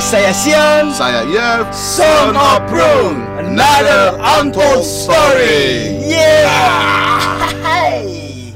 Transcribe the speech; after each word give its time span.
saya 0.00 0.32
Sion. 0.32 0.92
Saya 0.92 1.24
Son 1.72 2.36
of 2.36 2.68
Prune, 2.68 3.24
another 3.40 4.16
untold 4.20 4.84
story. 4.84 6.04
Yeah. 6.04 7.48
Hey. 7.64 8.52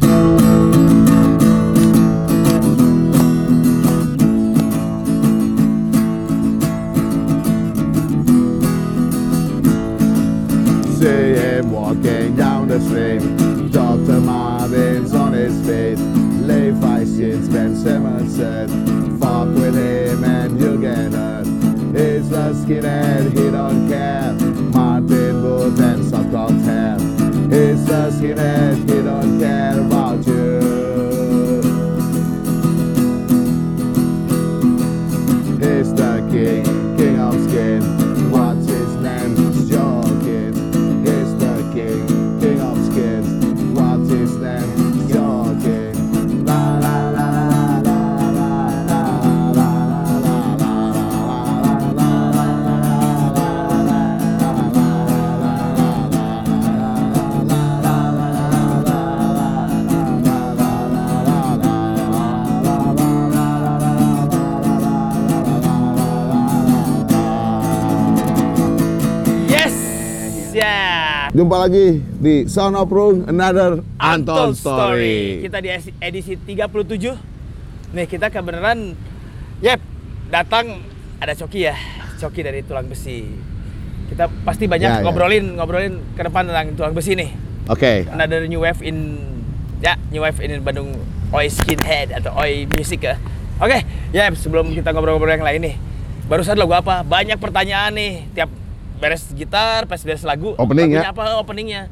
See 11.00 11.40
him 11.40 11.72
walking 11.72 12.36
down 12.36 12.68
the 12.68 12.80
street. 12.80 13.24
Dr. 13.72 14.20
Martin's 14.20 15.14
on 15.14 15.32
his 15.32 15.56
feet. 15.64 16.19
Levi 16.50 17.04
Shins, 17.04 17.48
Ben 17.48 17.76
Simmons 17.76 18.34
said, 18.34 18.68
Fuck 19.20 19.48
with 19.54 19.76
him 19.76 20.24
and 20.24 20.60
you'll 20.60 20.78
get 20.78 21.12
hurt. 21.12 21.46
He's 21.96 22.32
a 22.32 22.52
skinhead, 22.52 23.30
he 23.30 23.50
don't 23.52 23.88
care. 23.88 24.32
Martin 24.74 25.42
Booth 25.42 25.80
and 25.80 26.04
soft 26.04 26.32
hair. 26.64 26.98
He's 27.54 27.88
a 27.88 28.10
skinhead, 28.10 28.78
he 28.90 29.02
don't 29.02 29.38
care 29.38 29.78
about 29.80 30.26
you. 30.26 30.60
He's 35.62 35.94
the 35.94 36.28
king, 36.32 36.69
Jumpa 71.50 71.66
lagi 71.66 71.98
di 72.22 72.46
Sound 72.46 72.78
of 72.78 72.86
Rune, 72.94 73.26
another 73.26 73.82
Anton 73.98 74.54
Story. 74.54 75.42
Kita 75.42 75.58
di 75.58 75.66
edisi 75.98 76.38
37. 76.38 77.90
Nih, 77.90 78.06
kita 78.06 78.30
kebenaran 78.30 78.94
Yep, 79.58 79.80
datang 80.30 80.78
ada 81.18 81.34
Coki 81.34 81.66
ya. 81.66 81.74
Coki 82.22 82.46
dari 82.46 82.62
tulang 82.62 82.86
besi. 82.86 83.26
Kita 84.06 84.30
pasti 84.46 84.70
banyak 84.70 84.86
Ya, 84.86 84.94
ya. 84.94 85.02
ngobrolin 85.02 85.58
ngobrolin 85.58 85.98
ke 86.14 86.22
depan 86.22 86.46
tentang 86.46 86.70
tulang 86.78 86.94
besi 86.94 87.18
nih. 87.18 87.34
Oke, 87.66 88.06
Another 88.06 88.46
new 88.46 88.62
wave 88.62 88.78
in 88.86 89.18
ya, 89.82 89.98
new 90.14 90.22
wave 90.22 90.38
in 90.46 90.54
Bandung 90.62 91.02
Oi 91.34 91.50
Skinhead 91.50 92.14
atau 92.14 92.30
Oi 92.38 92.70
Music 92.78 93.02
ya. 93.02 93.18
Oke, 93.58 93.82
ya 94.14 94.30
sebelum 94.38 94.70
kita 94.70 94.94
ngobrol-ngobrol 94.94 95.34
yang 95.34 95.42
lain 95.42 95.66
nih. 95.66 95.74
Barusan 96.30 96.54
lagu 96.54 96.78
apa? 96.78 97.02
Banyak 97.02 97.42
pertanyaan 97.42 97.90
nih. 97.98 98.30
Tiap 98.38 98.69
beres 99.00 99.24
gitar, 99.32 99.88
pas 99.88 99.98
beres 99.98 100.22
lagu. 100.22 100.52
Opening 100.54 100.94
ya? 100.94 101.10
apa 101.10 101.40
openingnya? 101.40 101.88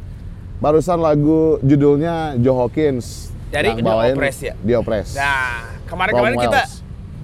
barusan 0.58 0.98
lagu 0.98 1.62
judulnya 1.62 2.34
Joe 2.36 2.50
Hawkins. 2.52 3.30
Dari 3.48 3.72
yang 3.72 3.78
The 3.78 3.86
bawain 3.86 4.14
Oppress 4.18 4.38
ya? 4.42 4.54
The 4.58 4.74
Oppress. 4.74 5.14
Nah, 5.14 5.78
kemarin-kemarin 5.86 6.36
kita 6.36 6.60
Wells. 6.66 6.74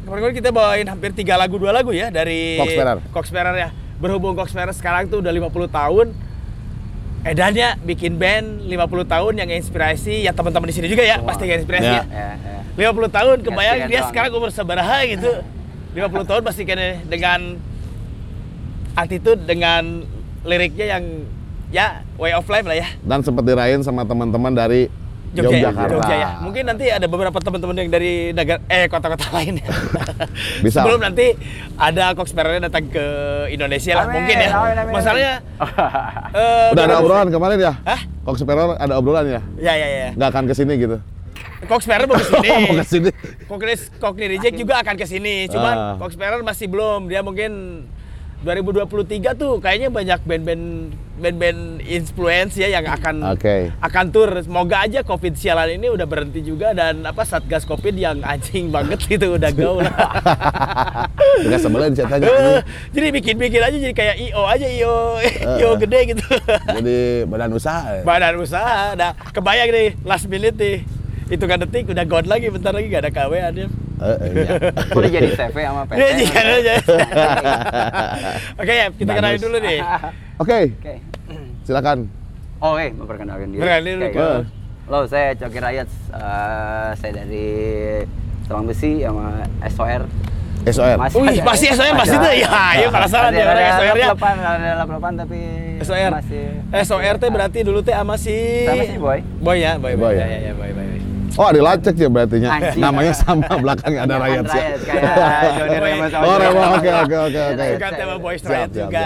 kemarin-kemarin 0.07 0.37
kita 0.39 0.51
bawain 0.55 0.87
hampir 0.87 1.11
tiga 1.13 1.35
lagu 1.35 1.59
dua 1.59 1.75
lagu 1.75 1.91
ya 1.91 2.09
dari 2.09 2.57
Coxbearer. 2.57 2.99
Coxbearer 3.11 3.55
ya. 3.59 3.69
Berhubung 3.99 4.33
Coxbearer 4.33 4.71
sekarang 4.71 5.11
tuh 5.11 5.19
udah 5.19 5.29
50 5.29 5.51
tahun. 5.69 6.07
Edannya 7.25 7.81
bikin 7.83 8.21
band 8.21 8.69
50 8.69 9.09
tahun 9.09 9.33
yang 9.35 9.49
inspirasi 9.51 10.23
ya 10.23 10.31
teman-teman 10.31 10.69
di 10.69 10.75
sini 10.77 10.87
juga 10.87 11.03
ya, 11.03 11.19
pasti 11.19 11.49
yang 11.49 11.59
inspirasi 11.59 11.89
Ya. 11.89 12.05
ya. 12.05 12.31
Ya, 12.39 12.61
ya. 12.79 12.91
50 12.93 13.09
tahun 13.11 13.37
kebayang 13.43 13.77
Inspirasi 13.81 13.91
dia 13.91 13.99
doang. 13.99 14.09
sekarang 14.15 14.31
umur 14.31 14.51
seberaha 14.53 14.99
gitu. 15.09 15.31
50 15.97 16.23
tahun 16.23 16.43
pasti 16.45 16.63
kayaknya 16.63 17.03
dengan 17.03 17.41
attitude 18.95 19.43
dengan 19.43 20.07
liriknya 20.43 20.97
yang 20.97 21.05
ya 21.69 21.87
way 22.15 22.31
of 22.31 22.47
life 22.47 22.65
lah 22.65 22.77
ya. 22.77 22.89
Dan 23.01 23.21
sempat 23.21 23.43
dirayain 23.43 23.83
sama 23.83 24.03
teman-teman 24.03 24.51
dari 24.51 24.87
Jogja, 25.35 25.51
ya, 25.51 25.67
Yogyakarta. 25.67 25.93
Jogja 25.99 26.15
ya. 26.15 26.29
Mungkin 26.39 26.63
nanti 26.63 26.87
ada 26.87 27.07
beberapa 27.11 27.35
teman-teman 27.43 27.75
yang 27.75 27.91
dari 27.91 28.31
negara 28.31 28.63
eh 28.71 28.87
kota-kota 28.87 29.27
lain. 29.35 29.59
ya. 29.59 29.67
Bisa. 30.65 30.79
Sebelum 30.81 31.03
nanti 31.03 31.35
ada 31.75 32.15
Coxbearer 32.15 32.63
datang 32.63 32.87
ke 32.87 33.03
Indonesia 33.51 33.99
lah 33.99 34.07
Amin, 34.07 34.15
mungkin 34.23 34.37
ya. 34.39 34.51
amin, 34.55 34.77
amin, 34.79 34.93
Masalahnya 34.95 35.33
eh, 36.39 36.71
Udah 36.71 36.85
ada 36.87 36.97
obrolan 37.03 37.29
kemarin 37.35 37.59
ya? 37.59 37.73
Hah? 37.83 38.01
Cox 38.23 38.41
Sparrow 38.41 38.79
ada 38.79 38.95
obrolan 38.95 39.27
ya? 39.27 39.41
Ya 39.59 39.75
ya 39.75 39.89
ya. 39.91 40.09
Nggak 40.15 40.29
akan 40.31 40.45
ke 40.47 40.55
sini 40.55 40.73
gitu? 40.79 40.97
Coxbearer 41.67 42.07
mau 42.11 42.15
ke 42.15 42.27
sini. 42.31 42.49
Oh, 42.55 42.59
mau 42.63 42.75
ke 42.79 42.87
sini. 42.87 43.11
Koknis 43.51 43.81
Kokni 43.99 44.25
Reject 44.31 44.55
juga 44.55 44.87
akan 44.87 44.95
ke 44.95 45.07
sini. 45.09 45.51
Cuman 45.51 45.75
Ah. 45.75 45.95
Coxbearer 45.99 46.47
masih 46.47 46.71
belum. 46.71 47.11
Dia 47.11 47.27
mungkin 47.27 47.83
2023 48.45 49.41
tuh 49.41 49.57
kayaknya 49.57 49.89
banyak 49.89 50.21
band-band 50.29 50.65
band-band 51.17 51.81
influence 51.89 52.61
ya 52.61 52.69
yang 52.69 52.85
akan 52.85 53.25
Oke. 53.33 53.73
akan 53.81 54.05
tur. 54.13 54.29
Semoga 54.45 54.85
aja 54.85 55.01
Covid 55.01 55.33
sialan 55.33 55.81
ini 55.81 55.89
udah 55.89 56.05
berhenti 56.05 56.45
juga 56.45 56.77
dan 56.77 57.01
apa 57.09 57.25
Satgas 57.25 57.65
Covid 57.65 57.97
yang 57.97 58.21
anjing 58.21 58.69
banget 58.69 59.01
gitu 59.17 59.41
udah 59.41 59.49
lah. 59.81 59.95
Enggak 61.49 61.61
sebelin 61.65 61.97
ceritanya. 61.97 62.29
Jadi 62.95 63.07
bikin-bikin 63.17 63.63
aja 63.65 63.77
jadi 63.81 63.95
kayak 63.97 64.17
IO 64.29 64.43
aja 64.45 64.67
IO 64.69 64.97
IO 65.59 65.71
gede 65.81 66.01
gitu. 66.15 66.27
Jadi 66.69 67.25
badan 67.25 67.51
usaha. 67.57 67.81
ya? 67.97 68.03
Badan 68.05 68.37
usaha. 68.39 68.93
Nah, 68.93 69.17
kebayang 69.33 69.71
nih 69.73 69.89
last 70.05 70.29
minute 70.29 70.55
nih. 70.61 70.85
Hitungan 71.33 71.65
detik 71.65 71.89
udah 71.89 72.05
god 72.05 72.29
lagi 72.29 72.53
bentar 72.53 72.77
lagi 72.77 72.93
gak 72.93 73.09
ada 73.09 73.13
KW 73.15 73.33
dia. 73.57 73.69
Eh, 73.95 74.07
eh, 74.11 74.31
iya. 74.35 74.49
Udah 74.91 75.07
jadi 75.09 75.29
CV 75.31 75.57
sama 75.57 75.83
PT. 75.87 75.95
Iya, 75.95 76.09
jangan 76.19 76.45
aja. 76.53 76.75
Oke 78.61 78.73
ya, 78.73 78.87
kita 78.91 79.07
Bagus. 79.07 79.19
kenalin 79.23 79.41
dulu 79.41 79.57
nih. 79.61 79.79
Oke, 80.37 80.59
Oke. 80.75 80.95
silakan. 81.63 81.99
Oh, 82.59 82.75
oke, 82.75 82.87
memperkenalkan 82.91 83.47
diri. 83.51 83.61
Perkenalkan 83.61 83.85
dulu, 83.87 84.05
Oke. 84.05 84.17
Kak. 84.17 84.41
Halo, 84.85 85.01
saya 85.05 85.29
Coki 85.35 85.59
Rayat. 85.59 85.89
Eh, 86.11 86.89
saya 86.97 87.13
dari 87.15 87.49
Tulang 88.45 88.67
Besi 88.67 89.01
sama 89.01 89.25
SOR. 89.65 90.03
SOR. 90.65 90.97
Wih, 91.15 91.39
pasti 91.45 91.67
SOR 91.71 91.93
pasti 91.95 92.17
tuh. 92.17 92.33
Ya, 92.35 92.49
ayo 92.75 92.89
penasaran 92.89 93.31
Masih 93.31 93.37
dia 93.37 93.45
orang 93.45 93.57
ada 93.61 93.77
SOR-nya. 93.77 94.07
88, 94.11 94.35
ada 94.41 94.71
88 94.81 95.21
tapi 95.21 95.41
SOR. 95.79 96.11
masih 96.11 96.45
SOR 96.83 97.15
teh 97.17 97.29
berarti 97.29 97.59
dulu 97.63 97.79
teh 97.79 97.93
sama 97.93 98.17
si 98.17 98.37
Sama 98.65 98.83
si 98.83 98.97
Boy. 98.97 99.21
Boy 99.39 99.57
ya, 99.61 99.77
Boy. 99.77 99.93
Boy 99.93 100.09
Boy 100.09 100.15
ya. 100.17 100.25
ya, 100.27 100.39
ya, 100.41 100.53
Boy, 100.57 100.71
Boy. 100.73 100.87
Oh, 101.35 101.51
ada 101.51 101.61
lacek 101.61 101.95
ya 101.97 102.07
berarti 102.07 102.37
nya. 102.39 102.51
Namanya 102.75 103.11
sama 103.11 103.51
belakangnya 103.59 104.07
ada 104.07 104.17
rakyat 104.17 104.45
sih. 104.47 104.61
Rayat 104.61 104.81
kayak 104.87 105.15
Johnny 105.59 105.79
Remo 105.83 106.07
sama 106.07 106.25
Oh, 106.25 106.37
Remo, 106.39 106.55
Remo. 106.55 106.75
oke, 106.79 106.91
oke, 106.95 107.17
oke, 107.27 107.41
oke. 107.51 107.67
Bukan 107.75 107.93
tema 107.93 108.15
Boy 108.17 108.37
siap, 108.39 108.69
juga. 108.71 109.05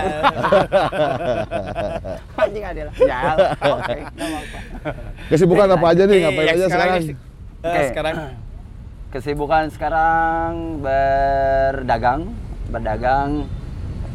Anjing 2.43 2.65
ada 2.65 2.81
lah. 2.84 2.94
Ya. 3.00 3.21
Kesibukan 5.31 5.69
apa 5.71 5.87
aja 5.88 6.03
nih? 6.05 6.19
Ngapain 6.22 6.49
aja 6.53 6.67
sekarang? 6.69 6.97
sih- 7.03 7.17
eh, 7.59 7.67
Oke. 7.67 7.83
sekarang 7.91 8.17
Kesibukan 9.09 9.65
sekarang 9.72 10.53
berdagang, 10.84 12.28
berdagang 12.69 13.49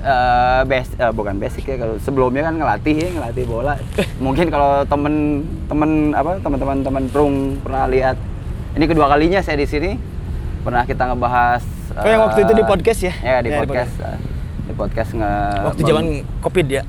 eh 0.04 0.62
bas- 0.64 0.94
eh, 0.94 1.10
bukan 1.10 1.36
basic 1.36 1.64
ya 1.66 1.76
kalau 1.78 1.96
sebelumnya 1.98 2.44
kan 2.44 2.56
ngelatih 2.56 2.94
ya, 2.94 3.10
ngelatih 3.10 3.46
bola. 3.46 3.74
Mungkin 4.18 4.48
kalau 4.48 4.84
temen-temen 4.84 5.92
apa 6.12 6.38
teman-teman 6.38 6.78
teman 6.82 7.04
prung 7.08 7.36
pernah 7.58 7.88
lihat 7.88 8.20
ini 8.74 8.84
kedua 8.84 9.08
kalinya 9.08 9.40
saya 9.40 9.56
di 9.56 9.66
sini. 9.66 9.92
Pernah 10.62 10.84
kita 10.84 11.08
ngebahas 11.08 11.64
Oh, 11.94 12.04
yang 12.04 12.24
waktu 12.24 12.42
itu 12.42 12.54
di 12.54 12.64
podcast 12.64 13.00
ya? 13.02 13.14
Ya, 13.16 13.38
di 13.40 13.48
Ya, 13.48 13.56
di 13.56 13.60
podcast. 13.62 13.94
eh, 14.02 14.18
Di 14.64 14.74
podcast 14.74 15.10
nge 15.14 15.32
waktu 15.64 15.82
zaman 15.84 16.06
Covid 16.40 16.68
ya. 16.68 16.84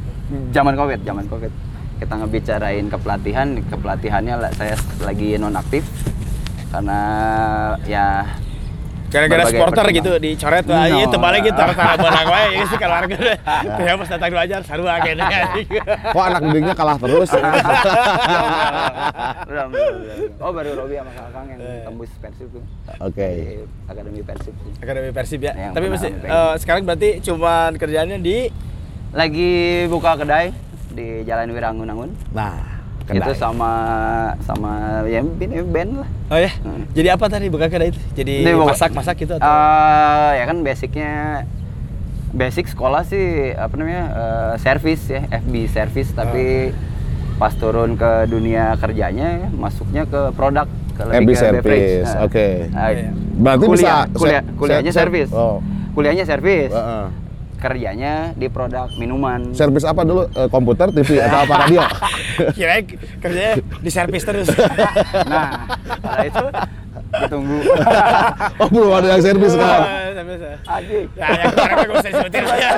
zaman 0.51 0.73
covid 0.73 1.01
zaman 1.01 1.25
covid 1.27 1.53
kita 1.95 2.15
ngebicarain 2.17 2.87
kepelatihan 2.89 3.47
kepelatihannya 3.61 4.35
saya 4.51 4.75
lagi 5.01 5.37
nonaktif 5.37 5.85
karena 6.69 6.99
ya 7.85 8.25
Gara-gara 9.15 9.43
supporter 9.47 9.87
gitu 9.95 10.11
dicoret 10.19 10.65
No. 10.67 10.75
lah, 10.75 10.87
iya 10.91 11.07
terbalik 11.07 11.41
gitu 11.47 11.55
taruh 11.55 11.77
benang 12.03 12.27
wae 12.27 12.47
ya 12.51 12.63
sih 12.67 12.79
keluarga. 12.83 13.17
Teh 13.79 13.95
pas 13.95 14.09
datang 14.11 14.29
dulu 14.35 14.41
aja 14.43 14.57
sarua 14.67 14.99
kayaknya. 14.99 15.27
Kok 16.11 16.25
anak 16.27 16.41
didiknya 16.51 16.75
kalah 16.75 16.99
terus? 16.99 17.31
Belum. 19.47 19.69
oh 20.45 20.51
baru 20.51 20.71
Robi 20.75 20.95
sama 20.99 21.13
Kakang 21.15 21.47
yang 21.55 21.61
tembus 21.87 22.11
Persib 22.19 22.49
tuh 22.51 22.65
Oke. 22.99 23.29
Akademi 23.87 24.21
Persib. 24.27 24.55
Akademi 24.83 25.11
Persib 25.15 25.41
ya. 25.47 25.53
Tapi 25.71 25.87
masih 25.87 26.11
eh, 26.11 26.55
sekarang 26.59 26.83
berarti 26.83 27.23
cuman 27.23 27.71
kerjaannya 27.79 28.19
di 28.19 28.51
lagi 29.15 29.53
buka 29.87 30.19
kedai 30.19 30.51
di 30.91 31.23
Jalan 31.23 31.55
Wirangun-Angun 31.55 32.11
Nah, 32.35 32.74
Kedai. 33.05 33.21
Itu 33.21 33.33
sama 33.37 33.73
sama 34.49 35.05
ya 35.05 35.21
ini 35.21 35.61
band 35.61 36.01
lah. 36.01 36.09
Oh 36.33 36.41
ya? 36.41 36.49
Hmm. 36.65 36.89
Jadi 36.97 37.09
apa 37.13 37.25
tadi 37.29 37.53
buka 37.53 37.69
kedai 37.69 37.93
itu? 37.93 38.01
Jadi 38.17 38.49
masak-masak 38.49 39.15
gitu 39.21 39.37
atau? 39.37 39.45
Eh, 39.45 40.31
ya 40.41 40.45
kan 40.49 40.57
basicnya 40.65 41.13
basic 42.33 42.67
sekolah 42.67 43.05
sih 43.05 43.53
apa 43.53 43.77
namanya 43.77 44.05
eh, 44.11 44.53
service 44.59 45.05
ya 45.13 45.21
FB 45.29 45.55
service 45.69 46.11
tapi 46.17 46.73
pas 47.37 47.53
turun 47.55 47.95
ke 47.95 48.25
dunia 48.25 48.73
kerjanya 48.81 49.53
masuknya 49.53 50.09
ke 50.09 50.33
produk 50.33 50.65
ke 50.97 51.03
FB 51.05 51.29
ke 51.29 51.37
service, 51.37 51.61
beverage. 51.61 52.07
Nah, 52.09 52.25
oke. 52.25 52.47
nah, 52.73 52.89
Iya. 52.89 53.11
Berarti 53.35 53.65
kuliah, 53.67 54.01
bisa 54.07 54.19
kuliah, 54.19 54.43
kuliahnya 54.57 54.93
ser- 54.95 55.01
service 55.05 55.31
oh. 55.35 55.59
kuliahnya 55.93 56.25
service 56.25 56.73
Heeh. 56.73 57.05
Kerjanya 57.65 58.37
di 58.37 58.53
produk 58.53 58.93
minuman 59.01 59.57
Servis 59.57 59.89
apa 59.89 60.05
dulu? 60.05 60.29
Eh, 60.37 60.49
komputer, 60.53 60.93
TV, 60.93 61.17
atau 61.25 61.49
apa 61.49 61.65
radio? 61.65 61.81
Kirain 62.53 62.85
kerjanya 63.25 63.55
di 63.81 63.91
servis 63.91 64.25
terus. 64.29 64.53
nah 65.25 65.65
setelah 65.89 66.25
itu 66.29 66.45
ditunggu 67.15 67.59
oh 68.61 68.69
belum 68.69 68.93
ada 68.93 69.07
yang 69.17 69.23
servis 69.23 69.55
kan? 69.57 69.81
Servis, 70.13 70.41
ya. 70.43 70.57
Ya, 71.15 71.27
yang 71.41 71.53
kemarin 71.55 71.89
usah 71.95 72.11
disebutin 72.11 72.43
lah 72.45 72.59
ya. 72.59 72.71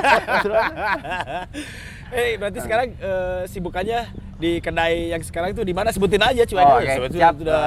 Eh, 2.07 2.39
berarti 2.39 2.59
sekarang 2.63 2.87
eh, 2.95 3.41
sibukannya 3.51 3.99
di 4.39 4.63
kedai 4.63 5.11
yang 5.11 5.21
sekarang 5.25 5.51
itu 5.51 5.65
di 5.67 5.73
mana? 5.75 5.91
Sebutin 5.91 6.23
aja 6.23 6.45
cuy. 6.47 6.63
Oh, 6.63 6.79
sebetulnya 6.79 7.33
Siap. 7.33 7.35
Sudah 7.41 7.65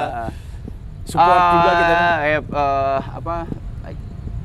Eh, 1.01 1.09
support 1.11 1.43
juga 1.51 1.71
gitu. 1.75 1.93
Ah, 1.93 2.17
eh, 2.23 2.39
eh, 2.39 2.99
apa 3.19 3.35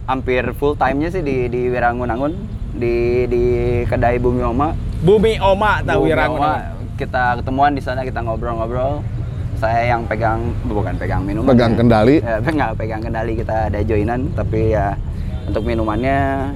hampir 0.07 0.43
full 0.55 0.79
time-nya 0.79 1.11
sih 1.11 1.23
di 1.23 1.51
di 1.51 1.67
Wirangun-Angun 1.67 2.33
di 2.77 2.97
di 3.27 3.45
kedai 3.83 4.17
Bumi 4.17 4.41
Oma. 4.41 4.73
Bumi 4.99 5.37
Oma 5.37 5.81
tahu 5.81 6.05
Bumi. 6.05 6.15
Oma. 6.15 6.53
Kita 6.95 7.37
ketemuan 7.37 7.73
di 7.73 7.81
sana 7.81 8.01
kita 8.01 8.21
ngobrol-ngobrol. 8.21 9.01
Saya 9.55 9.89
yang 9.91 10.05
pegang 10.05 10.41
bukan 10.65 10.95
pegang 10.95 11.21
minuman. 11.21 11.49
Pegang 11.49 11.73
ya. 11.73 11.79
kendali. 11.79 12.17
Ya, 12.19 12.37
enggak 12.45 12.73
pegang 12.77 13.01
kendali 13.01 13.33
kita 13.35 13.69
ada 13.69 13.81
joinan 13.81 14.29
tapi 14.31 14.71
ya 14.71 14.93
untuk 15.45 15.63
minumannya 15.63 16.53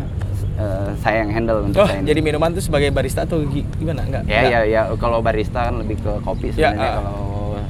eh, 0.54 0.88
saya 0.98 1.16
yang 1.18 1.30
handle 1.30 1.64
untuk 1.64 1.80
Oh, 1.80 1.88
saya. 1.88 2.02
jadi 2.02 2.20
minuman 2.20 2.52
tuh 2.52 2.60
sebagai 2.60 2.90
barista 2.90 3.24
atau 3.24 3.40
gi- 3.46 3.64
gimana? 3.74 4.04
Enggak. 4.04 4.22
Ya 4.26 4.36
Enggak. 4.38 4.50
ya 4.50 4.60
ya 4.66 4.82
kalau 4.96 5.18
barista 5.18 5.60
kan 5.64 5.80
lebih 5.80 5.96
ke 5.96 6.12
kopi 6.20 6.52
Ya, 6.52 6.72
sebenarnya 6.72 6.84
ah. 6.84 6.94
kalau 6.98 7.18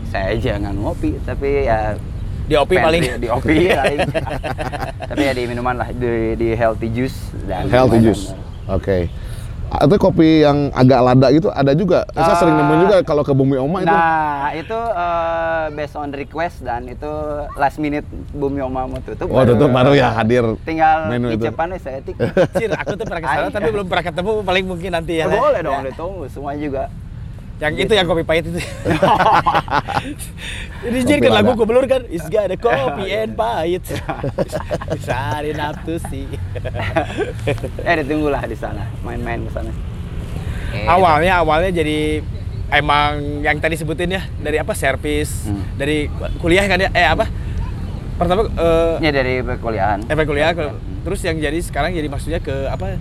saya 0.05 0.27
aja 0.33 0.53
nggak 0.59 0.75
ngopi 0.77 1.11
tapi 1.23 1.49
ya 1.65 1.79
Di 2.51 2.59
OP 2.59 2.73
paling. 2.75 3.03
di 3.17 3.29
OP 3.31 3.47
paling. 3.47 3.99
tapi 5.11 5.23
ya 5.23 5.33
di 5.33 5.43
minuman 5.45 5.75
lah 5.77 5.89
di, 5.89 6.35
di 6.35 6.49
healthy 6.53 6.91
juice 6.91 7.15
dan 7.47 7.71
Healthy 7.71 7.97
minuman. 7.97 8.07
juice. 8.11 8.25
Oke. 8.67 9.07
Atau 9.71 10.03
kopi 10.03 10.43
yang 10.43 10.75
agak 10.75 10.99
lada 10.99 11.31
gitu 11.31 11.47
ada 11.47 11.71
juga. 11.73 12.03
Saya 12.11 12.35
sering 12.37 12.59
Ah. 12.59 12.67
nemuin 12.67 12.81
juga 12.83 12.97
kalau 13.01 13.23
ke 13.23 13.31
Bumi 13.31 13.55
Oma 13.55 13.79
itu. 13.81 13.87
Nah, 13.89 14.51
itu 14.53 14.75
eh, 14.75 15.65
based 15.71 15.95
on 15.95 16.11
request 16.11 16.57
dan 16.61 16.83
itu 16.85 17.07
last 17.55 17.79
minute 17.79 18.03
Bumi 18.35 18.59
Oma 18.59 18.91
mau 18.91 18.99
tutup. 18.99 19.31
Oh, 19.31 19.47
tutup 19.47 19.71
baru 19.71 19.95
ya 19.95 20.11
hadir 20.11 20.43
Tinggal 20.61 21.07
menu 21.07 21.31
itu. 21.31 21.47
icepan 21.47 21.71
saya 21.77 22.03
tik. 22.03 22.19
Cir, 22.53 22.75
aku 22.75 22.99
tuh 22.99 23.07
pernah 23.07 23.23
ke 23.23 23.29
sana 23.31 23.47
Ay. 23.47 23.55
tapi 23.55 23.69
belum 23.71 23.87
pernah 23.87 24.05
ketemu 24.05 24.31
paling 24.43 24.65
mungkin 24.67 24.91
nanti 24.91 25.13
ya. 25.17 25.25
Eh, 25.25 25.31
boleh 25.31 25.55
Ya. 25.57 25.63
dong 25.63 25.87
ditunggu 25.87 26.25
semua 26.27 26.51
juga. 26.59 26.91
Yang 27.61 27.73
itu 27.79 27.93
yang 27.93 28.07
kopi 28.07 28.25
pahit 28.25 28.45
itu. 28.47 28.57
Ini 30.81 30.97
Kopi 30.97 31.05
jadi 31.05 31.21
kan 31.21 31.33
lagu 31.35 31.53
kubelur 31.55 31.85
kan, 31.85 32.09
is 32.09 32.25
got 32.25 32.49
a 32.49 32.57
coffee 32.57 33.13
and 33.13 33.37
pahit. 33.37 33.85
Sorry 35.07 35.53
nafsu 35.53 36.01
sih. 36.09 36.25
eh 37.85 37.95
ditunggulah 38.01 38.41
di 38.43 38.57
sana, 38.57 38.89
main-main 39.01 39.45
ke 39.45 39.53
sana. 39.53 39.69
Eh, 40.73 40.87
awalnya 40.87 41.37
awalnya 41.37 41.69
jadi 41.75 42.25
emang 42.71 43.43
yang 43.43 43.59
tadi 43.59 43.75
sebutin 43.75 44.09
ya 44.09 44.23
dari 44.39 44.57
apa 44.57 44.73
servis 44.73 45.45
Hmm. 45.45 45.61
dari 45.75 46.07
kuliah 46.39 46.65
kan 46.65 46.79
ya 46.79 46.89
eh 46.89 47.05
apa 47.05 47.27
pertama 48.15 48.47
eh 48.49 48.95
Ya 49.03 49.11
dari 49.11 49.43
perkuliahan. 49.43 50.07
efek 50.07 50.25
kuliah 50.25 50.55
ke- 50.55 50.73
terus 51.03 51.21
yang 51.21 51.37
jadi 51.37 51.59
sekarang 51.59 51.91
jadi 51.91 52.07
maksudnya 52.07 52.39
ke 52.39 52.71
apa 52.71 52.95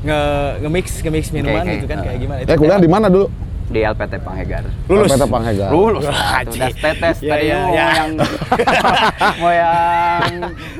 nge 0.00 0.20
nge-mix 0.62 0.86
nge-mix 1.00 1.24
minuman 1.30 1.60
oke. 1.60 1.72
gitu 1.74 1.86
kan 1.86 1.98
kayak 2.00 2.14
Ah. 2.14 2.22
gimana 2.22 2.38
Eh 2.46 2.56
kuliah 2.56 2.78
di 2.78 2.88
mana 2.88 3.06
dulu? 3.06 3.26
Di 3.70 3.80
LPT 3.80 4.18
Panghegar. 4.18 4.66
lulus 4.84 5.08
Peta 5.08 5.24
Panghegar. 5.24 5.70
Lulus. 5.70 6.02
Udah 6.02 6.42
anjing. 6.42 6.74
tetes 6.74 7.16
Ya, 7.20 7.30
tadi 7.30 7.46
ya, 7.46 7.56
mau 7.56 7.70
ya. 7.70 7.86
yang 7.94 8.10
mau 9.40 9.52
yang 9.52 10.32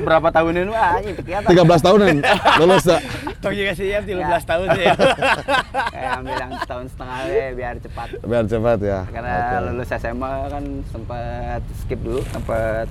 berapa 0.03 0.27
tahunan 0.29 0.67
wah 0.67 0.99
ini 0.99 1.11
kelihatan. 1.15 1.49
13 1.49 1.71
tahunan 1.81 2.15
lulus 2.59 2.83
ya. 2.85 2.99
Tong 3.39 3.55
juga 3.55 3.71
sih 3.71 3.87
ya 3.87 3.99
13 3.99 4.19
Ya. 4.21 4.37
tahun 4.41 4.65
sih 4.69 4.83
ya. 4.83 4.93
Kayak 5.95 6.11
ambil 6.19 6.35
yang 6.37 6.51
setahun 6.59 6.85
setengah 6.91 7.17
ya 7.25 7.47
biar 7.53 7.75
cepat. 7.79 8.07
Biar 8.21 8.43
cepat 8.45 8.79
ya. 8.81 8.99
Karena 9.07 9.33
Oke. 9.33 9.57
lulus 9.71 9.89
SMA 9.89 10.31
kan 10.45 10.63
sempat 10.85 11.61
skip 11.77 11.99
dulu, 11.99 12.19
sempat 12.27 12.85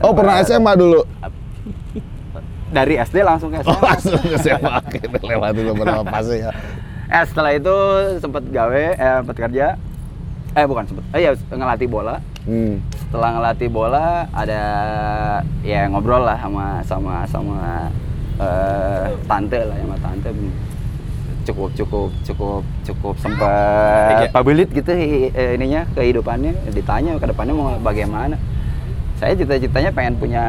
Oh 0.00 0.10
pernah 0.10 0.40
SMA 0.40 0.72
dulu? 0.74 1.04
Dari 2.66 2.98
SD 2.98 3.22
langsung 3.22 3.52
ke 3.52 3.60
Oh 3.60 3.70
SMA. 3.70 3.86
langsung 3.86 4.18
ke 4.18 4.36
SMA. 4.40 4.72
Oke, 4.80 4.98
lewati 5.22 5.60
beberapa 5.62 6.02
fase 6.02 6.42
ya. 6.42 6.50
Eh 7.10 7.24
setelah 7.28 7.52
itu 7.52 7.76
sempat 8.20 8.42
gawe, 8.48 8.84
eh 8.96 9.14
sempat 9.20 9.36
kerja. 9.36 9.66
Eh 10.54 10.64
bukan 10.64 10.84
sempat, 10.86 11.04
eh 11.12 11.20
ya 11.26 11.30
ngelatih 11.50 11.88
bola. 11.90 12.16
Hmm. 12.44 12.80
Setelah 12.96 13.28
ngelatih 13.40 13.68
bola 13.72 14.28
ada 14.32 14.62
ya 15.64 15.88
ngobrol 15.88 16.22
lah 16.24 16.38
sama 16.40 16.66
sama 16.84 17.14
sama 17.26 17.60
eh, 18.40 19.06
tante 19.24 19.60
lah 19.64 19.76
sama 19.80 19.96
tante 20.02 20.28
cukup 21.44 21.70
cukup 21.76 22.10
cukup 22.24 22.62
cukup 22.88 23.14
sempat 23.20 24.24
ya? 24.24 24.28
pabelit 24.32 24.68
gitu 24.72 24.92
eh, 24.96 25.56
ininya 25.60 25.84
kehidupannya 25.92 26.72
ditanya 26.72 27.20
ke 27.20 27.26
depannya 27.28 27.52
mau 27.52 27.76
bagaimana 27.84 28.40
saya 29.20 29.36
cita-citanya 29.36 29.92
pengen 29.92 30.16
punya 30.16 30.44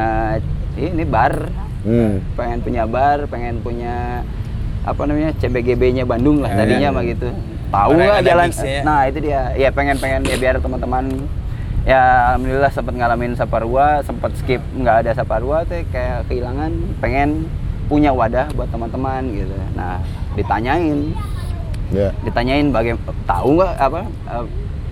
ini 0.76 1.04
bar 1.04 1.52
Hmm. 1.86 2.18
pengen 2.34 2.66
punya 2.66 2.82
bar 2.82 3.30
pengen 3.30 3.62
punya 3.62 4.26
apa 4.86 5.02
namanya 5.02 5.34
CBGB-nya 5.36 6.06
Bandung 6.06 6.40
lah 6.40 6.48
Ya, 6.48 6.56
tadinya 6.56 6.88
ya, 6.88 6.94
mah 6.94 7.02
ya. 7.02 7.10
gitu 7.10 7.28
tahu 7.66 7.90
ada 7.98 8.22
jalan 8.22 8.48
ya. 8.54 8.80
nah 8.80 9.00
itu 9.04 9.18
dia 9.20 9.40
ya 9.52 9.68
pengen 9.68 9.98
pengen 9.98 10.22
ya 10.22 10.36
biar 10.36 10.54
teman-teman 10.56 11.04
ya 11.82 12.00
alhamdulillah 12.30 12.70
sempat 12.70 12.94
ngalamin 12.94 13.34
saparua 13.34 13.86
sempat 14.00 14.30
skip 14.36 14.62
nggak 14.72 14.96
ada 15.02 15.10
saparua 15.12 15.62
tuh 15.62 15.82
kayak 15.88 16.26
kehilangan 16.26 16.70
pengen 16.96 17.50
punya 17.86 18.10
wadah 18.10 18.46
buat 18.52 18.70
teman-teman 18.70 19.22
gitu 19.28 19.54
nah 19.74 19.98
ditanyain 20.34 21.10
Ya. 21.86 22.10
ditanyain 22.20 22.74
bagaimana 22.74 23.14
tahu 23.24 23.48
nggak 23.56 23.72
apa 23.78 24.00
eh, 24.26 24.46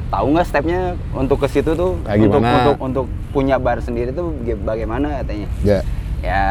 tahu 0.09 0.27
nggak 0.31 0.47
stepnya 0.47 0.81
untuk 1.11 1.43
ke 1.43 1.51
situ 1.51 1.75
tuh 1.75 1.99
Kayak 2.03 2.23
untuk 2.25 2.39
gimana? 2.39 2.55
untuk 2.57 2.77
untuk 2.81 3.07
punya 3.31 3.59
bar 3.59 3.83
sendiri 3.83 4.11
tuh 4.11 4.31
bagaimana 4.63 5.19
katanya 5.21 5.51
Ya. 5.63 5.83
ya 6.23 6.43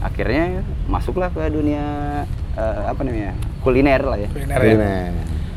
akhirnya 0.00 0.64
masuklah 0.86 1.28
ke 1.28 1.44
dunia 1.46 1.84
eh, 2.56 2.82
apa 2.86 3.00
namanya 3.00 3.32
kuliner 3.60 4.00
lah 4.00 4.16
ya 4.16 4.28
Kuliner 4.28 4.56
ya. 4.56 4.60
Kuliner. 4.60 5.10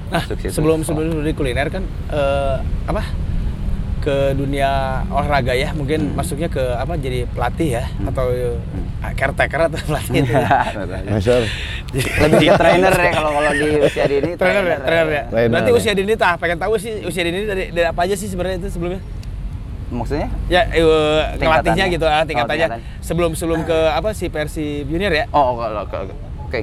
Nah, 0.09 0.17
Masuk 0.17 0.37
situ. 0.37 0.51
sebelum 0.51 0.81
sebelum 0.81 1.21
di 1.21 1.33
kuliner 1.33 1.67
kan 1.67 1.83
eh, 2.09 2.55
apa 2.85 3.03
ke 3.99 4.31
dunia 4.31 4.71
olahraga 5.05 5.51
ya 5.51 5.69
mungkin 5.71 6.15
masuknya 6.15 6.47
ke 6.47 6.63
apa 6.73 6.95
jadi 6.95 7.27
pelatih 7.27 7.69
ya 7.73 7.83
Hmm. 7.91 8.07
atau 8.07 8.31
eh, 8.31 8.55
caretaker 9.11 9.59
atau 9.65 9.79
pelatih 9.81 10.23
itu. 10.23 10.33
Master. 11.11 11.43
lebih 12.21 12.47
ke 12.47 12.55
trainer 12.55 12.93
ya 12.93 13.11
kalau 13.11 13.31
kalau 13.33 13.51
di 13.51 13.67
usia 13.77 14.05
dini 14.05 14.31
trainer 14.33 14.63
ya, 14.63 14.77
trainer 14.79 15.07
ya. 15.09 15.23
Trainer. 15.27 15.51
Berarti 15.51 15.71
usia 15.73 15.91
dini 15.91 16.13
tah 16.15 16.35
pengen 16.35 16.55
tahu 16.57 16.73
sih 16.75 17.03
usia 17.03 17.21
dini 17.21 17.43
dari, 17.43 17.63
dari 17.69 17.85
apa 17.85 18.01
aja 18.01 18.15
sih 18.15 18.25
sebenarnya 18.25 18.61
itu 18.61 18.69
sebelumnya? 18.71 19.01
maksudnya 19.89 20.29
Ya 20.47 20.69
eh, 20.69 20.85
ngelatihnya 21.35 21.85
gitu 21.89 22.05
ah 22.05 22.21
Oh, 22.21 22.23
tingkatannya. 22.23 22.67
tingkatan. 22.71 22.81
sebelum 23.01 23.31
sebelum 23.33 23.61
ke 23.63 23.77
apa 23.89 24.13
si 24.13 24.25
versi 24.27 24.85
junior 24.85 25.11
ya? 25.11 25.25
oh 25.29 25.53
kalau 25.55 25.81
oke 25.83 25.97
oke 26.45 26.59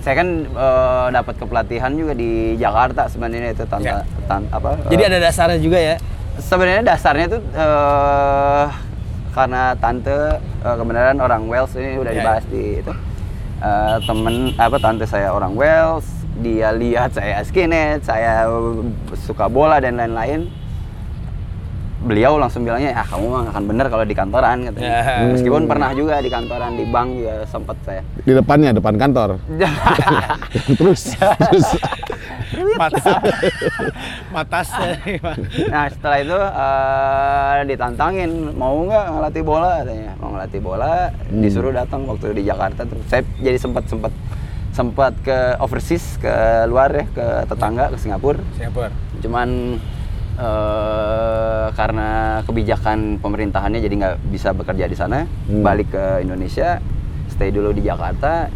saya 0.00 0.14
kan 0.16 0.28
eh, 0.44 1.06
dapat 1.10 1.34
kepelatihan 1.36 1.92
juga 1.92 2.12
di 2.12 2.30
Jakarta 2.54 3.06
sebenarnya 3.06 3.52
itu 3.52 3.64
tante 3.64 3.86
Ya. 3.86 4.02
tan- 4.24 4.48
apa 4.48 4.76
Jadi 4.86 5.02
eh, 5.02 5.08
ada 5.08 5.18
dasarnya 5.20 5.58
juga 5.58 5.78
ya. 5.78 5.94
sebenarnya 6.38 6.82
dasarnya 6.84 7.26
tuh 7.28 7.42
eh, 7.42 8.66
karena 9.30 9.62
tante 9.74 10.16
eh, 10.38 10.74
kebenaran 10.74 11.18
orang 11.18 11.42
Wales 11.44 11.72
ini 11.74 11.96
udah 11.96 12.10
Ya, 12.10 12.16
dibahas 12.16 12.44
di 12.46 12.62
itu 12.78 12.92
Eh, 13.58 13.96
temen 14.04 14.54
apa 14.54 14.78
tante 14.78 15.02
saya 15.02 15.30
orang 15.30 15.50
Wales 15.52 16.06
dia 16.38 16.70
lihat 16.70 17.10
saya 17.10 17.42
skinhead 17.42 17.98
saya 18.00 18.46
suka 19.18 19.50
bola 19.50 19.82
dan 19.82 19.98
lain-lain 19.98 20.46
beliau 21.98 22.36
langsung 22.36 22.62
bilangnya 22.62 22.94
ah 22.94 23.02
kamu 23.04 23.26
mah 23.26 23.40
nggak 23.40 23.52
akan 23.52 23.64
bener 23.66 23.86
kalau 23.88 24.04
di 24.04 24.14
kantoran 24.14 24.56
katanya 24.64 24.86
Ya. 24.88 25.26
meskipun 25.28 25.62
pernah 25.64 25.90
juga 25.92 26.14
di 26.18 26.28
kantoran 26.28 26.72
di 26.72 26.84
bank 26.84 27.08
juga 27.12 27.34
sempat 27.44 27.76
saya 27.82 28.02
Di 28.20 28.32
depannya, 28.32 28.70
depan 28.70 28.94
kantor. 28.94 29.28
terus, 30.78 31.02
terus. 31.18 31.68
Matas. 32.76 33.04
Matas. 34.30 34.68
Nah 35.66 35.84
setelah 35.88 36.18
itu 36.18 36.38
eh, 36.38 37.58
ditantangin 37.66 38.30
mau 38.54 38.78
nggak 38.80 39.04
ngelatih 39.10 39.42
bola 39.42 39.70
katanya 39.78 40.12
mau 40.16 40.28
ngelatih 40.32 40.60
bola 40.60 40.94
Hmm. 41.28 41.42
disuruh 41.42 41.70
datang 41.70 42.06
waktu 42.06 42.32
di 42.32 42.42
Jakarta 42.42 42.82
tuh 42.82 42.96
saya 43.04 43.20
jadi 43.36 43.58
sempat 43.58 43.84
sempat 43.84 44.12
sempat 44.70 45.12
ke 45.20 45.36
overseas 45.58 46.16
ke 46.16 46.32
luar 46.64 46.88
ya 46.90 47.04
ke 47.06 47.26
tetangga 47.44 47.90
ke 47.90 47.96
Singapura 47.98 48.40
Singapura. 48.54 48.88
cuman 49.18 49.76
eh, 50.38 51.66
karena 51.70 52.08
kebijakan 52.42 52.98
pemerintahannya 53.18 53.78
jadi 53.78 53.94
nggak 53.96 54.14
bisa 54.28 54.50
bekerja 54.50 54.86
di 54.86 54.94
sana, 54.94 55.26
Hmm. 55.44 55.60
balik 55.60 55.90
ke 55.90 56.22
Indonesia, 56.22 56.78
stay 57.28 57.50
dulu 57.50 57.70
di 57.70 57.82
Jakarta, 57.82 58.46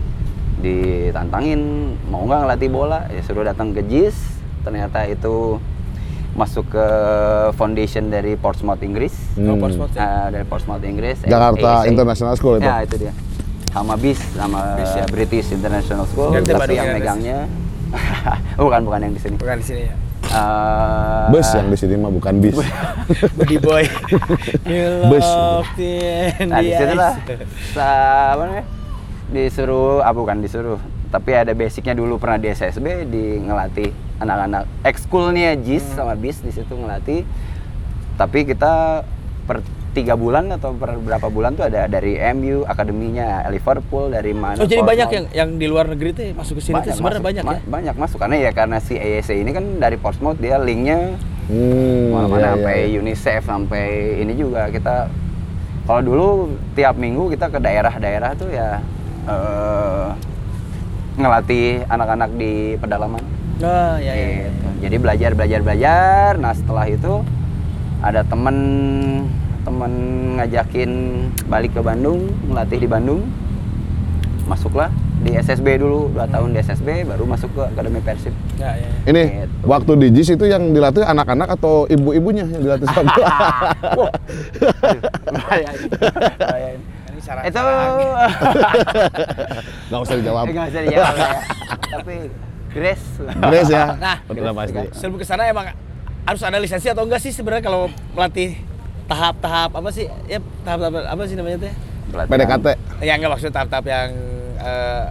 ditantangin 0.58 1.60
mau 2.06 2.22
nggak 2.22 2.40
ngelatih 2.40 2.70
bola, 2.70 3.06
ya 3.08 3.20
suruh 3.20 3.42
datang 3.42 3.70
ke 3.70 3.82
JIS, 3.82 4.14
ternyata 4.62 5.04
itu 5.04 5.58
masuk 6.32 6.64
ke 6.66 6.86
foundation 7.52 8.08
dari 8.08 8.34
Portsmouth 8.34 8.80
Inggris, 8.80 9.12
Oh, 9.34 9.52
Hmm. 9.52 9.60
Portsmouth 9.60 9.92
ya. 9.92 10.00
Ah, 10.00 10.26
dari 10.30 10.46
Portsmouth 10.46 10.80
Inggris, 10.80 11.18
Jakarta 11.22 11.82
ASA. 11.82 11.90
International 11.90 12.34
School 12.34 12.56
itu. 12.56 12.64
Ya 12.64 12.76
itu 12.80 12.96
dia. 12.96 13.12
Sama 13.68 13.96
BIS, 13.96 14.20
sama 14.32 14.76
BIS 14.76 14.92
ya. 14.94 15.04
British 15.06 15.48
International 15.50 16.04
School, 16.06 16.30
tapi 16.32 16.72
yang 16.72 16.88
ya, 16.88 16.94
megangnya 16.94 17.38
bukan 18.58 18.80
bukan 18.82 19.00
yang 19.02 19.12
di 19.12 19.20
sini. 19.20 19.36
Bukan 19.36 19.56
di 19.60 19.66
sini 19.66 19.82
ya. 19.84 19.94
Bus 21.28 21.48
yang 21.52 21.68
di 21.68 21.76
sini 21.76 21.94
mah 21.96 22.08
bukan 22.08 22.40
bis. 22.40 22.56
Budi 23.36 23.56
Boy. 23.56 23.84
You 24.64 25.06
Bus. 25.08 25.28
Nah 26.42 26.58
di 26.60 26.70
situ 26.72 26.94
lah, 26.96 27.12
apa 28.32 28.42
namanya? 28.42 28.64
Disuruh, 29.32 30.04
ah 30.04 30.12
bukan 30.12 30.44
disuruh, 30.44 30.76
tapi 31.08 31.32
ada 31.32 31.52
basicnya 31.52 31.96
dulu 31.96 32.20
pernah 32.20 32.36
di 32.36 32.48
SSB 32.48 33.08
di 33.08 33.40
ngelatih 33.40 33.88
anak-anak 34.20 34.68
ekskulnya 34.84 35.56
JIS 35.56 35.92
Hmm. 35.92 35.96
sama 36.04 36.14
BIS 36.14 36.44
di 36.44 36.52
situ 36.52 36.72
ngelatih. 36.72 37.24
Tapi 38.16 38.44
kita 38.44 39.02
per 39.44 39.64
tiga 39.92 40.14
bulan 40.14 40.48
atau 40.50 40.72
berapa 40.72 41.28
bulan 41.28 41.52
tuh 41.52 41.64
ada 41.64 41.84
dari 41.84 42.16
MU, 42.32 42.64
akademinya 42.64 43.44
Liverpool, 43.46 44.08
dari 44.08 44.32
mana? 44.32 44.56
Oh 44.56 44.64
jadi 44.64 44.80
banyak 44.80 45.08
yang 45.10 45.26
yang 45.30 45.50
di 45.54 45.66
luar 45.66 45.84
negeri 45.86 46.10
tuh 46.10 46.24
masuk 46.32 46.58
ke 46.58 46.62
sini 46.62 46.80
tuh 46.80 46.92
sebenarnya 46.92 47.20
masuk, 47.20 47.28
banyak 47.28 47.42
ya. 47.42 47.46
ma- 47.46 47.64
Banyak 47.70 47.94
masuk 47.96 48.18
karena 48.18 48.36
ya 48.38 48.50
karena 48.50 48.78
si 48.78 48.94
AAC 48.94 49.30
ini 49.34 49.50
kan 49.50 49.64
dari 49.76 49.96
Portsmouth 49.96 50.36
dia 50.36 50.56
linknya 50.58 51.16
Hmm, 51.42 52.14
mana-mana 52.14 52.38
iya, 52.38 52.50
sampai 52.54 52.76
iya. 52.86 52.96
UNICEF 52.96 53.42
sampai 53.42 53.84
ini 54.16 54.32
juga 54.32 54.70
kita 54.70 55.10
kalau 55.82 56.00
dulu 56.00 56.26
tiap 56.72 56.94
minggu 56.94 57.28
kita 57.28 57.50
ke 57.50 57.58
daerah-daerah 57.58 58.30
tuh 58.32 58.48
ya 58.48 58.78
eh, 59.26 60.06
ngelatih 61.14 61.84
anak-anak 61.86 62.30
di 62.32 62.52
pedalaman. 62.78 63.20
Oh 63.58 63.94
ya 63.98 64.10
ya. 64.10 64.14
ya. 64.14 64.28
Gitu. 64.46 64.66
Jadi 64.80 64.96
belajar 64.96 65.30
belajar 65.34 65.60
belajar. 65.60 66.30
Nah 66.38 66.52
setelah 66.52 66.86
itu 66.86 67.20
ada 68.00 68.22
temen 68.22 68.56
temen 69.62 69.92
ngajakin 70.36 70.90
balik 71.46 71.72
ke 71.72 71.80
Bandung 71.80 72.30
ngelatih 72.46 72.78
di 72.78 72.88
Bandung. 72.88 73.22
Masuklah 74.42 74.90
di 75.22 75.38
SSB 75.38 75.78
dulu 75.78 76.10
dua 76.10 76.26
tahun 76.26 76.50
di 76.50 76.58
SSB 76.58 77.06
baru 77.06 77.22
masuk 77.22 77.54
ke 77.54 77.62
Akademi 77.62 78.02
Persib. 78.02 78.34
Ya, 78.58 78.74
ya, 78.74 78.82
ya. 78.82 78.90
Ini 79.06 79.22
Gitu. 79.46 79.54
waktu 79.64 79.92
di 79.96 80.06
JIS 80.10 80.34
itu 80.34 80.44
yang 80.44 80.74
dilatih 80.74 81.06
anak-anak 81.06 81.46
atau 81.52 81.86
ibu-ibunya 81.86 82.42
yang 82.42 82.58
dilatih 82.60 82.90
sama 82.90 83.06
Ini 87.06 87.20
syarat 87.22 87.42
itu 87.46 87.60
Nggak 89.88 90.00
usah 90.02 90.14
dijawab. 90.18 90.44
Nggak 90.50 90.66
usah 90.68 90.82
dijawab 90.82 91.14
ya. 91.14 91.30
Tapi 91.94 92.14
Grace. 92.72 93.06
Grace 93.20 93.70
ya. 93.70 93.84
Nah, 93.94 94.16
Udah 94.26 94.52
pasti. 94.56 94.80
sebelum 94.96 95.18
ke 95.20 95.26
sana 95.28 95.44
emang 95.46 95.70
harus 96.24 96.40
ada 96.40 96.58
lisensi 96.58 96.88
atau 96.88 97.04
enggak 97.04 97.20
sih 97.20 97.30
sebenarnya 97.30 97.62
kalau 97.62 97.86
melatih 98.16 98.58
tahap-tahap 99.12 99.70
apa 99.74 99.88
sih? 99.90 100.08
Ya 100.24 100.40
tahap-tahap 100.64 101.04
apa 101.04 101.22
sih 101.24 101.36
namanya 101.36 101.58
teh? 101.60 101.72
PDKT. 102.08 102.66
Ya 103.00 103.12
enggak 103.14 103.30
maksud 103.30 103.50
tahap-tahap 103.50 103.84
yang 103.86 104.08
eh, 104.58 105.04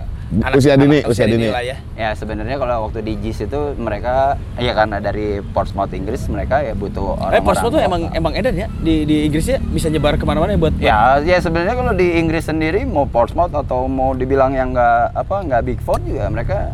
Usia 0.55 0.79
dini, 0.79 1.03
anak- 1.03 1.11
usia 1.11 1.27
dini. 1.27 1.51
lah 1.51 1.59
ya. 1.59 1.75
Ya 1.91 2.15
sebenarnya 2.15 2.55
kalau 2.55 2.87
waktu 2.87 3.03
di 3.03 3.19
JIS 3.19 3.45
itu 3.45 3.75
mereka 3.75 4.39
ya 4.55 4.71
karena 4.71 4.97
dari 4.97 5.43
Portsmouth 5.45 5.91
Inggris 5.91 6.23
mereka 6.25 6.63
ya 6.63 6.71
butuh 6.71 7.19
orang-orang. 7.19 7.35
Eh, 7.35 7.43
Portsmouth 7.43 7.73
tuh 7.75 7.83
emang 7.83 8.01
emang 8.11 8.31
edan 8.33 8.55
ya 8.55 8.67
di 8.79 9.03
di 9.03 9.27
Inggris 9.27 9.43
ya 9.45 9.59
bisa 9.59 9.91
nyebar 9.91 10.15
ke 10.15 10.23
mana-mana 10.23 10.55
ya 10.55 10.59
buat 10.61 10.73
Ya, 10.79 10.99
ya 11.19 11.35
sebenarnya 11.37 11.75
kalau 11.75 11.91
di 11.91 12.15
Inggris 12.15 12.47
sendiri 12.47 12.87
mau 12.87 13.03
Portsmouth 13.05 13.51
atau 13.51 13.91
mau 13.91 14.15
dibilang 14.15 14.55
yang 14.55 14.71
nggak 14.71 15.19
apa 15.19 15.35
nggak 15.43 15.61
Big 15.67 15.79
Four 15.83 15.99
juga 15.99 16.25
mereka 16.25 16.71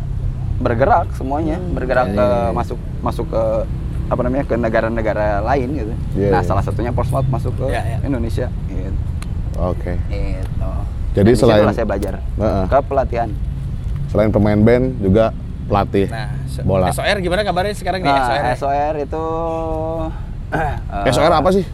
bergerak 0.58 1.10
semuanya, 1.12 1.58
bergerak 1.68 2.08
Iya, 2.08 2.14
ke 2.14 2.24
iya, 2.24 2.38
iya. 2.40 2.50
masuk 2.52 2.78
masuk 3.00 3.26
ke 3.28 3.42
apa 4.08 4.20
namanya 4.20 4.44
ke 4.44 4.54
negara-negara 4.54 5.26
lain 5.44 5.68
gitu. 5.74 5.92
Iya, 6.16 6.28
nah, 6.30 6.40
iya. 6.40 6.46
salah 6.46 6.62
satunya 6.62 6.88
Portsmouth 6.90 7.28
masuk 7.28 7.52
ke 7.54 7.64
Iya, 7.68 7.82
iya. 7.84 7.96
Indonesia. 8.02 8.46
Gitu. 8.66 8.96
Oke. 9.54 9.92
Gitu. 10.08 10.70
Jadi 11.12 11.30
Dan 11.30 11.36
selain- 11.36 11.68
saya 11.70 11.86
belajar 11.86 12.14
Heeh. 12.18 12.64
ke 12.66 12.78
pelatihan. 12.82 13.28
Selain 14.08 14.30
pemain 14.30 14.56
band 14.56 14.96
juga 14.98 15.36
pelatih 15.68 16.08
Nah, 16.08 16.32
bola. 16.64 16.88
SOR 16.88 17.20
gimana 17.20 17.44
kabarnya 17.44 17.76
sekarang 17.76 18.00
nih 18.00 18.08
Nah, 18.08 18.24
SOR? 18.24 18.72
SOR 18.72 18.94
itu 18.98 19.24
eh, 21.04 21.12
SOR 21.12 21.28
apa 21.30 21.50
sih? 21.52 21.64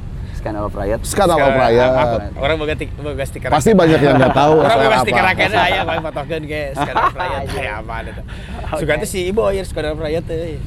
Scandal 0.45 0.69
of 0.69 0.77
Riot. 0.77 1.01
Skandal 1.03 1.37
of 1.37 1.41
Sekarang, 1.41 1.57
Riot. 1.65 1.93
aku- 1.97 2.21
Orang 2.37 2.57
boga 2.61 2.75
tik 2.77 2.91
boga 2.95 3.25
stiker. 3.25 3.49
Pasti 3.49 3.71
banyak 3.73 3.97
yang 3.99 4.15
nggak 4.15 4.35
tahu 4.35 4.55
Orang 4.61 4.77
boga 4.79 4.99
stiker 5.01 5.25
akhirnya 5.25 5.61
aya 5.63 5.81
paling 5.83 6.03
fotokeun 6.05 6.43
ge 6.45 6.63
sekarang 6.75 7.05
Riot 7.11 7.45
kayak 7.55 7.75
apa 7.81 7.95
ada 7.97 8.11
tuh. 8.13 8.25
Suka 8.75 8.93
tuh 8.99 9.09
si 9.09 9.21
Ibo 9.25 9.49
ya 9.49 9.65
sekarang 9.65 9.97
Riot 9.97 10.21
teh. 10.23 10.61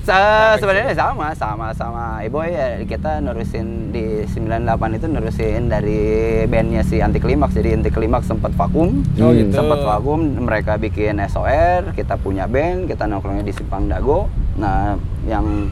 Sebenarnya 0.58 0.98
sama 0.98 1.30
sama 1.32 1.68
sama 1.72 2.06
Ibu 2.20 2.38
ya 2.44 2.68
kita 2.82 3.22
nurusin 3.22 3.68
di 3.88 4.26
98 4.26 4.66
itu 4.94 5.06
nurusin 5.06 5.62
dari 5.68 6.02
bandnya 6.46 6.82
si 6.82 6.98
Anti 6.98 7.20
Klimaks 7.20 7.54
jadi 7.54 7.78
Anti 7.78 7.90
Klimaks 7.90 8.26
sempat 8.26 8.54
vakum 8.54 9.06
Oh, 9.16 9.30
Hmm. 9.30 9.38
gitu. 9.38 9.54
sempat 9.54 9.78
vakum 9.80 10.18
mereka 10.40 10.74
bikin 10.76 11.22
SOR 11.22 11.94
kita 11.94 12.18
punya 12.18 12.46
band 12.46 12.88
kita 12.88 13.06
nongkrongnya 13.06 13.44
di 13.44 13.52
Simpang 13.52 13.86
Dago 13.86 14.26
nah 14.56 14.98
yang 15.24 15.70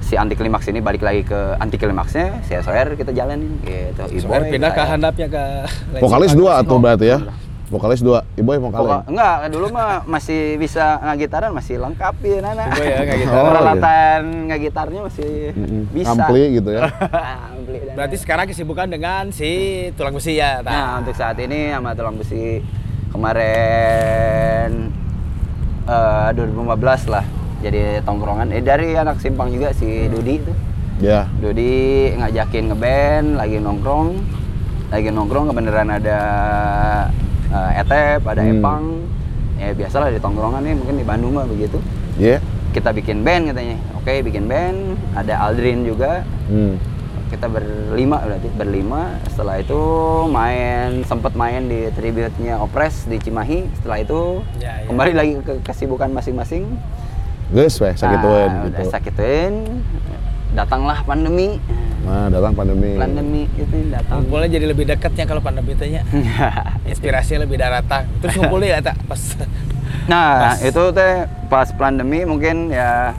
si 0.00 0.14
Anti 0.14 0.34
Klimaks 0.34 0.66
ini 0.66 0.78
balik 0.78 1.00
lagi 1.00 1.22
ke 1.22 1.36
Anti 1.54 1.76
Klimaksnya 1.76 2.40
si 2.42 2.54
SOR 2.54 2.94
kita 2.94 3.10
jalanin 3.10 3.60
gitu 3.60 4.02
SOR 4.18 4.46
pindah 4.46 4.70
ke 4.70 4.82
handapnya 4.82 5.26
ke 5.26 5.42
Vokalis 5.98 6.32
dua 6.32 6.58
atau 6.58 6.74
Oh, 6.74 6.80
berarti 6.80 7.06
ya? 7.06 7.18
Vokalis 7.68 8.00
dua. 8.00 8.24
Ibu 8.32 8.48
yang 8.48 8.64
vokalis. 8.64 8.80
Vokal- 8.80 9.04
enggak, 9.12 9.34
dulu 9.52 9.66
mah 9.68 10.00
masih 10.08 10.56
bisa 10.56 11.04
ngagitaran, 11.04 11.52
masih 11.52 11.76
lengkap 11.76 12.16
ya 12.16 12.40
Nana. 12.40 12.64
Ibu 12.64 12.80
ya, 12.80 12.96
ngagitaran. 13.04 13.36
Oh, 13.36 13.50
Peralatan 13.52 14.20
ngagitarnya 14.48 15.00
masih 15.04 15.32
Mm-mm. 15.52 15.82
bisa. 15.92 16.16
Ampli 16.16 16.42
gitu 16.56 16.70
ya. 16.72 16.88
Ampli 17.52 17.78
dan 17.84 17.92
Berarti 17.92 18.16
sekarang 18.16 18.48
kesibukan 18.48 18.88
dengan 18.88 19.28
si 19.28 19.52
tulang 19.92 20.16
besi 20.16 20.40
ya. 20.40 20.64
Nah, 20.64 20.96
untuk 20.96 21.12
saat 21.12 21.36
ini 21.36 21.68
sama 21.68 21.92
tulang 21.92 22.16
besi 22.16 22.64
kemarin 23.12 24.88
eh 25.84 26.28
2015 26.32 27.04
lah. 27.06 27.24
Jadi 27.58 27.98
tongkrongan 28.02 28.50
eh 28.50 28.62
dari 28.62 28.94
anak 28.94 29.18
simpang 29.18 29.50
juga 29.50 29.74
si 29.74 30.06
Dudi 30.06 30.38
itu. 30.38 30.52
Ya. 30.98 31.26
Dudi 31.38 32.10
ngajakin 32.14 32.70
ngeband, 32.70 33.28
lagi 33.34 33.58
nongkrong. 33.58 34.08
Lagi 34.88 35.08
nongkrong 35.10 35.46
kebenaran 35.48 35.90
ada 35.90 36.18
eh, 37.48 37.80
Etep, 37.82 38.22
ada 38.22 38.40
Hmm. 38.40 38.52
Epang. 38.54 38.82
Ya 39.58 39.74
biasalah 39.74 40.14
di 40.14 40.22
tongkrongan 40.22 40.62
nih 40.62 40.74
mungkin 40.74 40.94
di 40.96 41.04
Bandung 41.04 41.34
mah 41.34 41.44
begitu. 41.44 41.82
Ya. 42.14 42.38
Kita 42.70 42.94
bikin 42.94 43.22
band 43.22 43.50
katanya. 43.50 43.74
Oke, 43.96 44.22
bikin 44.22 44.46
band. 44.46 44.94
Ada 45.12 45.34
Aldrin 45.44 45.82
juga. 45.82 46.22
Hmm. 46.46 46.78
Kita 47.28 47.44
berlima 47.44 48.22
berarti 48.22 48.48
berlima. 48.54 49.18
Setelah 49.28 49.58
itu 49.58 49.80
main 50.30 51.02
sempat 51.04 51.34
main 51.34 51.66
di 51.66 51.90
tribute-nya 51.92 52.56
Opres 52.56 53.04
di 53.04 53.18
Cimahi. 53.18 53.66
Setelah 53.74 53.98
itu 53.98 54.20
Ya, 54.56 54.78
ya. 54.78 54.86
kembali 54.86 55.12
lagi 55.12 55.32
ke 55.42 55.58
kesibukan 55.60 56.08
masing-masing. 56.08 56.64
Geus 57.48 57.74
weh 57.78 57.92
sakitueun 57.92 58.50
Nah, 58.50 58.64
gitu. 58.64 58.76
udah 58.76 58.86
sakituin. 58.90 59.54
Datanglah 60.50 61.00
pandemi. 61.02 61.56
Nah, 62.02 62.28
datang 62.28 62.52
pandemi. 62.52 62.96
Pandemi 62.96 63.42
itu 63.52 63.76
datang. 63.88 64.20
Ngumpulnya 64.20 64.48
jadi 64.50 64.66
lebih 64.66 64.84
dekat 64.86 65.12
ya 65.12 65.24
kalau 65.24 65.40
pandemi 65.40 65.72
teh 65.72 65.88
nya. 65.94 66.02
Inspirasinya 66.84 67.44
lebih 67.44 67.56
datang. 67.56 68.04
Terus 68.18 68.34
ngumpulnya 68.34 68.68
ya 68.74 68.80
tak 68.82 68.96
pas 69.04 69.20
Nah, 70.08 70.56
Pas. 70.56 70.60
itu 70.60 70.82
teh 70.90 71.12
pas 71.46 71.68
pandemi 71.70 72.24
mungkin 72.24 72.68
ya 72.68 73.12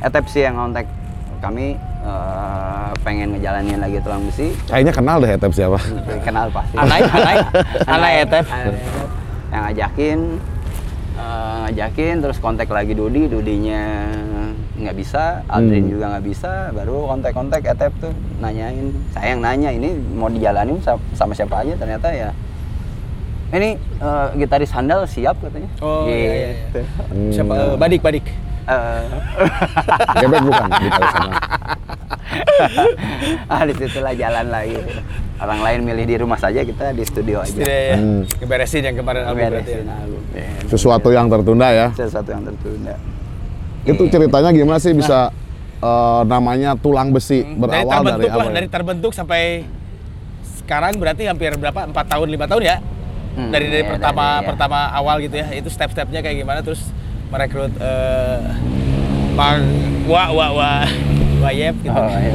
Etep 0.00 0.26
sih 0.26 0.42
yang 0.42 0.58
kontak 0.58 0.86
kami 1.38 1.74
eh, 2.02 2.88
pengen 3.00 3.34
ngejalanin 3.34 3.78
lagi 3.78 3.98
tulang 3.98 4.26
besi. 4.26 4.50
Kayaknya 4.66 4.92
kenal 4.92 5.16
deh 5.18 5.30
Etep 5.32 5.50
siapa. 5.50 5.78
Kenal 6.20 6.50
pasti. 6.50 6.74
Anai, 6.74 7.02
Anai, 7.04 7.36
Anai 7.84 8.12
Etep. 8.20 8.44
Anai 8.44 8.70
Etep. 8.70 9.06
Yang 9.48 9.62
ngajakin 9.62 10.18
eh, 11.12 11.56
ngajakin 11.62 12.20
terus 12.20 12.38
kontak 12.38 12.68
lagi 12.68 12.92
Dudi, 12.92 13.26
Dudinya 13.26 14.08
nggak 14.72 14.96
bisa, 14.96 15.46
Aldrin 15.46 15.86
Hmm. 15.86 15.92
juga 15.92 16.04
nggak 16.10 16.24
bisa, 16.24 16.52
baru 16.70 17.06
kontak-kontak 17.06 17.62
Etep 17.62 17.92
tuh 18.00 18.10
nanyain, 18.38 18.90
saya 19.10 19.36
yang 19.36 19.40
nanya 19.40 19.70
ini 19.70 19.94
mau 20.12 20.26
dijalanin 20.26 20.80
sa- 20.80 20.98
sama 21.12 21.32
siapa 21.32 21.62
aja 21.62 21.76
ternyata 21.76 22.10
ya 22.10 22.34
ini 23.52 23.76
eh, 23.76 24.26
gitaris 24.34 24.72
handal 24.72 25.04
siap 25.04 25.36
katanya. 25.38 25.68
Oh 25.78 26.08
iya, 26.08 26.16
iya, 26.16 26.32
iya. 26.32 26.48
Gitu. 26.56 26.80
Hmm. 27.12 27.30
Siapa 27.30 27.52
eh, 27.52 27.76
Badik 27.76 28.00
Badik. 28.00 28.24
Eh, 28.62 29.04
Gebek 30.18 30.40
bukan 30.40 30.66
sana. 31.12 31.30
ah 33.52 33.62
di 33.66 33.74
situlah 33.76 34.14
jalan 34.14 34.46
lagi. 34.48 34.78
Orang 35.42 35.58
lain 35.58 35.80
milih 35.82 36.04
di 36.06 36.16
rumah 36.22 36.38
saja, 36.38 36.62
kita 36.62 36.94
di 36.94 37.02
studio 37.02 37.42
aja. 37.42 37.58
Ya. 37.58 37.98
Hmm. 37.98 38.22
Ngeberesin 38.38 38.82
yang 38.86 38.94
kemarin 38.94 39.26
album 39.26 39.42
berarti 39.42 39.70
ya. 39.74 39.82
Beresin 39.82 39.90
album. 39.90 40.22
Ya. 40.32 40.50
Sesuatu 40.70 41.08
yang 41.10 41.26
tertunda 41.26 41.68
ya. 41.74 41.86
Sesuatu 41.92 42.30
yang 42.30 42.42
tertunda. 42.46 42.94
Itu 43.82 44.02
Iya. 44.06 44.10
ceritanya 44.14 44.50
gimana 44.54 44.78
sih 44.78 44.94
bisa 44.94 45.34
eh, 45.82 46.22
namanya 46.30 46.78
tulang 46.78 47.10
besi 47.10 47.42
dari 47.42 47.58
berawal 47.58 47.90
dari, 47.90 48.06
terbentuk 48.06 48.30
apa? 48.30 48.38
lah, 48.38 48.46
ya? 48.46 48.54
dari 48.54 48.68
terbentuk 48.70 49.12
sampai 49.12 49.42
sekarang 50.62 50.92
berarti 50.94 51.22
hampir 51.26 51.50
berapa? 51.58 51.90
Empat 51.90 52.06
tahun, 52.06 52.28
lima 52.30 52.46
tahun 52.46 52.62
ya? 52.62 52.76
Hmm, 53.32 53.50
dari 53.50 53.66
dari 53.66 53.82
iya, 53.82 53.90
pertama 53.90 54.22
dari- 54.22 54.38
iya. 54.38 54.48
pertama 54.54 54.78
awal 54.94 55.16
gitu 55.18 55.36
ya. 55.42 55.46
Itu 55.50 55.68
step-stepnya 55.74 56.22
kayak 56.22 56.36
gimana 56.38 56.62
terus 56.62 56.86
merekrut 57.34 57.74
eh 57.82 58.38
Bang 59.34 59.64
Wah 60.06 60.30
Wah 60.30 60.50
Wah 60.54 60.84
Wayep 61.42 61.74
gitu. 61.82 61.90
Oh, 61.92 62.08
iya. 62.08 62.34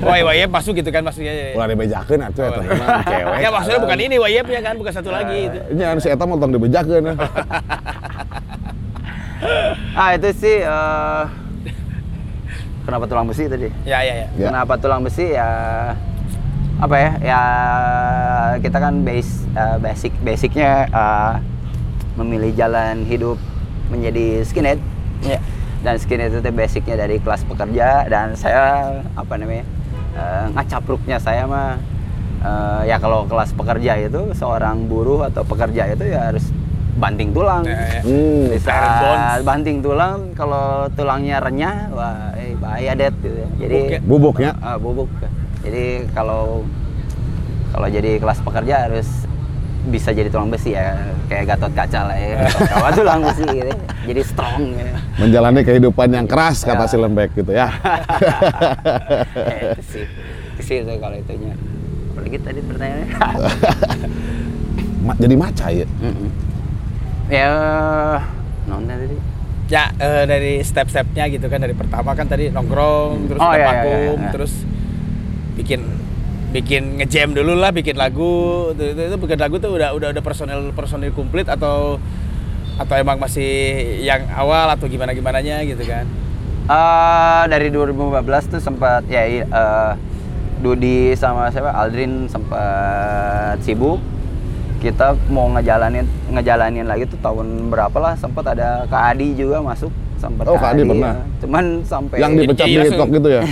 Wah 0.00 0.18
Wayep 0.30 0.50
masuk 0.54 0.72
gitu 0.78 0.90
kan 0.94 1.02
maksudnya. 1.02 1.52
Ulah 1.58 1.66
dibejakeun 1.66 2.20
atuh 2.22 2.42
Oh, 2.46 2.62
eta 2.62 2.74
mah 2.78 2.88
cewek. 3.02 3.36
Ya 3.42 3.48
maksudnya 3.50 3.80
bukan 3.82 3.98
ini 3.98 4.16
Wayepnya 4.22 4.60
kan, 4.62 4.74
bukan 4.78 4.92
satu 4.94 5.10
lagi 5.10 5.50
itu. 5.50 5.58
Nya 5.74 5.92
anu 5.92 6.00
si 6.00 6.08
eta 6.08 6.24
mah 6.24 6.36
tong 6.38 6.52
dibejakeun. 6.54 7.02
ya. 7.02 7.14
Ah 9.96 10.12
itu 10.12 10.28
sih 10.36 10.60
eh, 10.60 11.22
kenapa 12.84 13.04
tulang 13.08 13.28
besi 13.28 13.48
tadi? 13.48 13.68
Ya 13.88 14.00
ya 14.04 14.14
ya. 14.24 14.26
Ya. 14.36 14.46
Kenapa 14.52 14.76
tulang 14.76 15.00
besi 15.00 15.32
ya 15.32 15.48
apa 16.76 16.96
ya? 17.00 17.10
Ya 17.24 17.40
kita 18.60 18.76
kan 18.76 19.04
base 19.04 19.44
eh, 19.56 19.76
basic 19.80 20.12
basicnya 20.20 20.88
eh, 20.88 21.32
memilih 22.16 22.52
jalan 22.52 23.04
hidup 23.08 23.40
menjadi 23.88 24.44
skinhead. 24.44 24.80
Ya. 25.24 25.40
Dan 25.84 25.94
skinhead 26.00 26.32
itu 26.32 26.40
teh 26.42 26.54
basicnya 26.54 26.96
dari 26.98 27.16
kelas 27.20 27.46
pekerja 27.46 28.08
dan 28.08 28.34
saya 28.34 28.96
apa 29.14 29.34
namanya 29.38 29.64
eh, 30.16 30.46
ngacapruknya 30.56 31.18
saya 31.22 31.46
mah 31.46 31.78
eh, 32.42 32.90
ya 32.90 32.96
kalau 32.98 33.28
kelas 33.28 33.54
pekerja 33.54 33.92
itu 34.00 34.34
seorang 34.34 34.88
buruh 34.90 35.28
atau 35.28 35.46
pekerja 35.46 35.94
itu 35.94 36.04
ya 36.10 36.32
harus 36.32 36.50
banting 36.96 37.30
tulang. 37.36 37.62
Ya, 37.68 38.00
ya. 38.00 38.02
Hmm. 38.02 38.44
Saat 38.56 39.44
banting 39.44 39.84
tulang, 39.84 40.32
kalau 40.32 40.88
tulangnya 40.96 41.44
renyah, 41.44 41.92
wah 41.92 42.32
eh, 42.40 42.56
bahaya 42.56 42.96
det 42.96 43.12
gitu 43.20 43.36
ya. 43.36 43.48
Jadi 43.60 43.78
Bubuk 44.02 44.40
ya? 44.40 44.52
Bubuknya. 44.52 44.52
Ah, 44.64 44.76
bubuk. 44.80 45.10
Jadi 45.60 46.08
kalau 46.16 46.64
kalau 47.70 47.88
jadi 47.92 48.16
kelas 48.16 48.40
pekerja 48.40 48.88
harus 48.88 49.08
bisa 49.86 50.10
jadi 50.10 50.26
tulang 50.26 50.50
besi 50.50 50.72
ya, 50.72 50.98
kayak 51.26 51.44
Gatot 51.48 51.72
Kaca 51.72 52.00
lah 52.04 52.16
ya. 52.16 52.42
Gatot 52.42 52.66
Kaca 52.68 52.90
tulang 52.92 53.20
besi 53.22 53.44
gitu. 53.46 53.72
Jadi 54.04 54.20
strong 54.22 54.62
ya. 54.72 54.90
Menjalani 55.16 55.60
kehidupan 55.62 56.08
yang 56.10 56.26
keras 56.26 56.60
kata 56.60 56.84
Ya. 56.84 56.90
si 56.90 56.96
lembek 56.96 57.30
gitu 57.32 57.50
ya. 57.50 57.70
Eh, 59.36 59.72
itu 59.72 59.82
sih. 59.86 60.04
Itu 60.52 60.62
sih 60.62 60.76
tuh 60.82 60.96
kalau 60.98 61.14
itunya. 61.14 61.54
Apalagi 62.10 62.38
tadi 62.40 62.60
pertanyaannya. 62.60 63.08
Ma- 65.02 65.16
jadi 65.16 65.34
maca 65.34 65.66
ya. 65.70 65.86
Mm-mm. 66.00 66.30
ya, 67.26 67.50
non 68.64 68.82
tadi. 68.84 69.16
Ya 69.66 69.90
eh, 69.92 70.24
dari 70.24 70.62
step-stepnya 70.62 71.26
gitu 71.28 71.46
kan 71.46 71.58
dari 71.58 71.74
pertama 71.74 72.14
kan 72.14 72.24
tadi 72.24 72.50
nongkrong 72.50 73.26
terus 73.26 73.38
Oh, 73.38 73.50
ada 73.50 73.58
iya, 73.58 73.66
iya, 73.66 73.70
vakum 73.82 74.18
iya. 74.18 74.30
terus 74.30 74.52
bikin 75.56 75.80
bikin 76.56 76.96
ngejam 76.96 77.36
dulu 77.36 77.52
lah 77.52 77.68
bikin 77.68 78.00
lagu. 78.00 78.72
Itu, 78.72 78.96
itu, 78.96 79.00
itu 79.12 79.16
bikin 79.20 79.36
lagu 79.36 79.60
tuh 79.60 79.76
udah 79.76 79.92
udah 79.92 80.08
udah 80.16 80.22
personil 80.24 80.72
personil 80.72 81.12
komplit 81.12 81.44
atau 81.52 82.00
atau 82.76 82.94
emang 82.96 83.20
masih 83.20 83.48
yang 84.04 84.24
awal 84.32 84.72
atau 84.72 84.88
gimana 84.88 85.12
gimananya 85.12 85.60
gitu 85.68 85.84
kan? 85.84 86.08
Eh, 86.66 87.42
dari 87.52 87.68
2015 87.68 88.52
tuh 88.56 88.60
sempat 88.64 89.04
ya 89.06 89.22
eh, 89.28 89.92
Dudi 90.64 91.12
sama 91.12 91.52
siapa? 91.52 91.76
Aldrin 91.76 92.32
sempat 92.32 93.60
sibuk. 93.60 94.00
Kita 94.80 95.16
mau 95.28 95.52
ngejalanin 95.52 96.08
ngejalanin 96.32 96.88
lagi 96.88 97.04
tuh 97.08 97.20
tahun 97.20 97.68
berapa 97.68 97.96
lah 97.96 98.14
sempat 98.16 98.44
ada 98.56 98.84
Kak 98.88 99.16
Adi 99.16 99.36
juga 99.36 99.60
masuk 99.60 99.92
sempat 100.16 100.44
Oh, 100.44 100.56
Kak 100.56 100.72
Adi 100.72 100.82
pernah. 100.82 101.12
ya. 101.12 101.24
cuman 101.38 101.64
sampai 101.84 102.16
Yang 102.16 102.32
dipecat 102.38 102.66
di 102.66 102.76
TikTok 102.82 103.08
gitu 103.10 103.28
ya. 103.28 103.42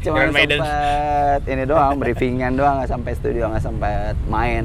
cuma 0.00 0.16
Iron 0.18 0.32
Maiden. 0.32 0.58
sempat 0.58 1.40
ini 1.46 1.62
doang 1.64 1.92
briefingan 1.96 2.52
doang 2.52 2.74
nggak 2.78 2.90
sampai 2.90 3.12
studio 3.14 3.44
nggak 3.48 3.62
sempat 3.62 4.14
main 4.26 4.64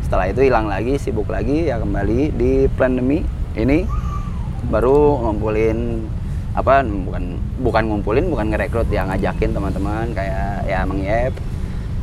setelah 0.00 0.26
itu 0.26 0.40
hilang 0.42 0.66
lagi 0.66 0.96
sibuk 0.96 1.26
lagi 1.26 1.66
ya 1.66 1.76
kembali 1.76 2.30
di 2.32 2.52
pandemi 2.72 3.20
ini 3.52 3.82
baru 4.66 4.96
ngumpulin 5.20 6.06
apa 6.52 6.80
bukan 6.82 7.24
bukan 7.58 7.82
ngumpulin 7.84 8.24
bukan 8.26 8.46
ngerekrut 8.48 8.88
yang 8.88 9.10
ngajakin 9.10 9.52
teman-teman 9.52 10.08
kayak 10.10 10.64
ya 10.64 10.82
Mang 10.82 11.00
Yep 11.00 11.34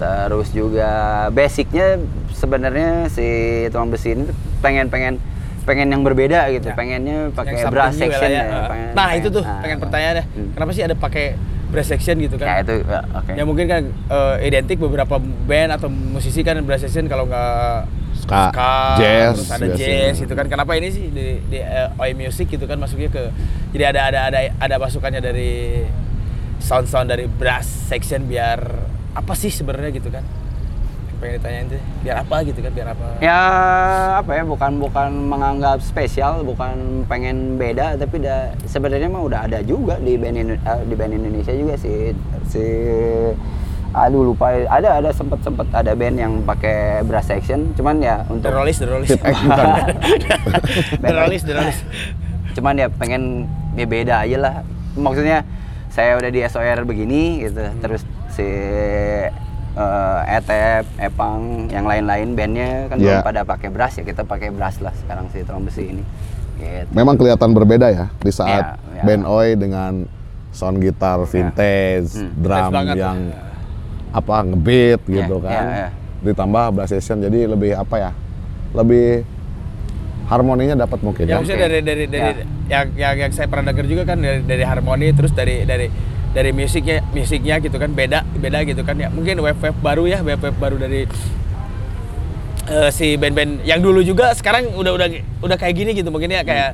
terus 0.04 0.50
juga 0.50 0.92
basicnya 1.30 1.98
sebenarnya 2.30 3.08
si 3.08 3.28
tulang 3.70 3.88
besi 3.88 4.14
ini 4.14 4.24
pengen 4.60 4.88
pengen 4.88 5.16
pengen 5.64 5.88
yang 5.88 6.02
berbeda 6.02 6.52
gitu 6.52 6.68
Ya. 6.68 6.76
pengennya 6.76 7.32
pakai 7.32 7.64
brass 7.66 7.96
section 7.96 8.30
ya, 8.30 8.44
ya. 8.44 8.68
pengen- 8.68 8.92
Nah, 8.92 9.08
pengen- 9.08 9.18
itu 9.18 9.28
tuh 9.32 9.44
ah, 9.44 9.60
pengen 9.60 9.80
pertanyaannya. 9.80 10.24
hmm. 10.28 10.50
Kenapa 10.54 10.72
sih 10.72 10.84
ada 10.84 10.92
pakai 10.94 11.26
brass 11.70 11.88
section 11.88 12.16
gitu 12.18 12.36
kan? 12.36 12.46
ya 12.46 12.56
itu 12.62 12.74
ya, 12.84 13.00
oke 13.14 13.32
Ya 13.32 13.44
mungkin 13.44 13.66
kan 13.66 13.82
eh, 13.88 14.36
identik 14.44 14.76
beberapa 14.78 15.16
band 15.20 15.72
atau 15.74 15.88
musisi 15.88 16.42
kan 16.42 16.60
brass 16.62 16.84
section 16.84 17.08
kalau 17.08 17.26
nggak 17.26 17.88
Ska, 18.14 18.44
jazz, 18.96 19.36
terus 19.36 19.52
ada 19.52 19.66
biasanya. 19.66 19.76
jazz 19.76 20.16
gitu 20.18 20.34
kan. 20.34 20.46
Kenapa 20.48 20.72
ini 20.74 20.88
sih 20.88 21.08
di, 21.08 21.44
di 21.44 21.60
eh, 21.60 21.92
Oi 21.94 22.12
Music 22.14 22.48
gitu 22.48 22.64
kan 22.64 22.76
masuknya 22.76 23.08
ke 23.10 23.24
jadi 23.72 23.90
ada 23.90 24.02
ada 24.06 24.20
ada 24.26 24.40
ada 24.54 24.76
masukannya 24.78 25.20
dari 25.20 25.84
sound 26.58 26.88
sound 26.88 27.08
dari 27.08 27.28
brass 27.28 27.68
section 27.88 28.24
biar 28.24 28.64
apa 29.14 29.34
sih 29.34 29.50
sebenarnya 29.50 29.92
gitu 29.92 30.10
kan? 30.10 30.26
Pengen 31.16 31.34
ditanyain 31.34 31.66
tuh 31.70 31.82
biar 32.02 32.18
apa 32.20 32.36
gitu 32.44 32.60
kan 32.60 32.72
biar 32.72 32.88
apa? 32.90 33.06
ya 33.18 33.40
apa 34.18 34.32
ya 34.34 34.44
bukan 34.44 34.72
bukan 34.78 35.10
menganggap 35.24 35.80
spesial 35.80 36.44
bukan 36.44 36.76
pengen 37.06 37.56
beda 37.56 37.96
tapi 37.96 38.20
dah 38.20 38.52
sebenarnya 38.66 39.08
mah 39.08 39.24
udah 39.24 39.40
ada 39.42 39.64
juga 39.64 39.96
di 39.98 40.16
band 40.16 40.36
Indo- 40.36 40.60
eh, 40.60 40.82
di 40.84 40.94
band 40.94 41.14
Indonesia 41.14 41.54
juga 41.54 41.74
sih 41.76 42.12
si 42.44 42.66
aduh 43.94 44.26
lupa 44.26 44.52
ada 44.68 44.98
ada 44.98 45.10
sempet 45.12 45.40
sempet 45.40 45.70
ada 45.70 45.94
band 45.94 46.18
yang 46.18 46.34
pakai 46.42 47.06
brass 47.06 47.30
section 47.30 47.72
cuman 47.72 48.02
ya 48.02 48.26
untuk 48.28 48.50
The 48.50 48.58
bukan. 51.06 51.46
The 51.46 51.54
Rollies. 51.54 51.80
cuman 52.54 52.74
ya 52.76 52.88
pengen 52.90 53.46
ya 53.74 53.86
beda 53.86 54.16
aja 54.22 54.38
lah 54.40 54.56
maksudnya 54.94 55.46
saya 55.88 56.18
udah 56.18 56.28
di 56.28 56.42
SOR 56.44 56.84
begini 56.84 57.42
gitu 57.44 57.62
Hmm. 57.62 57.80
terus 57.80 58.02
si 58.34 58.48
eh, 59.74 60.38
Etep, 60.38 60.86
Epang, 61.00 61.66
yang 61.68 61.86
lain-lain 61.86 62.34
bandnya 62.34 62.86
kan 62.88 62.98
Ya. 62.98 63.18
belum 63.18 63.26
pada 63.26 63.42
pakai 63.42 63.70
brass 63.70 63.98
ya 63.98 64.04
kita 64.04 64.22
pakai 64.22 64.50
brass 64.50 64.78
lah 64.78 64.94
sekarang 64.96 65.30
si 65.30 65.42
drum 65.42 65.66
besi 65.66 65.90
ini 65.90 66.04
gitu. 66.56 66.90
Memang 66.94 67.18
kelihatan 67.18 67.50
berbeda 67.52 67.90
ya 67.90 68.06
di 68.16 68.30
saat 68.30 68.78
Ya, 68.78 69.02
ya. 69.02 69.04
band 69.04 69.26
Oi 69.26 69.58
dengan 69.58 70.06
sound 70.54 70.78
gitar 70.78 71.18
vintage, 71.26 72.14
Hmm. 72.14 72.30
drum 72.38 72.70
yang 72.94 73.18
apa 74.14 74.36
ngebeat 74.46 75.02
Ya, 75.04 75.14
gitu 75.20 75.36
ya, 75.40 75.46
kan. 75.50 75.66
ya. 75.66 75.90
Ditambah 76.22 76.66
brass 76.72 76.94
session 76.94 77.18
jadi 77.20 77.50
lebih 77.50 77.74
apa 77.74 77.96
ya? 77.98 78.12
Lebih 78.74 79.26
harmoninya 80.24 80.78
dapat 80.80 81.02
mungkin 81.02 81.26
Ya 81.26 81.36
ya. 81.36 81.36
maksudnya 81.38 81.68
dari 81.68 81.80
dari 81.82 82.06
dari 82.06 82.32
yang, 82.70 82.88
yang 82.96 83.16
yang 83.20 83.32
saya 83.34 83.50
pernah 83.50 83.70
dengar 83.70 83.86
juga 83.86 84.04
kan 84.06 84.18
dari 84.18 84.40
dari 84.40 84.64
harmoni 84.64 85.12
terus 85.12 85.34
dari 85.34 85.68
dari 85.68 85.90
dari 86.34 86.50
musiknya 86.50 87.06
musiknya 87.10 87.56
gitu 87.58 87.78
kan 87.78 87.90
beda 87.90 88.26
beda 88.34 88.66
gitu 88.66 88.82
kan 88.82 88.98
ya. 88.98 89.08
Mungkin 89.08 89.38
wave 89.38 89.56
wave 89.56 89.80
baru 89.80 90.04
ya 90.06 90.20
wave 90.20 90.42
wave 90.42 90.58
baru 90.58 90.76
dari 90.78 91.06
eh, 92.66 92.90
si 92.90 93.16
band-band 93.16 93.62
yang 93.64 93.80
dulu 93.80 94.02
juga 94.02 94.34
sekarang 94.34 94.74
udah 94.74 94.92
udah 94.92 95.08
udah 95.40 95.58
kayak 95.58 95.76
gini 95.76 95.92
gitu. 95.94 96.10
Mungkin 96.10 96.30
ya 96.30 96.42
kayak 96.42 96.74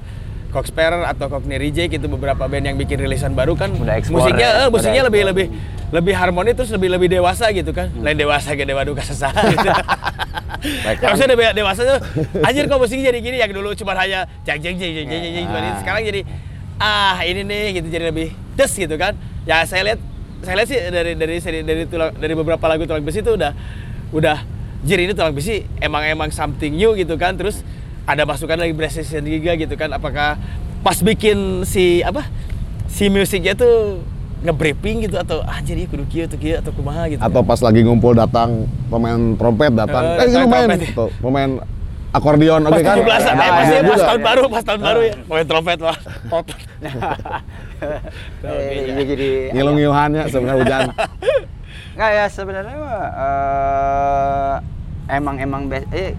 Coxperer 0.49 1.05
atau 1.05 1.29
Cockney 1.29 1.61
Reject 1.61 1.93
gitu 1.93 2.09
beberapa 2.09 2.49
band 2.49 2.65
yang 2.65 2.73
bikin 2.73 2.97
rilisan 2.97 3.37
baru 3.37 3.53
kan 3.53 3.69
Udah 3.69 3.93
explore 3.93 4.25
musiknya 4.25 4.49
ya, 4.49 4.59
eh, 4.65 4.67
musiknya 4.67 5.01
lebih 5.05 5.21
explore. 5.21 5.45
lebih 5.45 5.45
lebih 5.89 6.13
harmoni 6.15 6.51
terus 6.53 6.69
lebih 6.69 6.89
lebih 6.89 7.05
dewasa 7.07 7.53
gitu 7.53 7.69
kan. 7.69 7.93
Lain 8.01 8.17
dewasa 8.17 8.57
gede 8.57 8.73
waduh 8.73 8.97
kasesah 8.97 9.29
gitu. 9.53 9.69
Ya 9.69 11.05
maksudnya 11.05 11.29
dewa- 11.37 11.53
dewasa 11.53 11.81
tuh 11.85 11.99
anjir 12.41 12.65
kok 12.65 12.79
musiknya 12.81 13.13
jadi 13.13 13.19
gini 13.21 13.37
yang 13.37 13.51
dulu 13.53 13.77
cuma 13.77 13.93
hanya 13.93 14.25
jeng 14.41 14.57
jeng 14.57 14.75
jeng 14.75 14.91
jeng 14.95 15.07
jeng 15.07 15.21
jeng 15.21 15.33
jeng 15.37 15.47
ini. 15.53 15.69
sekarang 15.79 16.01
jadi 16.03 16.21
ah 16.79 17.19
ini 17.27 17.43
nih 17.43 17.79
gitu 17.79 17.87
jadi 17.91 18.09
lebih 18.09 18.33
des 18.55 18.71
gitu 18.71 18.95
kan. 18.95 19.13
Ya 19.43 19.63
saya 19.67 19.83
lihat 19.93 19.99
saya 20.41 20.55
lihat 20.63 20.67
sih 20.71 20.79
dari 20.79 21.13
dari 21.19 21.35
dari 21.43 21.59
dari, 21.67 21.83
tulang, 21.85 22.15
dari 22.15 22.33
beberapa 22.33 22.63
lagu 22.71 22.87
tulang 22.87 23.03
besi 23.03 23.19
itu 23.19 23.35
udah 23.35 23.51
udah 24.15 24.37
jir 24.87 24.99
ini 25.03 25.11
tulang 25.11 25.35
besi 25.35 25.67
emang 25.83 26.07
emang 26.07 26.31
something 26.31 26.73
new 26.73 26.95
gitu 26.95 27.19
kan. 27.19 27.35
Terus 27.35 27.61
ada 28.07 28.25
masukan 28.25 28.57
lagi 28.57 28.73
precision 28.73 29.21
juga 29.21 29.53
gitu 29.53 29.75
kan 29.77 29.93
apakah 29.93 30.39
pas 30.81 30.97
bikin 31.03 31.67
si 31.67 32.01
apa 32.01 32.25
si 32.89 33.11
musiknya 33.11 33.53
tuh 33.53 34.01
nge-briefing 34.39 35.03
gitu 35.03 35.19
atau 35.19 35.43
anjir 35.43 35.75
iya 35.75 35.87
kudu 35.91 36.07
kieu 36.07 36.25
tuh 36.25 36.39
kieu 36.39 36.55
atau 36.55 36.71
kumaha 36.71 37.11
gitu 37.11 37.19
Atau 37.19 37.43
pas 37.43 37.59
lagi 37.59 37.83
ngumpul 37.83 38.15
datang 38.15 38.65
pemain 38.87 39.19
trompet 39.35 39.75
datang, 39.75 40.15
Eh, 40.15 40.23
eh 40.23 40.27
ini 40.31 40.45
main 40.47 40.67
trompet. 40.79 41.11
Pemain 41.19 41.49
akordeon 42.09 42.61
oke 42.63 42.81
kan. 42.81 42.95
17 42.97 43.05
an 43.23 43.35
Nah, 43.35 43.45
eh, 43.45 43.51
pas, 43.51 43.63
iya 43.63 43.75
ya, 43.75 43.81
pas 43.85 44.01
tahun 44.03 44.21
baru 44.23 44.43
pas 44.47 44.63
tahun 44.63 44.81
baru 44.81 44.99
ya 45.01 45.13
main 45.23 45.45
trompet 45.45 45.79
wah 45.79 45.97
Tot. 46.31 46.47
Eh, 47.79 47.99
jadi- 48.87 49.07
jadi 49.07 49.29
Ngilu-ngiluhannya 49.53 50.23
sebenarnya 50.27 50.57
hujan. 50.57 50.81
Nggak 51.95 52.11
ya 52.11 52.25
sebenarnya 52.27 52.75
eh, 53.13 54.55
emang 55.11 55.35
emang 55.37 55.61
eh, 55.91 56.13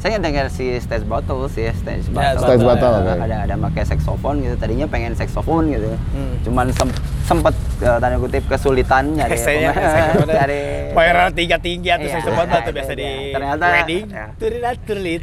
saya 0.00 0.16
dengar 0.16 0.48
si 0.48 0.80
Stage 0.80 1.04
Bottle 1.04 1.44
sih, 1.46 1.68
Stage 1.70 2.08
Bottle. 2.08 2.40
Stage 2.40 2.64
Bottle, 2.64 2.92
ada, 2.96 3.12
oke. 3.12 3.20
ada 3.20 3.36
ada 3.44 3.54
pakai 3.68 3.84
saxophone 3.84 4.40
gitu. 4.40 4.56
Tadinya 4.56 4.88
pengen 4.88 5.12
saxophone 5.12 5.68
gitu. 5.68 5.92
Hmm. 5.92 6.40
Cuman 6.40 6.72
sem 6.72 6.88
sempet 7.22 7.52
eh, 7.78 7.98
tanda 8.00 8.16
kutip 8.16 8.48
kesulitan 8.48 9.12
nyari 9.20 9.36
Saya 9.36 9.76
dari 9.76 10.24
cari 10.26 10.60
viral 10.90 11.28
tiga 11.30 11.56
tinggi 11.60 11.88
atau 11.92 12.02
Iya, 12.02 12.12
saya 12.16 12.22
sebut 12.24 12.46
tuh 12.48 12.56
iya, 12.56 12.72
biasa 12.72 12.92
di 12.96 13.04
iya. 13.04 13.34
Ternyata- 13.36 13.68
wedding. 13.76 14.04
iya. 14.08 14.26
Turilat 14.34 14.76
turit. 14.82 15.20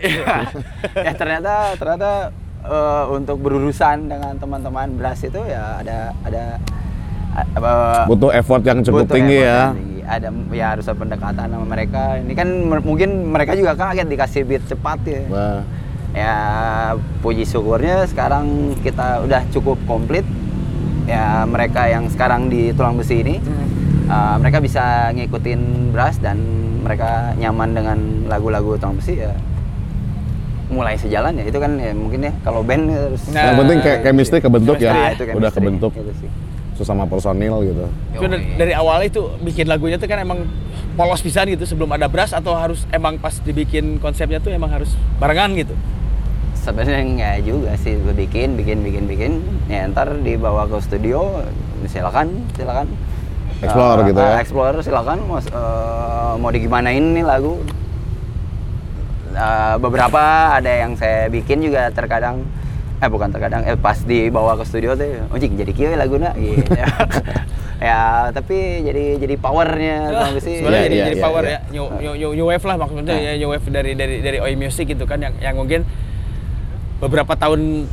ya 1.10 1.12
ternyata 1.18 1.54
ternyata 1.74 2.12
eh, 2.62 3.04
untuk 3.10 3.38
berurusan 3.42 3.98
dengan 4.06 4.38
teman-teman 4.38 4.94
brass 4.94 5.26
itu 5.26 5.42
ya 5.42 5.82
ada 5.82 6.14
ada 6.22 6.44
eh, 7.34 8.06
Butuh 8.06 8.30
effort 8.30 8.62
yang 8.62 8.86
cukup 8.86 9.10
butuh 9.10 9.16
tinggi 9.18 9.42
ya. 9.42 9.74
yang 9.74 9.74
tinggi. 9.74 9.87
Ada 10.08 10.32
ya 10.56 10.66
harus 10.72 10.88
ada 10.88 10.96
pendekatan 10.96 11.52
sama 11.52 11.66
mereka. 11.68 12.16
Ini 12.16 12.34
kan 12.34 12.48
mungkin 12.82 13.28
mereka 13.28 13.60
juga 13.60 13.76
kaget 13.76 14.08
dikasih 14.08 14.42
beat 14.48 14.64
cepat 14.66 15.00
ya. 15.04 15.22
Nah, 15.28 15.60
Ya 16.16 16.36
puji 17.22 17.44
syukurnya 17.44 18.08
sekarang 18.08 18.74
kita 18.82 19.28
udah 19.28 19.44
cukup 19.52 19.78
komplit. 19.86 20.24
Ya 21.06 21.44
mereka 21.44 21.86
yang 21.92 22.08
sekarang 22.08 22.48
di 22.48 22.72
tulang 22.72 22.96
besi 22.96 23.22
ini 23.24 23.40
eh, 24.08 24.36
mereka 24.40 24.64
bisa 24.64 25.12
ngikutin 25.12 25.92
brass 25.92 26.20
dan 26.20 26.40
mereka 26.84 27.36
nyaman 27.36 27.76
dengan 27.76 27.98
lagu-lagu 28.32 28.80
tulang 28.80 28.96
besi 29.00 29.20
ya 29.20 29.36
mulai 30.68 31.00
sejalan 31.00 31.40
ya 31.40 31.48
itu 31.48 31.60
kan 31.64 31.80
ya 31.80 31.96
mungkin 31.96 32.28
ya 32.28 32.34
kalau 32.44 32.60
band 32.60 32.92
harus 32.92 33.24
Nah, 33.32 33.56
yang 33.56 33.58
penting 33.64 33.78
kayak 33.80 34.00
chemistry 34.04 34.40
kebentuk 34.44 34.76
ya. 34.84 34.92
Nah, 34.92 35.10
itu 35.16 35.24
Udah 35.32 35.52
kebentuk 35.52 35.92
Itu 35.96 36.12
sih. 36.20 36.30
Sesama 36.78 37.04
personil 37.04 37.66
gitu. 37.66 37.86
Itu 38.14 38.26
dari- 38.26 38.54
dari 38.54 38.74
awal 38.74 39.02
itu 39.04 39.34
bikin 39.40 39.66
lagunya 39.66 39.98
tuh 39.98 40.06
kan 40.06 40.18
emang 40.18 40.46
polos 40.94 41.20
pisan 41.20 41.46
gitu 41.48 41.66
sebelum 41.66 41.90
ada 41.90 42.06
brass 42.06 42.32
atau 42.32 42.54
harus 42.54 42.86
emang 42.90 43.18
pas 43.18 43.34
dibikin 43.36 43.98
konsepnya 43.98 44.38
tuh 44.38 44.50
emang 44.50 44.70
harus 44.70 44.90
barengan 45.18 45.52
gitu. 45.54 45.74
Sebenarnya 46.56 47.02
nggak 47.02 47.38
juga 47.44 47.72
sih, 47.76 47.96
gue 47.96 48.14
bikin, 48.14 48.54
bikin, 48.54 48.82
bikin, 48.82 49.04
bikin. 49.06 49.32
Ya 49.66 49.88
ntar 49.88 50.14
dibawa 50.16 50.66
ke 50.66 50.78
studio, 50.80 51.42
silakan, 51.86 52.46
silakan. 52.54 52.88
Explore 53.58 54.00
Eh, 54.00 54.06
gitu 54.06 54.20
ya. 54.20 54.30
eh, 54.30 54.38
Explore 54.38 54.78
silakan, 54.82 55.18
mau, 55.24 55.40
eh, 55.40 56.34
mau 56.36 56.50
digimanain 56.52 57.02
nih 57.02 57.24
lagu. 57.24 57.58
Eh, 59.30 59.76
beberapa 59.78 60.20
ada 60.52 60.72
yang 60.76 60.94
saya 60.94 61.26
bikin 61.28 61.62
juga 61.62 61.88
terkadang, 61.90 62.42
eh 62.98 63.06
bukan 63.08 63.30
terkadang, 63.30 63.62
eh 63.62 63.76
pas 63.76 63.94
dibawa 64.00 64.54
ke 64.54 64.64
studio 64.64 64.94
tuh, 64.94 65.06
oh 65.28 65.38
jing 65.38 65.54
jadi 65.54 65.70
kieu 65.70 65.94
laguna 65.94 66.34
gitu. 66.34 66.66
ya 67.80 68.34
tapi 68.34 68.58
jadi 68.82 69.22
jadi 69.22 69.36
powernya 69.38 69.98
Ah, 70.10 70.34
Besi. 70.34 70.58
sebenarnya 70.58 70.82
Iya, 70.82 70.84
jadi, 70.84 70.96
iya, 70.96 71.06
jadi 71.06 71.14
iya, 71.14 71.24
power 71.24 71.44
iya. 71.44 71.52
ya 71.52 71.60
new, 71.70 71.86
new, 71.94 72.14
new, 72.16 72.32
new 72.34 72.48
wave 72.48 72.66
lah 72.66 72.76
maksudnya 72.76 73.06
Nah. 73.06 73.22
ya 73.22 73.32
new 73.38 73.50
wave 73.50 73.68
dari 73.68 73.94
dari 73.94 74.16
dari 74.20 74.38
Oi 74.42 74.58
Music 74.58 74.90
gitu 74.90 75.06
kan 75.06 75.22
yang 75.22 75.38
yang 75.38 75.54
mungkin 75.54 75.86
beberapa 76.98 77.38
tahun 77.38 77.86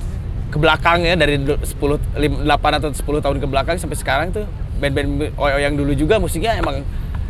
ke 0.49 0.57
belakang 0.57 1.05
ya 1.05 1.15
dari 1.15 1.37
du- 1.37 1.61
10 1.61 2.01
lim- 2.17 2.41
8 2.41 2.49
atau 2.75 2.89
10 2.89 3.21
tahun 3.21 3.37
ke 3.37 3.47
belakang 3.47 3.77
sampai 3.77 3.99
sekarang 3.99 4.33
tuh 4.33 4.49
band-band 4.75 5.37
Oi 5.37 5.61
yang 5.61 5.77
dulu 5.77 5.93
juga 5.93 6.17
musiknya 6.17 6.57
emang 6.57 6.81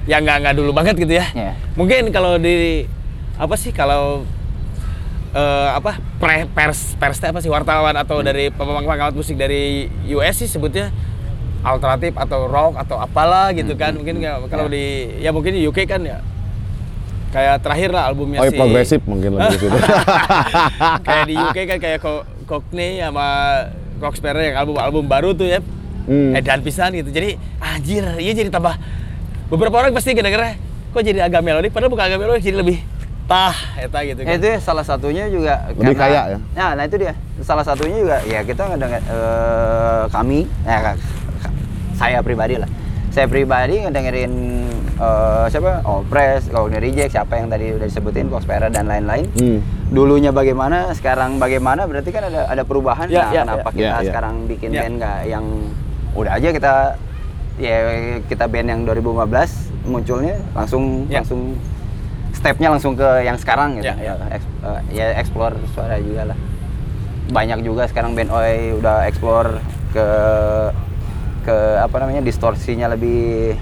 ya 0.07 0.23
nggak 0.23 0.47
nggak 0.47 0.55
dulu 0.55 0.71
banget 0.71 0.95
gitu 0.95 1.11
ya. 1.11 1.27
Iya. 1.35 1.59
Mungkin 1.75 2.15
kalau 2.15 2.39
di 2.39 2.87
apa 3.35 3.59
sih 3.59 3.75
kalau 3.75 4.23
eh, 5.35 5.69
apa 5.73 5.99
pre, 6.17 6.47
pers 6.49 6.95
pers 6.95 7.19
apa 7.21 7.39
sih 7.39 7.49
wartawan 7.49 7.93
atau 7.93 8.19
Hmm. 8.19 8.27
dari 8.27 8.49
pengamat 8.49 9.13
musik 9.13 9.35
dari 9.35 9.87
US 10.09 10.39
sih 10.39 10.47
sebutnya 10.47 10.95
alternatif 11.61 12.15
atau 12.15 12.47
rock 12.47 12.77
atau 12.77 12.97
apalah 12.97 13.51
gitu 13.51 13.73
Hmm, 13.73 13.81
kan 13.81 13.91
hmm, 13.91 13.99
mungkin 13.99 14.15
hmm. 14.21 14.47
kalau 14.47 14.67
Ya. 14.67 14.73
di 14.73 14.85
ya 15.19 15.31
mungkin 15.31 15.53
di 15.53 15.65
UK 15.65 15.85
kan 15.85 16.01
ya 16.01 16.21
kayak 17.31 17.61
terakhir 17.61 17.91
lah 17.91 18.07
albumnya 18.07 18.39
Oh, 18.39 18.47
si 18.47 18.55
progresif 18.55 19.01
mungkin 19.03 19.35
lebih 19.35 19.59
gitu. 19.59 19.75
kayak 21.07 21.25
di 21.25 21.35
UK 21.35 21.59
kan 21.67 21.79
kayak 21.79 21.99
Co- 21.99 22.27
Cockney 22.45 23.01
sama 23.01 23.27
Sparrow 24.13 24.39
yang 24.39 24.55
album 24.55 24.77
album 24.77 25.05
baru 25.05 25.33
tuh 25.33 25.49
ya 25.49 25.61
Hmm. 26.05 26.37
edan 26.37 26.61
pisan 26.61 26.93
gitu 26.93 27.09
jadi 27.09 27.41
anjir 27.59 28.05
iya 28.21 28.33
jadi 28.35 28.53
tambah 28.53 28.77
beberapa 29.49 29.73
orang 29.75 29.91
pasti 29.91 30.13
gara-gara 30.13 30.53
kok 30.93 31.01
jadi 31.01 31.25
agak 31.25 31.41
melodik 31.41 31.73
padahal 31.73 31.89
bukan 31.89 32.05
agak 32.05 32.19
melodik 32.21 32.45
jadi 32.45 32.61
lebih 32.61 32.77
tah 33.25 33.57
eta 33.81 33.99
gitu 34.05 34.21
Ya, 34.21 34.27
kan 34.27 34.35
itu 34.37 34.47
ya 34.53 34.59
salah 34.61 34.85
satunya 34.85 35.25
juga 35.29 35.55
Lebih 35.73 35.97
kaya 35.97 36.37
ya? 36.37 36.39
Nah, 36.53 36.71
nah 36.77 36.85
itu 36.85 36.97
dia. 37.01 37.13
Salah 37.41 37.65
satunya 37.65 37.97
juga 37.97 38.17
ya 38.25 38.41
kita 38.41 38.63
ngedenger 38.69 39.01
eh, 39.01 40.03
kami 40.13 40.45
ya 40.63 40.93
saya 41.95 42.21
pribadi 42.21 42.59
lah. 42.59 42.69
Saya 43.15 43.31
pribadi 43.31 43.79
ngedengerin 43.81 44.33
eh, 44.99 45.45
siapa? 45.49 45.81
Oh, 45.87 46.03
Press, 46.05 46.51
Cognitive 46.51 46.83
Reject, 46.83 47.11
siapa 47.15 47.39
yang 47.39 47.49
tadi 47.49 47.71
udah 47.73 47.87
disebutin, 47.87 48.27
Coxpera 48.27 48.67
dan 48.69 48.91
lain-lain. 48.91 49.31
Hmm. 49.39 49.59
Dulunya 49.95 50.35
bagaimana, 50.35 50.91
sekarang 50.93 51.39
bagaimana, 51.39 51.87
berarti 51.87 52.11
kan 52.11 52.27
ada 52.27 52.51
ada 52.51 52.63
perubahan. 52.67 53.07
Ya, 53.07 53.25
nah, 53.25 53.31
ya, 53.31 53.43
kenapa 53.47 53.69
ya. 53.71 53.75
kita 53.75 53.87
Ya, 53.87 53.95
ya. 53.95 54.09
sekarang 54.11 54.35
bikin 54.51 54.69
Ya. 54.75 54.81
band 54.83 54.95
nggak 54.99 55.19
yang 55.31 55.45
udah 56.15 56.33
aja 56.35 56.49
kita 56.51 56.75
ya 57.55 57.77
kita 58.27 58.45
band 58.51 58.67
yang 58.67 58.81
2015 58.83 59.71
munculnya 59.87 60.35
langsung 60.51 61.07
Ya. 61.07 61.23
langsung 61.23 61.55
stepnya 62.45 62.69
langsung 62.69 62.93
ke 62.93 63.25
yang 63.25 63.41
sekarang 63.41 63.81
gitu 63.81 63.89
Ya, 63.89 63.97
ya. 63.97 64.13
Eks- 64.29 64.53
eh, 64.61 64.81
ya 64.93 65.07
explore 65.17 65.57
suara 65.73 65.97
juga 65.97 66.29
lah 66.29 66.39
banyak 67.25 67.65
juga 67.65 67.89
sekarang 67.89 68.13
band 68.13 68.29
Oi 68.29 68.77
udah 68.77 69.09
explore 69.09 69.65
ke 69.97 70.07
ke 71.41 71.57
apa 71.81 71.97
namanya 71.97 72.21
distorsinya 72.21 72.93
lebih 72.93 73.57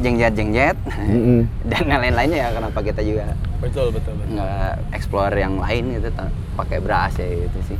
jengjet 0.00 0.32
jengjet 0.32 0.76
Mm-mm. 0.88 1.44
dan 1.70 1.84
yang 1.84 2.00
lain-lainnya 2.00 2.38
ya 2.40 2.48
kenapa 2.52 2.80
kita 2.80 3.04
juga 3.04 3.36
betul 3.60 3.92
betul, 3.92 4.16
betul. 4.16 4.32
nggak 4.36 4.72
explore 4.96 5.32
yang 5.32 5.60
lain 5.60 6.00
gitu 6.00 6.08
pakai 6.56 6.80
brass 6.80 7.20
ya 7.20 7.28
gitu 7.28 7.60
sih 7.68 7.78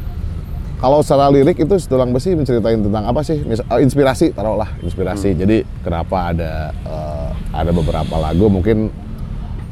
Kalau 0.77 1.01
secara 1.01 1.33
lirik 1.33 1.57
itu 1.57 1.73
tulang 1.89 2.13
besi 2.13 2.37
menceritain 2.37 2.77
tentang 2.77 3.09
apa 3.09 3.25
sih? 3.25 3.41
Mis- 3.41 3.65
eh, 3.65 3.81
inspirasi 3.81 4.37
taruhlah 4.37 4.69
inspirasi. 4.85 5.33
Hmm. 5.33 5.41
Jadi 5.41 5.57
kenapa 5.81 6.37
ada 6.37 6.53
eh, 6.85 7.29
ada 7.49 7.73
beberapa 7.73 8.21
lagu 8.21 8.53
mungkin 8.53 8.93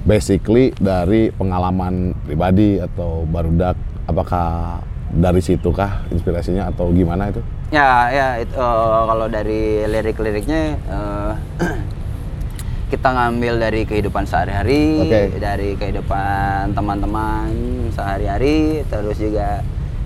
basically 0.05 0.71
dari 0.77 1.33
pengalaman 1.33 2.13
pribadi 2.25 2.77
atau 2.79 3.25
barudak 3.25 3.75
apakah 4.05 4.81
dari 5.09 5.41
situ 5.41 5.73
kah 5.73 6.05
inspirasinya 6.13 6.69
atau 6.69 6.93
gimana 6.93 7.33
itu? 7.33 7.41
Ya, 7.73 8.13
ya 8.13 8.29
itu, 8.39 8.55
eh, 8.55 9.03
kalau 9.09 9.27
dari 9.27 9.83
lirik-liriknya 9.89 10.63
eh, 10.77 11.33
kita 12.93 13.09
ngambil 13.11 13.59
dari 13.59 13.81
kehidupan 13.89 14.29
sehari-hari, 14.29 14.85
Oke. 15.03 15.21
dari 15.41 15.75
kehidupan 15.75 16.77
teman-teman 16.77 17.49
sehari-hari, 17.91 18.85
terus 18.87 19.17
juga 19.17 19.65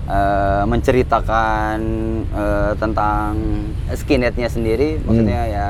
eh, 0.09 0.63
menceritakan 0.65 1.77
eh, 2.31 2.71
tentang 2.79 3.29
skinheadnya 3.93 4.47
sendiri, 4.47 4.97
maksudnya 5.03 5.41
Hmm. 5.45 5.53
ya 5.53 5.67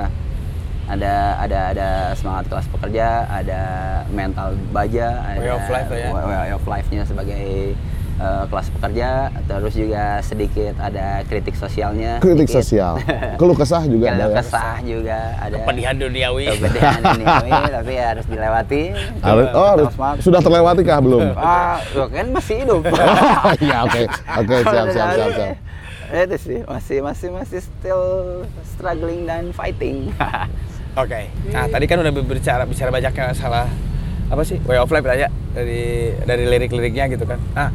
ada 0.90 1.14
ada 1.38 1.60
ada 1.70 1.90
semangat 2.14 2.50
kelas 2.50 2.68
pekerja, 2.68 3.08
ada 3.26 3.62
mental 4.10 4.58
baja, 4.70 5.22
ada 5.24 5.38
Way 5.38 5.52
of 5.52 5.66
life 5.68 5.90
ya. 5.90 6.10
way- 6.10 6.26
way 6.26 6.52
of 6.52 6.64
life-nya 6.66 7.04
sebagai 7.04 7.78
eh, 8.20 8.44
kelas 8.46 8.68
pekerja, 8.70 9.10
terus 9.46 9.74
juga 9.74 10.20
sedikit 10.20 10.76
ada 10.76 11.24
kritik 11.24 11.56
sosialnya. 11.56 12.20
Kritik 12.20 12.46
sedikit. 12.46 12.60
sosial, 12.60 12.94
keluh 13.40 13.54
kesah 13.54 13.86
juga 13.86 14.06
Keluh 14.08 14.18
ada 14.18 14.26
ya. 14.26 14.36
kesah 14.36 14.76
juga 14.82 15.18
ada. 15.38 15.56
kepedihan 15.56 15.96
duniawi 15.96 16.46
Kepedihan 16.52 17.00
duniawi, 17.06 17.52
tapi 17.78 17.92
ya 17.94 18.06
harus 18.12 18.26
dilewati. 18.26 18.84
Harus, 19.22 19.48
oh, 19.54 19.68
harus- 19.70 19.96
sudah 20.20 20.42
terlewati 20.42 20.82
kah 20.84 21.00
belum? 21.00 21.32
Ah, 21.40 21.80
lo 21.94 22.10
kan 22.10 22.28
masih 22.30 22.56
hidup. 22.60 22.82
Iya 23.62 23.78
oke 23.86 24.02
oke 24.36 24.56
siap 24.66 24.86
siap 24.90 25.08
siap 25.14 25.30
siap. 25.32 25.56
Itu 26.10 26.36
sih 26.42 26.60
masih 26.66 26.98
masih 27.00 27.30
masih 27.30 27.60
still 27.62 28.04
struggling 28.68 29.24
dan 29.24 29.54
fighting. 29.54 30.10
Oke. 31.00 31.32
Nah, 31.56 31.66
tadi 31.72 31.86
kan 31.88 32.04
udah 32.04 32.12
berbicara 32.12 32.64
bicara 32.68 32.92
banyak 32.92 33.14
yang 33.16 33.32
salah 33.32 33.72
apa 34.30 34.42
sih? 34.44 34.60
Way 34.68 34.78
of 34.84 34.92
life 34.92 35.08
lah 35.08 35.16
ya 35.16 35.30
dari 35.56 36.12
dari 36.28 36.44
lirik-liriknya 36.44 37.08
gitu 37.08 37.24
kan. 37.24 37.40
Ah, 37.56 37.72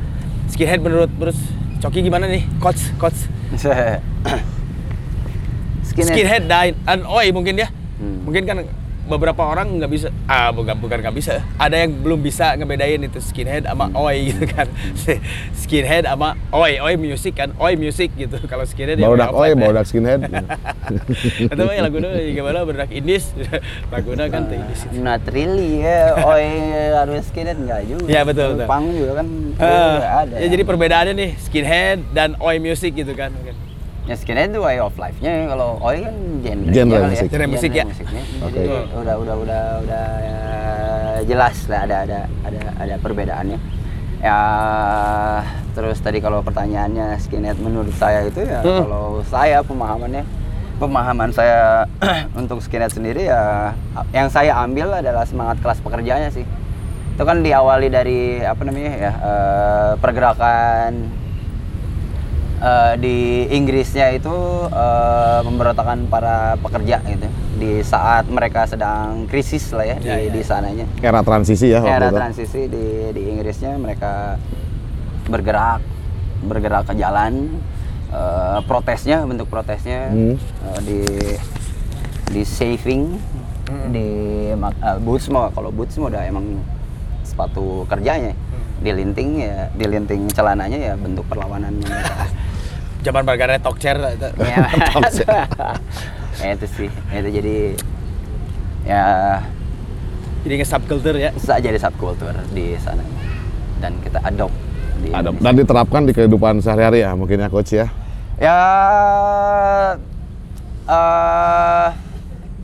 skinhead 0.52 0.84
menurut 0.84 1.08
terus 1.16 1.38
Coki 1.80 2.00
gimana 2.04 2.28
nih? 2.28 2.44
Coach, 2.60 2.92
coach. 2.96 3.28
Skinhead. 5.88 6.08
Skinhead 6.08 6.44
dan 6.48 6.72
and 6.88 7.04
oi 7.04 7.28
mungkin 7.32 7.60
ya. 7.60 7.68
Hmm. 8.00 8.24
Mungkin 8.24 8.44
kan 8.44 8.56
beberapa 9.04 9.44
orang 9.44 9.76
nggak 9.76 9.90
bisa 9.90 10.08
ah 10.24 10.48
bukan 10.48 10.74
bukan 10.76 10.98
nggak 10.98 11.12
bisa 11.12 11.44
ada 11.56 11.76
yang 11.76 11.92
belum 11.94 12.18
bisa 12.18 12.56
ngebedain 12.56 13.00
itu 13.00 13.20
skinhead 13.20 13.64
sama 13.64 13.84
Hmm. 13.84 14.00
oi 14.00 14.32
gitu 14.32 14.44
kan 14.48 14.64
skinhead 15.60 16.04
sama 16.04 16.34
oi 16.50 16.80
oi 16.80 16.94
music 16.96 17.36
kan 17.36 17.52
oi 17.56 17.76
music 17.76 18.10
gitu 18.16 18.40
kalau 18.50 18.64
skinhead 18.64 18.96
ya 18.96 19.04
Barudak 19.04 19.30
way 19.30 19.40
oi, 19.44 19.48
ya. 19.52 19.60
barudak 19.60 19.84
skinhead. 19.84 20.20
Mah 20.24 21.72
ya 21.72 21.82
laguna 21.82 22.08
gimana 22.16 22.58
berak 22.62 22.90
indis 22.90 23.32
laguna 23.88 24.26
kan 24.26 24.48
teh 24.48 24.56
indis 24.56 24.80
itu. 24.84 24.96
Not 24.98 25.24
really 25.28 25.80
ya, 25.80 26.16
oi 26.18 26.48
harus 26.94 27.28
skinhead 27.28 27.56
enggak 27.56 27.84
juga. 27.84 28.08
Iya, 28.08 28.20
betul, 28.24 28.46
betul. 28.56 28.66
Punk 28.66 28.86
juga 28.90 29.12
kan 29.20 29.26
juga 29.52 30.08
ada. 30.22 30.34
ya 30.40 30.46
jadi 30.48 30.62
perbedaannya 30.62 31.14
nih 31.14 31.30
skinhead 31.38 31.98
dan 32.10 32.36
oi 32.38 32.56
music 32.56 32.94
gitu 32.94 33.12
kan. 33.12 33.32
Ya 34.04 34.14
skinhead 34.14 34.52
itu 34.52 34.60
way 34.60 34.76
of 34.78 34.92
life-nya. 34.94 35.48
Kalau 35.48 35.80
oi 35.80 36.04
kan 36.04 36.14
genre 36.44 36.70
Genre 36.70 36.96
kali 37.00 37.08
musik. 37.10 37.28
Genre 37.32 37.46
musik 37.48 37.70
ya. 37.72 37.84
musiknya. 37.88 38.22
Oke. 38.44 38.52
Jadi 38.52 38.68
udah 38.92 39.14
udah 39.16 39.34
udah 39.40 39.62
udah 39.80 40.04
ya, 40.20 40.38
jelas 41.24 41.56
lah 41.66 41.80
ada 41.84 41.96
ada 42.04 42.18
ada 42.44 42.60
ada 42.76 42.94
perbedaannya. 43.00 43.58
Ya 44.20 44.38
terus 45.72 45.98
tadi 45.98 46.20
kalau 46.20 46.40
pertanyaannya 46.40 47.16
skinhead 47.18 47.56
menurut 47.58 47.92
saya 47.94 48.24
itu 48.24 48.40
ya 48.40 48.60
Hmm. 48.60 48.86
kalau 48.86 49.06
saya 49.26 49.58
pemahamannya 49.60 50.22
pemahaman 50.74 51.30
saya 51.30 51.88
untuk 52.40 52.60
skinhead 52.60 52.88
sendiri 52.88 53.26
ya 53.26 53.72
yang 54.10 54.28
saya 54.28 54.52
ambil 54.60 54.92
adalah 54.92 55.24
semangat 55.24 55.64
kelas 55.64 55.80
pekerjanya 55.80 56.28
sih. 56.28 56.44
Itu 57.14 57.22
kan 57.22 57.40
diawali 57.40 57.88
dari 57.88 58.42
apa 58.42 58.60
namanya 58.64 58.92
ya 58.92 59.12
eh, 59.16 59.90
pergerakan 59.96 60.92
eh, 62.64 62.94
di 62.96 63.16
Inggrisnya 63.50 64.08
itu 64.10 64.32
eh, 64.66 65.40
memberontakan 65.42 66.08
para 66.08 66.36
pekerja 66.58 67.04
gitu. 67.04 67.28
Di 67.54 67.72
saat 67.82 68.26
mereka 68.26 68.64
sedang 68.64 69.24
krisis 69.26 69.68
lah 69.70 69.84
ya, 69.86 69.96
Ya, 69.96 70.16
di, 70.16 70.24
ya, 70.24 70.32
di 70.32 70.40
ya. 70.40 70.46
sananya. 70.46 70.86
Era 70.98 71.20
transisi 71.20 71.68
ya 71.68 71.78
waktu 71.78 71.92
era 71.92 72.08
itu. 72.08 72.16
transisi 72.16 72.60
di 72.66 72.84
di 73.10 73.22
Inggrisnya 73.28 73.76
mereka 73.76 74.40
bergerak 75.26 75.80
bergerak 76.42 76.84
ke 76.86 76.94
jalan. 76.94 77.60
Eh, 78.08 78.58
protesnya 78.64 79.22
bentuk 79.22 79.46
protesnya 79.46 80.08
Hmm. 80.08 80.36
eh, 80.36 80.80
di 80.80 81.00
di 82.26 82.42
saving 82.42 83.18
di 83.90 84.08
mak- 84.54 84.78
eh, 84.78 84.98
boots 84.98 85.26
mah 85.28 85.50
kalau 85.50 85.68
boots 85.68 85.96
mah 85.96 86.08
udah 86.08 86.22
emang 86.22 86.62
sepatu 87.22 87.82
kerjanya. 87.84 88.32
Di 88.76 88.90
linting 88.90 89.40
ya 89.40 89.66
di 89.70 89.84
linting 89.84 90.28
celananya 90.28 90.76
ya 90.76 90.94
bentuk 90.94 91.24
perlawanan 91.24 91.72
mereka 91.74 92.26
Zaman 93.04 93.22
Margaret 93.22 93.60
Thatcher 93.60 93.96
itu. 94.16 94.28
ya, 94.40 94.64
ya 96.40 96.48
itu 96.50 96.66
sih 96.66 96.88
itu 96.88 97.28
jadi 97.30 97.56
ya 98.82 99.04
Jadi 100.40 100.54
nge 100.54 100.66
subculture 100.66 101.16
ya. 101.16 101.30
bisa 101.30 101.56
jadi 101.56 101.78
subkultur 101.78 102.32
di 102.50 102.76
sana 102.76 103.00
dan 103.78 103.96
kita 104.00 104.20
adopt 104.20 104.52
di 104.98 105.08
Indonesia. 105.10 105.40
dan 105.42 105.52
diterapkan 105.54 106.02
di 106.04 106.12
kehidupan 106.12 106.60
sehari-hari 106.60 107.00
ya 107.00 107.12
mungkin 107.12 107.38
ya 107.38 107.48
coach 107.48 107.72
ya. 107.72 107.86
ya 108.36 108.58
eh 110.84 111.88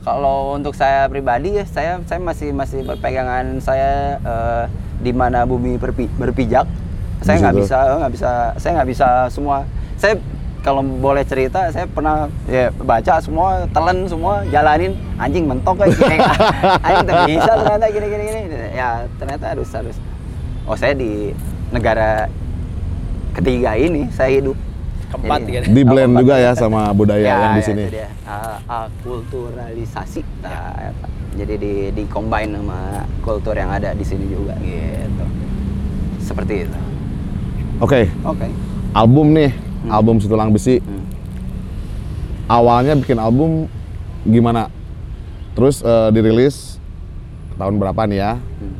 kalau 0.01 0.53
untuk 0.53 0.73
saya 0.73 1.05
pribadi 1.05 1.57
ya 1.57 1.65
saya 1.65 2.01
saya 2.03 2.17
masih 2.17 2.49
masih 2.51 2.81
berpegangan 2.83 3.57
saya 3.57 4.17
eh, 4.19 4.63
di 4.99 5.09
mana 5.09 5.41
bumi 5.43 5.77
berpi- 5.77 6.09
berpijak 6.11 6.65
saya 7.21 7.37
nggak 7.39 7.55
bisa 7.55 7.77
nggak 7.97 8.11
bisa 8.11 8.29
saya 8.57 8.71
nggak 8.77 8.89
bisa 8.89 9.07
semua 9.27 9.65
saya 10.01 10.17
kalau 10.61 10.81
boleh 10.81 11.21
cerita 11.21 11.69
saya 11.69 11.85
pernah 11.85 12.25
ya 12.45 12.69
baca 12.75 13.17
semua 13.17 13.65
telan 13.69 14.05
semua 14.05 14.45
jalanin 14.45 14.93
anjing 15.17 15.45
mentok 15.45 15.77
kayak 15.81 15.93
gini 15.93 16.17
anjing 16.81 17.05
tak 17.07 17.17
bisa 17.27 17.51
ternyata 17.55 17.85
gini 17.87 18.07
gini 18.09 18.23
gini. 18.25 18.67
Ya 18.73 18.89
ternyata 19.15 19.45
harus 19.53 19.69
harus. 19.69 19.97
Oh 20.65 20.73
saya 20.73 20.93
di 20.93 21.33
negara 21.69 22.29
ketiga 23.31 23.73
ini 23.73 24.09
saya 24.11 24.37
hidup. 24.37 24.57
Keempat 25.11 25.39
Jadi- 25.43 25.51
kan. 25.51 25.61
Di 25.75 25.81
blend 25.83 26.11
Oh, 26.13 26.19
juga 26.23 26.35
keempat. 26.35 26.55
ya 26.55 26.61
sama 26.61 26.81
budaya 26.93 27.25
yang 27.25 27.51
di 27.51 27.59
ya, 27.59 27.67
sini. 27.67 27.83
itu 27.83 27.93
dia. 27.93 28.09
Ah, 28.23 28.55
akulturalisasi. 28.87 30.21
Nah, 30.39 30.71
eta. 30.87 31.07
jadi 31.35 31.53
di 31.59 31.73
di 31.91 32.03
combine 32.07 32.55
sama 32.55 32.79
kultur 33.19 33.51
yang 33.51 33.67
ada 33.67 33.91
di 33.91 34.05
sini 34.07 34.23
juga. 34.25 34.55
Gitu. 34.57 35.25
Seperti 36.21 36.63
itu. 36.63 36.79
Oke, 37.79 38.07
oke. 38.23 38.47
Album 38.93 39.35
nih, 39.35 39.51
Hmm. 39.81 39.89
album 39.91 40.17
Situlang 40.17 40.49
Besi. 40.49 40.77
Hmm. 40.77 41.03
Awalnya 42.45 42.93
bikin 42.95 43.17
album 43.17 43.65
gimana? 44.23 44.67
Terus 45.53 45.81
eh, 45.81 46.09
dirilis 46.11 46.77
tahun 47.55 47.77
berapa 47.77 48.01
nih 48.05 48.17
ya? 48.17 48.33
Hmm. 48.37 48.75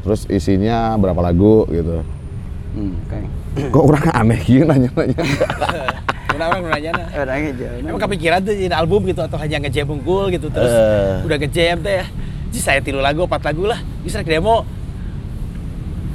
Terus 0.00 0.24
isinya 0.26 0.96
berapa 0.96 1.20
lagu 1.20 1.64
gitu. 1.68 2.00
Hmm, 2.70 2.94
oke 3.02 3.18
Kok 3.74 3.82
orang 3.82 4.04
aneh 4.14 4.38
gini 4.40 4.62
nanya-nanya. 4.62 5.18
Orang-orang 6.30 6.70
nanya 6.70 6.90
nah. 6.94 7.08
Orang 7.18 7.40
aja, 7.50 7.68
Emang 7.82 8.00
kepikiran 8.00 8.38
tuh 8.40 8.54
jadi 8.54 8.72
album 8.72 9.00
gitu 9.04 9.20
atau 9.20 9.36
hanya 9.36 9.58
ngejam 9.60 9.90
unggul 9.90 10.30
gitu 10.30 10.46
terus 10.48 10.70
Eh. 10.70 11.26
udah 11.26 11.36
ngejam 11.36 11.76
teh 11.82 11.94
ya. 12.00 12.06
Jadi 12.50 12.58
saya 12.58 12.80
tilu 12.80 12.98
lagu, 12.98 13.26
empat 13.26 13.42
lagu 13.44 13.66
lah. 13.66 13.78
Bisa 14.02 14.22
ke 14.22 14.30
demo 14.30 14.62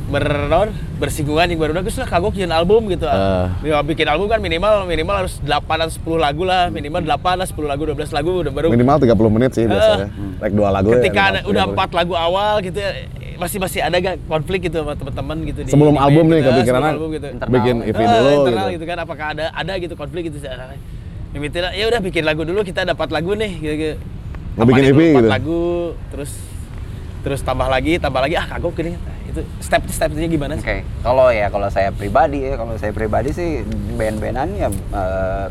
bernon 0.05 0.69
bersinggungan 0.95 1.49
yang 1.49 1.57
baru 1.57 1.81
gus 1.81 1.97
lah 1.97 2.05
kagok 2.05 2.37
jadi 2.37 2.53
album 2.53 2.87
gitu. 2.87 3.09
Eh. 3.09 3.47
Ya, 3.65 3.81
bikin 3.81 4.05
album 4.05 4.29
kan 4.29 4.37
minimal 4.37 4.85
minimal 4.85 5.25
harus 5.25 5.41
8 5.41 5.65
atau 5.65 5.89
10 5.91 6.21
lagu 6.21 6.45
lah, 6.45 6.69
minimal 6.69 7.01
8 7.01 7.41
lah 7.41 7.47
10 7.49 7.65
lagu 7.65 7.83
12 7.83 8.13
lagu 8.13 8.31
udah 8.39 8.51
baru 8.53 8.67
Minimal 8.69 9.01
30 9.01 9.33
menit 9.33 9.51
sih 9.51 9.65
biasanya. 9.65 10.13
Like 10.37 10.53
dua 10.53 10.69
lagu 10.69 10.93
ya, 10.93 11.01
ketika 11.01 11.21
ada- 11.25 11.41
minimal 11.41 11.51
udah 11.51 11.63
30. 11.65 11.73
empat 11.73 11.89
lagu 11.91 12.13
awal 12.13 12.53
gitu 12.61 12.77
ya, 12.77 12.91
masih 13.35 13.57
masih 13.59 13.79
ada 13.81 13.97
gak 13.97 14.15
konflik 14.25 14.59
gitu 14.63 14.77
sama 14.79 14.93
teman-teman 14.93 15.37
gitu 15.43 15.59
di- 15.65 15.71
Sebelum 15.73 15.93
di 15.93 16.01
album 16.01 16.25
nih 16.29 16.37
gitu, 16.37 16.49
kepikiran 16.53 16.79
sebelum 16.79 16.95
album 16.95 17.09
gitu. 17.11 17.27
Internal. 17.27 17.51
bikin 17.51 17.75
EP 17.81 17.95
Eh, 17.95 18.05
dulu 18.05 18.29
internal 18.31 18.45
gitu. 18.63 18.75
gitu 18.77 18.85
kan 18.85 18.97
apakah 19.01 19.27
ada 19.33 19.45
ada 19.51 19.73
gitu 19.75 19.93
konflik 19.93 20.23
gitu 20.29 20.37
ya 21.73 21.85
udah 21.89 21.99
bikin 21.99 22.23
lagu 22.23 22.41
dulu 22.45 22.61
kita 22.61 22.85
dapat 22.85 23.09
lagu 23.11 23.33
nih 23.33 23.51
gitu, 23.57 23.73
gitu. 23.75 23.95
Apanin 24.55 24.85
EP 24.87 25.01
gitu. 25.17 25.27
lagu 25.27 25.61
terus 26.07 26.31
terus 27.25 27.41
tambah 27.41 27.67
lagi 27.67 27.97
tambah 27.97 28.21
lagi 28.21 28.37
ah 28.37 28.45
kagok 28.47 28.71
gini 28.71 28.93
Nah, 29.35 29.43
itu 29.43 29.51
step 29.59 29.83
stepnya 29.91 30.27
gimana 30.31 30.55
Oke, 30.55 30.63
sih? 30.63 30.81
kalau 31.03 31.27
ya 31.27 31.51
kalau 31.51 31.67
saya 31.67 31.91
pribadi 31.91 32.47
ya, 32.47 32.55
kalau 32.55 32.79
saya 32.79 32.95
pribadi 32.95 33.35
sih 33.35 33.67
band-bandan 33.99 34.47
ya 34.55 34.71
eh, 34.71 35.45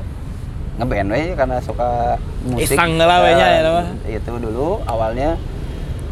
ngeband 0.80 1.12
aja 1.12 1.34
karena 1.36 1.56
suka 1.60 2.16
musik. 2.48 2.72
Iseng 2.72 2.96
lah 2.96 3.20
ya, 3.28 3.84
Eh? 4.08 4.16
Itu 4.16 4.40
dulu 4.40 4.80
awalnya. 4.88 5.36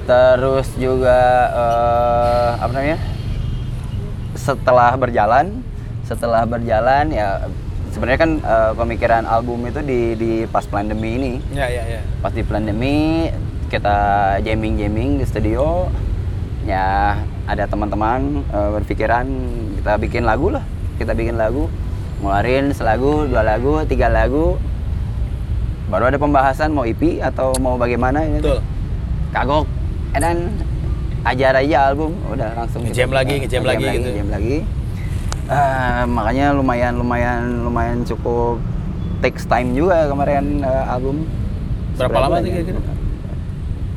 Terus 0.05 0.69
juga 0.77 1.19
eh, 1.49 2.49
apa 2.61 2.73
namanya? 2.77 2.99
Setelah 4.37 4.93
berjalan, 5.01 5.65
setelah 6.05 6.45
berjalan 6.45 7.09
ya 7.09 7.49
sebenarnya 7.89 8.21
kan 8.21 8.31
eh, 8.37 8.73
pemikiran 8.77 9.25
album 9.25 9.65
itu 9.65 9.81
di 9.81 10.01
di 10.17 10.33
pas 10.45 10.65
pandemi 10.69 11.17
ini 11.17 11.33
Ya 11.53 11.69
ya 11.69 11.85
ya. 11.89 12.01
pas 12.21 12.33
di 12.33 12.45
pandemi 12.45 13.29
kita 13.69 13.97
jamming 14.45 14.77
jamming 14.77 15.11
di 15.21 15.25
studio 15.25 15.89
ya 16.69 17.17
ada 17.45 17.67
teman-teman 17.67 18.47
eh, 18.47 18.71
berpikiran 18.73 19.27
kita 19.77 19.93
bikin 19.99 20.23
lagu 20.23 20.49
lah. 20.49 20.63
Kita 20.97 21.13
bikin 21.13 21.35
lagu 21.35 21.67
ngeluarin 22.23 22.71
selagu 22.71 23.27
dua 23.27 23.43
lagu 23.43 23.83
tiga 23.85 24.07
lagu. 24.07 24.55
Baru 25.91 26.07
ada 26.07 26.17
pembahasan 26.17 26.73
mau 26.73 26.83
EP 26.83 27.21
atau 27.21 27.53
mau 27.59 27.75
bagaimana 27.77 28.23
ini. 28.23 28.39
Betul. 28.39 28.61
kagok. 29.33 29.65
Dan 30.13 30.53
ajar 31.25 31.57
aja 31.57 31.89
album. 31.89 32.13
Udah 32.29 32.53
langsung 32.55 32.85
Ngejam 32.85 33.09
kita- 33.09 33.17
lagi, 33.17 33.35
ngejam 33.41 33.63
lagi 33.65 33.85
gitu. 33.87 34.09
ngejam 34.09 34.29
lagi. 34.29 34.57
Eh, 35.43 36.03
makanya 36.07 36.47
lumayan 36.55 36.93
lumayan 36.95 37.41
lumayan 37.61 37.99
cukup 38.07 38.63
takes 39.21 39.45
time 39.45 39.75
juga 39.75 40.07
kemarin 40.07 40.63
eh, 40.63 40.85
album. 40.87 41.27
Berapa 41.99 42.19
lama 42.23 42.37
sih 42.41 42.51
kira-kira? 42.55 42.81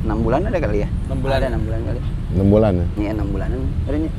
enam 0.05 0.21
bulan 0.21 0.45
ada 0.45 0.59
kali 0.59 0.85
ya? 0.85 0.89
Enam 1.09 1.17
bulan. 1.17 1.35
ada 1.39 1.47
enam 1.49 1.61
bulan 1.65 1.79
kali 1.81 1.99
6 2.35 2.43
bulan 2.45 2.71
ya. 2.73 2.85
iya 2.97 3.09
enam 3.11 3.27
bulanan. 3.27 3.59
Ada 3.85 3.97
nih 3.97 4.11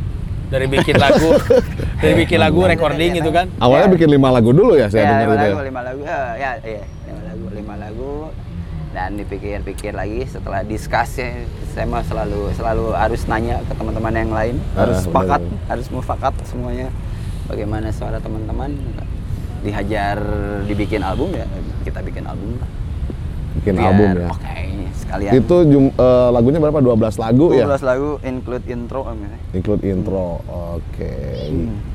Dari 0.47 0.67
bikin 0.67 0.95
lagu, 0.97 1.31
dari 2.03 2.15
bikin 2.17 2.39
lagu 2.39 2.63
recording 2.63 3.11
gitu 3.15 3.31
kan. 3.31 3.51
Awalnya 3.59 3.89
Ya. 3.89 3.93
bikin 3.93 4.09
lima 4.09 4.29
lagu 4.31 4.51
dulu 4.51 4.75
ya 4.75 4.87
saya 4.87 5.03
ya, 5.03 5.09
dengar 5.13 5.27
lima 5.27 5.35
itu 5.35 5.43
ya. 5.43 5.51
lagu 5.51 5.63
lima 5.65 5.81
lagu 5.83 6.01
ya, 6.01 6.21
ya 6.35 6.51
iya 6.63 6.83
lima 7.05 7.21
lagu 7.27 7.45
lima 7.53 7.75
lagu. 7.77 8.13
Dan 8.91 9.11
dipikir-pikir 9.15 9.93
lagi 9.93 10.25
setelah 10.25 10.63
discuss 10.63 11.19
ya 11.19 11.35
saya 11.69 11.85
mah 11.85 12.01
selalu 12.01 12.49
selalu 12.55 12.95
harus 12.95 13.27
nanya 13.27 13.61
ke 13.61 13.75
teman-teman 13.75 14.13
yang 14.15 14.31
lain. 14.31 14.57
Ah, 14.73 14.87
harus 14.87 15.03
sepakat 15.03 15.43
harus 15.67 15.87
mufakat 15.91 16.33
semuanya. 16.45 16.89
Bagaimana 17.45 17.91
suara 17.91 18.17
teman-teman? 18.17 18.73
Dihajar 19.61 20.23
dibikin 20.63 21.03
album 21.03 21.35
ya 21.35 21.43
kita 21.83 21.99
bikin 22.01 22.23
album 22.23 22.55
lah 22.57 22.71
Bikin 23.57 23.75
Biar, 23.75 23.87
album 23.87 24.09
ya. 24.15 24.29
oke 24.29 24.55
sekalian 24.97 25.33
Itu 25.35 25.57
jum- 25.65 25.93
eh, 25.93 26.29
lagunya 26.31 26.59
berapa? 26.59 26.79
12 26.79 27.17
lagu 27.17 27.47
ya? 27.51 27.65
12 27.65 27.83
lagu 27.83 28.11
include 28.23 28.65
intro 28.67 29.01
am 29.03 29.19
ya. 29.19 29.37
Include 29.53 29.83
intro. 29.83 30.27
Oke. 30.47 31.15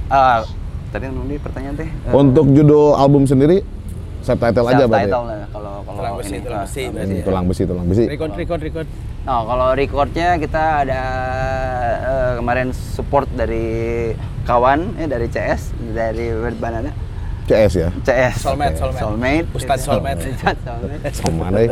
Ah, 0.08 0.42
tadi 0.90 1.06
nanti 1.06 1.36
pertanyaan 1.38 1.76
teh. 1.76 1.88
eh, 1.88 2.12
Untuk 2.12 2.50
judul 2.50 2.94
album 2.94 3.24
sendiri 3.24 3.62
subtitle 4.20 4.66
aja 4.66 4.86
berarti. 4.86 5.10
self-title 5.10 5.24
lah 5.24 5.40
kalau 5.50 5.76
kalau 5.82 5.98
Tulang 5.98 6.14
besi, 6.16 6.30
ini. 6.30 6.40
tulang 6.40 6.62
besi 6.62 6.78
tulang 6.78 6.94
berarti 6.94 7.02
Hmm, 7.04 7.18
ya. 7.18 7.26
tulang 7.26 7.46
besi, 7.46 7.62
tulang 7.66 7.86
besi. 7.88 8.04
Record 8.08 8.34
record 8.36 8.62
record. 8.62 8.88
Nah, 9.22 9.42
kalau 9.44 9.68
recordnya 9.72 10.28
kita 10.36 10.64
ada 10.80 11.02
eh, 12.02 12.32
kemarin 12.36 12.68
support 12.72 13.28
dari 13.32 13.66
kawan 14.44 14.94
ya 14.96 15.08
dari 15.08 15.28
CS 15.28 15.62
dari 15.92 16.32
Weird 16.32 16.58
Banana 16.58 16.90
CS 17.50 17.74
ya. 17.78 17.90
CS 18.06 18.34
Soulmate, 18.42 18.76
soulmate. 18.78 19.02
Soulmate 19.02 19.48
Ustadz 19.58 19.84
Soulmate. 19.86 20.24
Ustadz 20.30 20.62
Soulmate 20.62 21.10
Sama 21.20 21.48
deh. 21.54 21.68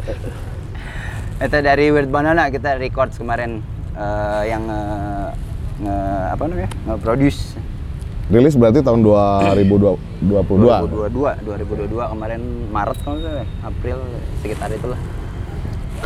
itu 1.40 1.58
dari 1.64 1.86
Weird 1.88 2.12
Banana 2.12 2.52
kita 2.52 2.76
record 2.76 3.16
kemarin 3.16 3.64
eh, 3.96 4.44
yang 4.52 4.68
eh, 4.68 5.30
nge, 5.80 5.98
apa 6.36 6.44
namanya 6.48 6.70
nge-produce 6.84 7.56
Rilis 8.30 8.54
berarti 8.54 8.86
tahun 8.86 9.02
2022. 9.02 10.22
2022 10.22 11.10
2022 11.10 12.14
kemarin 12.14 12.42
Maret 12.70 12.98
kalau 13.02 13.18
nggak 13.18 13.34
salah, 13.42 13.48
April 13.66 13.98
sekitar 14.46 14.70
itulah 14.70 15.00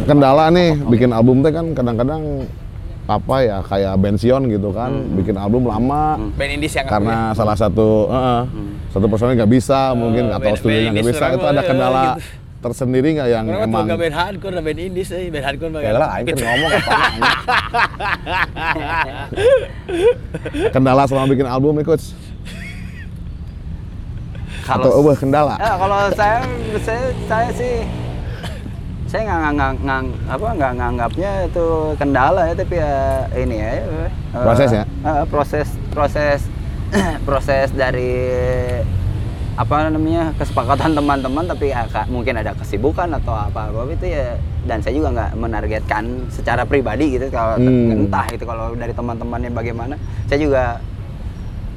Kendala 0.08 0.48
nih 0.50 0.80
bikin 0.88 1.12
album 1.12 1.44
teh 1.44 1.52
kan 1.52 1.76
kadang-kadang 1.76 2.48
apa 3.04 3.36
ya 3.40 3.58
kayak 3.62 3.94
Bension 3.98 4.42
gitu 4.48 4.70
kan, 4.72 4.90
bikin 5.14 5.36
album 5.36 5.66
lama. 5.66 6.16
Band 6.34 6.52
indies 6.54 6.72
yang 6.72 6.86
karena 6.88 7.34
salah 7.34 7.54
satu 7.54 8.08
eh, 8.08 8.16
eh, 8.16 8.42
satu 8.90 9.06
personil 9.06 9.36
nggak 9.36 9.52
bisa 9.52 9.92
mungkin 9.92 10.30
atau 10.30 10.40
band- 10.40 10.56
studionya 10.56 10.88
band 10.88 10.96
nggak 10.96 11.08
bisa. 11.12 11.26
itu 11.30 11.46
ada 11.46 11.58
eh, 11.58 11.66
kendala 11.66 12.04
gitu. 12.16 12.22
tersendiri 12.64 13.08
nggak 13.14 13.28
yang 13.28 13.46
Orang 13.46 13.62
emang 13.62 13.76
tuh 13.76 13.86
gak 13.86 14.00
band 14.00 14.16
hardcore, 14.16 14.56
band 14.58 14.80
indies 14.80 15.10
eh, 15.12 15.28
band 15.28 15.44
hardcore 15.44 15.70
mah. 15.70 15.80
ya 15.84 15.92
lah 15.94 16.10
aing 16.16 16.26
keur 16.26 16.40
ngomong 16.40 16.72
apa 16.72 16.94
kendala 20.72 21.04
selama 21.04 21.28
bikin 21.28 21.46
album 21.46 21.76
nih 21.76 21.84
coach? 21.84 22.16
Atau 24.64 24.88
Kalau 24.88 25.04
ubah 25.04 25.16
kendala? 25.20 25.60
Ya, 25.60 25.76
kalau 25.76 26.00
saya, 26.16 26.40
saya, 26.80 27.04
saya 27.28 27.50
sih 27.52 27.84
saya 29.14 29.30
nggak 29.30 29.52
nggak 29.54 29.72
nggak 29.86 30.02
apa 30.26 30.48
nggak 30.58 30.72
nganggapnya 30.74 31.32
itu 31.46 31.66
kendala 32.02 32.50
ya 32.50 32.54
tapi 32.58 32.76
ya 32.82 32.94
ini 33.38 33.56
ya 33.62 33.70
eh, 33.78 34.10
Prosesnya? 34.34 34.84
eh, 34.90 35.24
proses 35.30 35.68
proses 35.94 36.42
proses 37.30 37.70
dari 37.78 38.18
apa 39.54 39.94
namanya 39.94 40.34
kesepakatan 40.34 40.98
teman-teman 40.98 41.46
tapi 41.46 41.70
ya, 41.70 41.86
mungkin 42.10 42.42
ada 42.42 42.58
kesibukan 42.58 43.06
atau 43.14 43.38
apa 43.38 43.70
apa 43.70 43.86
itu 43.94 44.10
ya 44.10 44.34
dan 44.66 44.82
saya 44.82 44.98
juga 44.98 45.14
nggak 45.14 45.32
menargetkan 45.38 46.04
secara 46.34 46.66
pribadi 46.66 47.14
gitu 47.14 47.30
kalau 47.30 47.62
Hmm. 47.62 48.10
entah 48.10 48.26
itu 48.34 48.50
kalau 48.50 48.74
dari 48.74 48.98
teman-temannya 48.98 49.54
bagaimana 49.54 49.94
saya 50.26 50.42
juga 50.42 50.82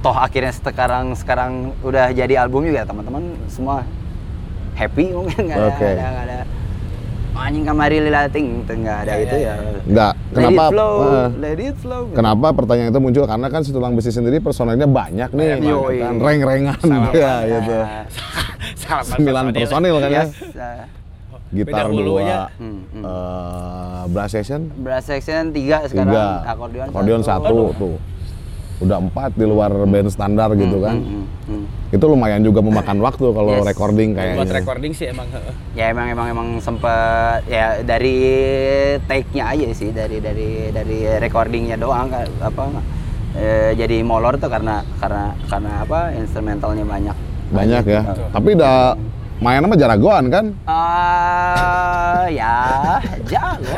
toh 0.01 0.17
akhirnya 0.17 0.57
sekarang 0.57 1.13
sekarang 1.13 1.53
udah 1.85 2.17
jadi 2.17 2.49
album 2.49 2.65
juga 2.65 2.89
teman-teman 2.89 3.37
semua 3.53 3.85
happy 4.73 5.13
mungkin 5.13 5.53
nggak 5.53 5.59
ada, 5.61 5.69
nggak 5.69 5.93
ada, 5.93 6.07
nggak 6.09 6.25
ada 6.33 6.37
"Oh, 6.41 6.56
anjing 7.39 7.63
kamari 7.63 7.99
lilating 7.99 8.47
gitu, 8.61 8.73
nggak 8.77 8.97
ada 8.99 9.11
Ya, 9.11 9.17
itu 9.19 9.37
ya, 9.37 9.55
ya, 9.55 9.81
Nggak. 9.85 10.13
let 10.13 10.35
Kenapa? 10.35 10.63
it 10.63 10.73
flow 10.73 10.93
eh, 10.97 11.29
let 11.37 11.59
it 11.59 11.77
flow 11.77 12.03
Kenapa 12.11 12.47
pertanyaan 12.53 12.91
itu 12.91 13.01
muncul? 13.01 13.25
Karena 13.25 13.47
kan 13.47 13.61
si 13.61 13.71
tulang 13.71 13.93
besi 13.93 14.11
sendiri 14.11 14.37
personilnya 14.39 14.85
banyak 14.85 15.31
nih, 15.31 15.49
Banyak, 15.55 15.69
yoi. 15.69 15.97
kan 16.01 16.15
reng-rengan 16.17 16.79
ya 17.13 17.33
gitu. 17.47 17.77
Sembilan 19.07 19.45
personil 19.51 19.95
kan 19.99 20.11
ya, 20.11 20.25
uh, 20.25 20.85
gitar 21.49 21.87
dua, 21.89 22.51
Hmm, 22.57 22.81
hmm. 22.91 23.03
eh, 23.03 24.03
brass 24.09 24.31
section 24.33 24.61
brass 24.77 25.05
section 25.05 25.51
tiga 25.51 25.87
sekarang 25.87 26.11
tiga, 26.11 26.27
akordeon 26.45 26.87
akordeon 26.91 27.23
satu 27.23 27.55
tuh, 27.73 27.97
udah 28.77 28.99
empat 29.01 29.33
di 29.33 29.45
luar 29.49 29.73
band 29.89 30.13
standar 30.13 30.53
gitu 30.53 30.85
kan. 30.85 31.01
Hmm, 31.01 31.25
hmm. 31.49 31.65
Itu 31.97 32.05
lumayan 32.11 32.45
juga 32.45 32.61
memakan 32.61 32.99
waktu 33.01 33.25
kalau 33.33 33.53
Yes. 33.57 33.67
recording 33.73 34.09
Buat 34.13 34.21
kayaknya. 34.21 34.55
recording 34.61 34.93
sih 34.93 35.07
emang. 35.09 35.29
heeh. 35.33 35.55
ya 35.73 35.85
emang 35.93 36.07
emang 36.13 36.27
emang 36.29 36.49
sempet 36.61 37.41
ya 37.49 37.81
dari 37.81 38.19
take-nya 39.07 39.45
aja 39.53 39.67
sih 39.73 39.93
dari 39.93 40.21
dari 40.21 40.73
dari 40.73 40.99
recordingnya 41.21 41.77
doang 41.77 42.13
apa 42.41 42.63
eh, 43.37 43.73
jadi 43.77 44.01
molor 44.01 44.37
tuh 44.37 44.49
karena 44.49 44.81
karena 45.01 45.33
karena 45.47 45.73
apa 45.85 46.13
instrumentalnya 46.13 46.85
banyak 46.85 47.17
Banyak 47.47 47.85
ya. 47.87 48.03
Gitu. 48.03 48.25
Tapi 48.35 48.49
udah 48.59 48.77
main 49.37 49.61
sama 49.61 49.77
jaragoan 49.77 50.25
kan? 50.33 50.45
Ah, 50.65 52.25
ya, 52.27 52.57
jago. 53.31 53.77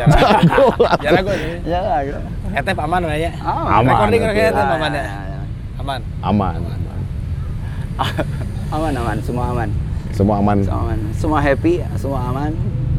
Jalan 1.03 1.21
gue 1.27 1.37
nih. 1.37 1.53
Jago. 1.67 2.17
Etep 2.55 2.79
aman 2.79 3.03
lah 3.05 3.19
ya. 3.19 3.31
Ah, 3.43 3.79
Aman, 3.83 3.93
Recording 3.93 4.23
etep 4.25 4.55
Ah, 4.57 4.77
aman 4.79 4.91
ya. 4.95 5.03
ya, 5.03 5.19
ya. 5.27 5.41
Aman. 5.79 6.01
Aman. 6.23 6.61
aman, 8.75 8.93
aman, 8.95 9.17
semua 9.21 9.45
aman. 9.51 9.69
Semua 10.15 10.35
aman. 10.39 10.59
Semua 10.63 10.81
aman. 10.87 10.99
Semua 11.15 11.39
happy, 11.43 11.75
semua 11.99 12.21
aman. 12.31 12.53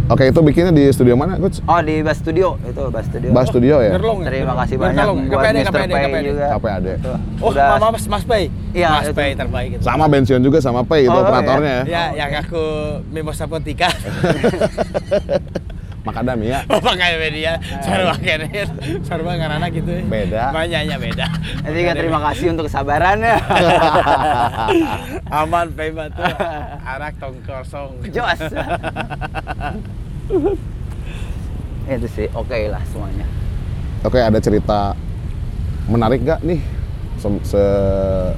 Oke, 0.09 0.25
itu 0.25 0.41
bikinnya 0.41 0.73
di 0.73 0.89
studio 0.89 1.13
mana, 1.13 1.37
Coach? 1.37 1.61
Oh, 1.63 1.77
di 1.79 2.01
Bas 2.01 2.17
Studio, 2.17 2.57
itu 2.63 2.81
Bas 2.89 3.05
Studio. 3.05 3.29
Bas 3.29 3.45
Studio 3.45 3.77
ya? 3.77 3.93
Gerlong. 3.93 4.25
Terima 4.25 4.57
kasih 4.57 4.75
Gerlong. 4.75 4.89
banyak 4.89 4.97
Gerlong. 4.99 5.19
buat 5.21 5.37
KPD, 5.39 5.53
Mr. 5.55 5.69
KPD, 5.69 5.77
Pay 5.87 6.01
KPD. 6.01 6.25
juga. 6.25 6.45
KPD. 6.49 6.87
Itu. 6.89 7.11
Oh, 7.39 7.47
Udah- 7.47 7.69
Mama 7.71 7.87
Mas, 7.93 8.05
Mas 8.07 8.23
Pay. 8.25 8.43
Iya, 8.71 8.87
Mas 8.91 9.05
itu. 9.05 9.13
Pay 9.13 9.29
terbaik 9.35 9.69
itu. 9.71 9.83
Sama 9.85 10.05
Bension 10.05 10.41
juga 10.41 10.57
sama 10.59 10.81
Pay 10.81 11.01
itu 11.03 11.13
Oh, 11.13 11.21
operatornya 11.21 11.85
ya. 11.85 11.85
Ya, 11.85 12.03
yang 12.19 12.41
aku 12.41 12.63
Mimosa 13.07 13.45
Potika. 13.45 13.93
Macadamia. 16.09 16.59
Bapak 16.65 16.93
kayak 16.95 17.17
media, 17.21 17.51
sarwa 17.79 18.15
kene, 18.17 18.49
sarwa 19.01 19.31
ngarana 19.33 19.67
gitu. 19.69 19.91
ya. 19.91 20.01
Beda. 20.03 20.43
Banyaknya 20.49 20.95
beda. 20.97 21.25
Jadi 21.63 21.79
kan 21.79 21.93
terima 21.95 22.19
kasih 22.25 22.45
untuk 22.51 22.65
kesabarannya. 22.65 23.35
Aman 25.39 25.67
Pay 25.71 25.89
batu. 25.91 26.21
Arak 26.81 27.13
tong 27.17 27.37
kosong. 27.43 28.01
Jos. 28.09 28.41
itu 31.89 32.07
sih 32.07 32.27
oke 32.31 32.53
lah 32.69 32.81
semuanya. 32.85 33.25
Oke, 33.99 34.17
ada 34.17 34.37
cerita 34.37 34.93
menarik 35.85 36.21
gak 36.21 36.39
nih 36.41 36.61
se, 37.17 37.27
se- 37.43 38.33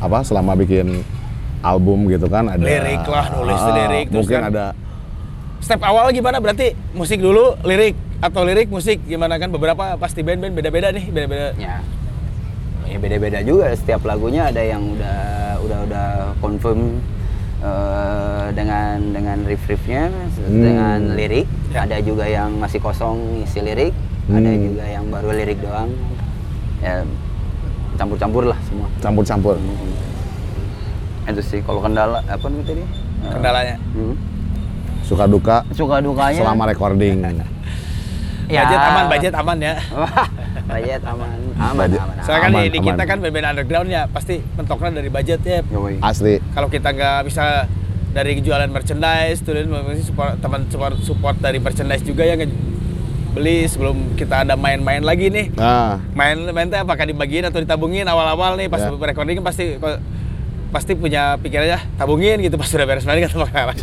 apa 0.00 0.24
selama 0.24 0.56
bikin 0.56 1.04
album 1.60 2.08
gitu 2.08 2.26
kan 2.26 2.48
ada 2.48 2.58
Lirik 2.58 3.04
lah, 3.04 3.28
nulis 3.30 3.60
lirik, 3.70 4.06
mungkin 4.10 4.34
kan- 4.34 4.48
ada 4.50 4.66
Step 5.62 5.78
awal 5.80 6.10
gimana? 6.10 6.36
Berarti 6.36 6.74
musik 6.92 7.18
dulu, 7.18 7.54
lirik 7.62 7.94
atau 8.18 8.42
lirik 8.42 8.66
musik 8.66 8.98
gimana 9.02 9.38
kan? 9.38 9.48
Beberapa 9.48 9.94
pasti 9.96 10.20
band-band 10.20 10.52
beda-beda 10.52 10.90
nih, 10.90 11.06
beda-beda. 11.08 11.54
Ya. 11.56 11.78
Ya 12.84 12.98
beda-beda 12.98 13.38
juga 13.40 13.70
setiap 13.72 14.02
lagunya 14.02 14.44
ada 14.44 14.60
yang 14.60 14.82
udah 14.92 15.18
udah 15.62 15.78
udah 15.86 16.08
confirm 16.38 16.98
eh, 17.62 18.46
dengan 18.52 19.14
dengan 19.14 19.38
riff-riffnya 19.46 20.10
dengan 20.42 21.14
lirik, 21.14 21.46
Ya. 21.70 21.86
ada 21.86 22.02
juga 22.02 22.26
yang 22.26 22.58
masih 22.58 22.82
kosong 22.82 23.40
isi 23.40 23.62
lirik, 23.62 23.94
ada 24.28 24.44
Hmm. 24.44 24.66
juga 24.66 24.84
yang 24.84 25.06
baru 25.08 25.30
lirik 25.32 25.62
doang. 25.62 25.94
Ya 26.82 27.06
campur-campur 27.94 28.50
lah 28.50 28.58
semua. 28.66 28.90
campur-campur. 28.98 29.54
Hmm. 29.56 29.94
Itu 31.30 31.38
sih 31.40 31.62
kalau 31.62 31.78
kendala 31.78 32.18
apa 32.26 32.42
nih 32.44 32.66
tadi? 32.66 32.82
Eh, 32.82 33.30
Kendalanya. 33.30 33.76
hmm. 33.94 34.14
Suka 35.02 35.24
duka 35.26 35.56
Suka 35.70 35.98
dukanya 35.98 36.38
selama 36.38 36.64
recording. 36.66 37.20
Ya. 38.48 38.62
Budget 38.62 38.80
aman, 38.80 39.04
budget 39.08 39.32
aman 39.32 39.56
ya. 39.58 39.74
Wah, 39.90 40.26
budget 40.68 41.02
aman. 41.02 41.28
Aman, 41.62 41.76
Budget. 41.78 42.00
aman, 42.00 42.10
aman. 42.10 42.24
Soalnya 42.26 42.42
kan 42.42 42.50
Aman, 42.50 42.64
di 42.64 42.74
aman. 42.74 42.86
kita 42.90 43.02
kan 43.06 43.16
band-band 43.18 43.46
underground 43.48 43.88
ya 43.88 44.02
pasti 44.06 44.34
mentoknya 44.52 44.98
dari 44.98 45.08
budget 45.08 45.40
ya. 45.40 45.58
Asli. 46.00 46.42
Kalau 46.50 46.68
kita 46.68 46.90
nggak 46.90 47.18
bisa 47.24 47.44
dari 48.10 48.36
jualan 48.36 48.68
merchandise, 48.68 49.40
tuh 49.40 49.56
support 50.02 50.36
teman 50.36 50.68
support, 50.68 50.94
support 51.00 51.36
dari 51.38 51.56
merchandise 51.56 52.02
juga 52.02 52.26
yang 52.26 52.40
nge- 52.40 52.60
beli 53.32 53.64
sebelum 53.64 54.12
kita 54.12 54.44
ada 54.44 54.52
main-main 54.54 55.00
lagi 55.00 55.32
nih. 55.32 55.56
Nah, 55.56 55.96
Main 56.12 56.44
main 56.46 56.68
teh 56.68 56.76
apakah 56.76 57.08
dibagiin 57.08 57.48
atau 57.48 57.56
ditabungin 57.56 58.04
awal-awal 58.04 58.60
nih 58.60 58.68
pas 58.68 58.82
Ya. 58.82 58.92
recording 58.92 59.40
kan 59.40 59.46
pasti 59.46 59.80
pasti 60.72 60.96
punya 60.96 61.36
pikirannya 61.36 61.78
tabungin 61.94 62.40
gitu 62.40 62.56
pas 62.56 62.64
sudah 62.64 62.88
beres 62.88 63.04
main 63.04 63.20
kan 63.20 63.30
apa 63.44 63.76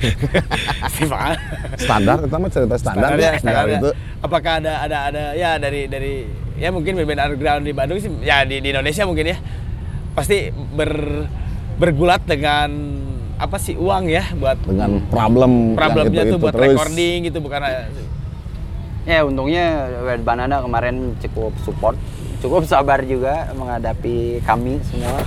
Pasti 0.82 1.04
mahal. 1.14 1.38
standar 1.78 2.18
itu 2.20 2.34
mah 2.34 2.50
cerita 2.50 2.76
standar, 2.76 3.14
Standarnya, 3.14 3.30
ya, 3.30 3.40
standarnya. 3.40 3.80
itu. 3.80 3.90
Apakah 4.20 4.52
ada 4.58 4.74
ada 4.84 4.98
ada 5.08 5.24
ya 5.34 5.56
dari 5.56 5.86
dari 5.86 6.26
ya 6.58 6.74
mungkin 6.74 6.98
band 6.98 7.22
underground 7.22 7.64
di 7.64 7.72
Bandung 7.72 8.02
sih 8.02 8.10
ya 8.20 8.42
di, 8.44 8.58
di 8.58 8.74
Indonesia 8.74 9.06
mungkin 9.06 9.26
ya 9.30 9.38
pasti 10.12 10.50
ber 10.52 10.92
bergulat 11.78 12.26
dengan 12.26 12.68
apa 13.38 13.56
sih 13.56 13.78
uang 13.78 14.10
ya 14.10 14.26
buat 14.36 14.60
dengan 14.66 15.00
problem, 15.08 15.78
problemnya 15.78 16.28
yang 16.28 16.28
tuh 16.28 16.36
itu, 16.36 16.44
buat 16.44 16.52
terus. 16.52 16.76
recording 16.76 17.18
gitu 17.24 17.40
bukan 17.40 17.62
Ya 19.08 19.24
untungnya 19.24 19.66
Red 20.04 20.22
Banana 20.22 20.60
kemarin 20.60 21.16
cukup 21.18 21.56
support, 21.64 21.96
cukup 22.44 22.68
sabar 22.68 23.00
juga 23.02 23.48
menghadapi 23.56 24.44
kami 24.44 24.78
semua. 24.86 25.24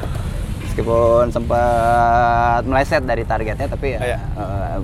Meskipun 0.72 1.28
sempat 1.28 2.64
meleset 2.64 3.04
dari 3.04 3.28
targetnya, 3.28 3.68
tapi 3.68 3.92
ya 3.92 4.16
Iya. 4.16 4.18
eh, 4.40 4.80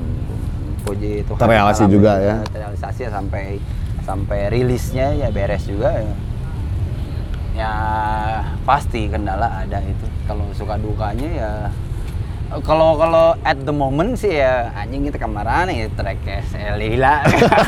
puji 0.84 1.12
Tuhan. 1.24 1.40
Terrealisasi 1.40 1.84
juga 1.88 2.12
ya. 2.20 2.36
Terrealisasi 2.52 3.00
ya 3.08 3.10
sampai 3.10 3.56
sampai 4.04 4.52
rilisnya 4.52 5.16
ya 5.16 5.32
beres 5.32 5.64
juga. 5.64 5.96
Ya, 5.96 6.12
ya 7.56 7.72
pasti 8.68 9.08
kendala 9.08 9.64
ada 9.64 9.80
itu. 9.80 10.04
Kalau 10.28 10.44
suka 10.52 10.76
dukanya 10.76 11.28
ya 11.32 11.52
kalau 12.64 12.96
kalau 12.96 13.36
at 13.44 13.60
the 13.60 13.72
moment 13.72 14.16
sih 14.16 14.40
ya 14.40 14.72
anjing 14.72 15.04
kita 15.04 15.20
kemarin 15.20 15.68
ya 15.68 15.84
tracknya 15.92 16.40
saya 16.48 16.80
lila 16.80 17.20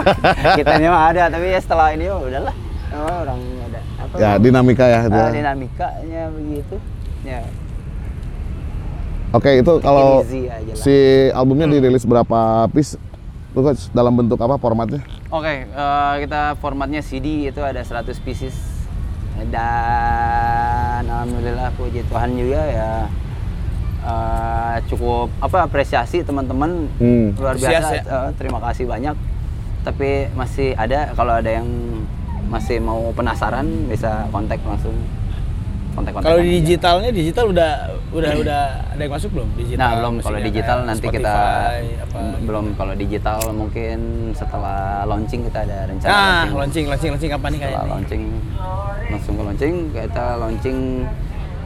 kita 0.56 0.80
mah 0.88 1.12
ada 1.12 1.28
tapi 1.28 1.52
ya 1.52 1.60
setelah 1.60 1.92
ini 1.92 2.08
oh 2.08 2.24
udahlah 2.24 2.54
oh, 2.96 3.16
orang 3.28 3.40
ada 3.68 3.80
apa 4.00 4.14
Ya 4.16 4.30
dinamika 4.40 4.84
ya 4.88 5.04
itu. 5.04 5.20
ah, 5.20 5.28
dinamikanya 5.28 6.22
begitu 6.32 6.76
ya 7.28 7.44
Oke 9.30 9.62
itu 9.62 9.72
kalau 9.78 10.26
si 10.74 10.94
albumnya 11.30 11.70
dirilis 11.70 12.02
berapa 12.02 12.66
piece? 12.68 12.98
Lu 13.50 13.62
Coach, 13.62 13.90
dalam 13.90 14.14
bentuk 14.14 14.38
apa 14.38 14.58
formatnya? 14.58 15.02
Oke, 15.28 15.66
eh, 15.66 16.14
kita 16.20 16.54
formatnya 16.56 17.02
CD 17.02 17.46
itu 17.46 17.58
ada 17.58 17.78
100 17.80 18.14
pieces 18.18 18.54
dan 19.50 21.02
alhamdulillah 21.02 21.74
puji 21.74 22.06
Tuhan 22.06 22.30
juga 22.32 22.62
ya 22.62 22.90
eh, 24.00 24.76
cukup 24.86 25.30
apa 25.38 25.66
apresiasi 25.66 26.22
teman-teman 26.22 26.86
Hmm. 26.96 27.34
luar 27.34 27.54
biasa. 27.54 27.90
ya? 27.92 28.02
eh, 28.02 28.30
terima 28.34 28.58
kasih 28.60 28.86
banyak. 28.86 29.14
Tapi 29.80 30.30
masih 30.32 30.74
ada 30.74 31.10
kalau 31.12 31.34
ada 31.34 31.50
yang 31.50 31.66
masih 32.46 32.78
mau 32.78 33.10
penasaran 33.10 33.66
bisa 33.86 34.26
kontak 34.28 34.58
langsung 34.60 34.94
kontak 36.00 36.12
kontak 36.12 36.26
Kalau 36.26 36.40
di 36.40 36.50
digitalnya 36.56 37.10
digital 37.10 37.44
udah 37.48 37.70
udah 38.10 38.30
udah 38.34 38.62
ada 38.90 38.98
yang 38.98 39.12
masuk 39.12 39.30
belum 39.30 39.48
digital? 39.54 39.78
nah 39.78 39.90
belum 39.94 40.14
kalau 40.18 40.38
digital 40.40 40.76
kayak 40.76 40.88
nanti 40.88 41.06
kita 41.06 41.34
Spotify, 41.36 41.78
apa, 42.00 42.20
belum 42.40 42.64
kalau 42.74 42.94
digital 42.96 43.38
mungkin 43.52 43.98
setelah 44.32 44.80
launching 45.04 45.40
kita 45.44 45.58
ada 45.62 45.78
rencana 45.86 46.08
Nah, 46.08 46.18
launching. 46.18 46.56
launching 46.56 46.84
launching 46.88 47.10
launching 47.10 47.30
kapan 47.30 47.48
nih 47.48 47.58
setelah 47.58 47.70
kayaknya? 47.76 47.92
launching 47.92 48.22
langsung 49.06 49.34
ke 49.36 49.42
launching 49.44 49.74
kita 49.92 50.24
launching 50.36 50.78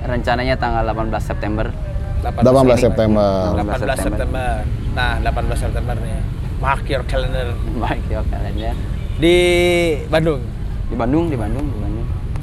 rencananya 0.02 0.54
tanggal 0.54 0.84
18 0.84 1.16
September 1.22 1.66
18 2.20 2.40
September. 2.78 3.52
18 3.52 4.00
September. 4.00 4.48
Nah, 4.92 5.20
18 5.20 5.60
September 5.60 5.92
nih. 5.94 6.16
Mark 6.56 6.80
your 6.86 7.04
calendar 7.04 7.52
baik 7.76 8.00
ya 8.08 8.24
kalian 8.24 8.76
di 9.14 9.36
Bandung. 10.08 10.40
di 10.84 10.96
Bandung 10.96 11.28
di 11.28 11.36
Bandung 11.36 11.66
di 11.66 11.76
Bandung 11.76 11.93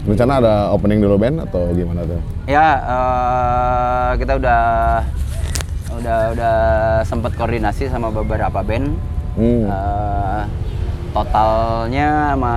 Rencana 0.02 0.34
ada 0.38 0.54
opening 0.70 0.98
dulu 0.98 1.16
band 1.16 1.38
atau 1.42 1.70
gimana 1.72 2.02
tuh? 2.04 2.18
ya 2.46 2.68
eh, 2.82 4.10
kita 4.18 4.34
udah 4.36 4.62
udah 5.94 6.18
udah 6.34 6.56
sempat 7.06 7.32
koordinasi 7.36 7.86
sama 7.88 8.10
beberapa 8.10 8.62
band 8.62 8.98
Hmm. 9.32 9.64
Eh, 9.64 10.42
totalnya 11.12 12.36
sama 12.36 12.54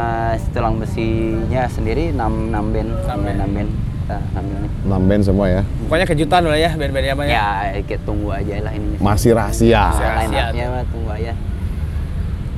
tulang 0.50 0.82
besinya 0.82 1.70
sendiri 1.70 2.10
6, 2.10 2.18
6 2.50 2.74
band 2.74 2.90
Enam 3.06 3.20
band. 3.22 3.38
6 3.38 3.54
band 3.54 3.70
kita 4.04 4.18
ambil 4.36 4.56
nih 4.60 4.70
6 4.84 5.08
band 5.08 5.22
semua 5.24 5.46
ya. 5.48 5.62
Pokoknya 5.86 6.06
kejutan 6.06 6.42
lah 6.44 6.58
ya 6.58 6.70
band-band 6.74 7.06
apa 7.08 7.22
ya. 7.24 7.32
ya 7.32 7.48
kita 7.80 8.02
tunggu 8.04 8.28
aja 8.30 8.54
lah 8.60 8.72
ini 8.74 9.00
Masih 9.00 9.32
rahasia. 9.32 9.80
Masih 9.88 10.04
rahasia. 10.04 10.64
mah 10.68 10.84
tunggu 10.90 11.10
aja 11.10 11.32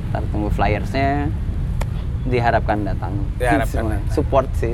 ntar 0.07 0.23
tunggu 0.31 0.49
flyersnya 0.49 1.27
diharapkan 2.27 2.77
datang 2.83 3.13
Diharapkan 3.35 3.67
Semua. 3.83 3.95
datang. 3.95 4.11
support 4.11 4.47
sih 4.53 4.73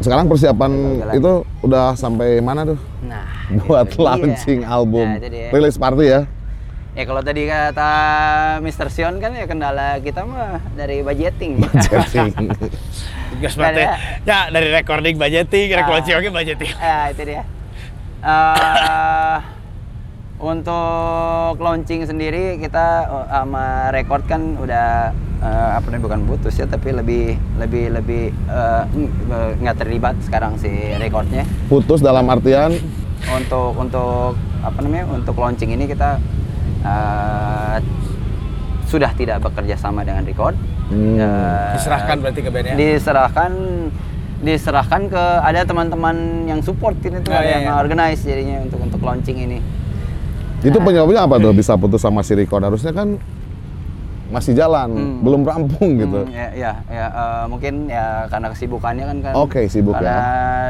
Sekarang 0.00 0.24
persiapan 0.26 0.70
Jalan-jalan. 0.72 1.12
itu 1.14 1.32
udah 1.60 1.86
sampai 1.92 2.38
mana 2.38 2.64
tuh? 2.64 2.78
nah 3.02 3.26
Buat 3.60 3.86
itu 3.86 4.00
launching 4.00 4.60
album. 4.62 5.04
Nah, 5.04 5.18
itu 5.18 5.28
dia. 5.28 5.48
Rilis 5.50 5.76
party 5.76 6.06
ya. 6.08 6.20
Ya 6.90 7.04
kalau 7.04 7.20
tadi 7.20 7.44
kata 7.44 7.92
Mr. 8.58 8.88
Sion 8.88 9.18
kan 9.18 9.30
ya 9.30 9.44
kendala 9.44 9.98
kita 9.98 10.22
mah 10.22 10.58
dari 10.72 11.02
budgeting. 11.02 11.62
Jadi, 11.62 12.34
Gas. 13.38 13.54
Ada. 13.54 13.94
Ya 14.24 14.38
dari 14.48 14.68
recording 14.70 15.14
budgeting, 15.14 15.70
Ah. 15.70 15.86
recording 15.86 16.32
budgeting. 16.32 16.72
ya 16.72 16.98
itu 17.08 17.22
dia. 17.24 17.42
Eh, 18.20 19.36
untuk 20.40 21.54
launching 21.56 22.02
sendiri 22.02 22.56
kita 22.56 22.86
eh, 23.04 23.26
sama 23.30 23.64
record 23.90 24.24
kan 24.24 24.56
udah 24.56 25.12
eh, 25.38 25.70
apa 25.76 25.84
namanya 25.86 26.04
bukan 26.06 26.20
putus 26.24 26.56
ya 26.56 26.64
tapi 26.64 26.90
lebih 26.90 27.24
lebih 27.56 27.92
lebih 27.92 28.24
eh, 28.32 28.82
ng- 28.90 29.12
nggak 29.58 29.76
terlibat 29.78 30.16
sekarang 30.20 30.56
si 30.56 30.68
recordnya 30.96 31.44
putus 31.68 32.00
dalam 32.00 32.24
artian 32.26 32.72
untuk 33.28 33.76
untuk 33.76 34.32
apa 34.60 34.78
namanya 34.80 35.04
untuk 35.10 35.36
launching 35.36 35.70
ini 35.70 35.84
kita 35.84 36.16
eh, 36.80 37.76
sudah 38.86 39.12
tidak 39.12 39.38
bekerja 39.40 39.76
sama 39.76 40.02
dengan 40.02 40.24
record 40.24 40.56
Hmm. 40.90 41.14
Eh, 41.14 41.70
Diserahkan 41.70 42.18
berarti 42.18 42.40
ke 42.42 42.50
band 42.50 42.66
ya. 42.66 42.74
diserahkan 42.74 43.52
diserahkan 44.40 45.06
ke 45.06 45.22
ada 45.38 45.62
teman-teman 45.62 46.16
yang 46.44 46.58
support 46.58 46.98
ini 46.98 47.22
tuh 47.22 47.30
Oh, 47.30 47.38
ada 47.38 47.46
iya, 47.46 47.54
yang 47.62 47.66
iya. 47.68 47.78
organize 47.78 48.26
jadinya 48.26 48.58
untuk 48.58 48.82
untuk 48.82 48.98
launching 48.98 49.38
ini 49.38 49.62
itu 50.62 50.76
penyebabnya 50.76 51.22
apa 51.22 51.36
tuh 51.36 51.50
bisa 51.50 51.74
putus 51.74 51.98
sama 51.98 52.20
si 52.20 52.32
record 52.32 52.60
harusnya 52.60 52.90
kan 52.90 53.14
masih 54.30 54.52
jalan 54.52 54.88
Hmm. 54.88 55.16
belum 55.20 55.40
rampung 55.42 55.96
gitu 55.96 56.22
Hmm, 56.22 56.30
ya 56.30 56.46
ya, 56.54 56.70
ya, 56.86 57.04
eh, 57.08 57.42
mungkin 57.44 57.86
ya 57.86 58.24
karena 58.26 58.46
kesibukannya 58.48 59.04
kan 59.04 59.16
kan 59.20 59.32
Oke, 59.34 59.66
sibuk 59.66 59.92
ya. 59.92 59.98
karena 59.98 60.18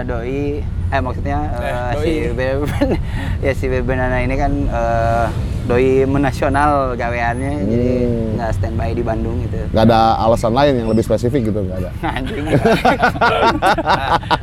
doi 0.03 0.64
eh 0.64 0.99
maksudnya 0.99 1.38
eh, 1.55 1.68
Eh, 1.68 1.93
si. 1.95 2.11
Beben 2.32 2.88
ya 3.45 3.53
si 3.53 3.64
Beben 3.66 3.95
Nana 3.95 4.18
ini 4.18 4.34
kan 4.34 4.51
eh, 4.64 5.24
doi 5.62 6.03
menasional 6.05 6.95
gaweannya 6.95 7.53
jadi 7.62 7.91
Hmm. 8.01 8.32
nggak 8.32 8.51
standby 8.55 8.91
di 8.91 9.03
Bandung 9.03 9.36
gitu 9.45 9.55
nggak 9.68 9.82
ada 9.84 9.99
alasan 10.18 10.51
lain 10.51 10.72
yang 10.76 10.88
lebih 10.88 11.05
spesifik 11.05 11.47
gitu 11.47 11.61
nggak 11.61 11.78
ada 11.78 11.91
anjing 12.09 12.45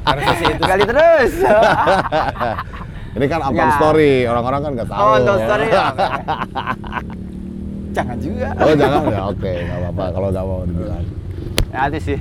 Harusnya 0.06 0.34
sih 0.36 0.48
itu. 0.48 0.62
kali 0.62 0.84
terus 0.86 1.32
ini 3.18 3.26
kan 3.26 3.42
upon 3.44 3.58
Ya. 3.60 3.76
story 3.76 4.14
orang-orang 4.24 4.60
kan 4.62 4.72
nggak 4.74 4.88
tahu 4.88 5.02
oh 5.02 5.14
untuk 5.16 5.38
story 5.40 5.66
ya 5.74 5.86
jangan 7.92 8.18
juga 8.20 8.48
oh 8.56 8.74
jangan 8.74 9.02
ya 9.08 9.22
oke 9.26 9.54
nggak 9.58 9.78
apa-apa 9.80 10.06
kalau 10.12 10.28
nggak 10.30 10.46
mau 10.46 10.62
dibilang 10.64 11.04
nanti 11.70 12.00
sih 12.00 12.20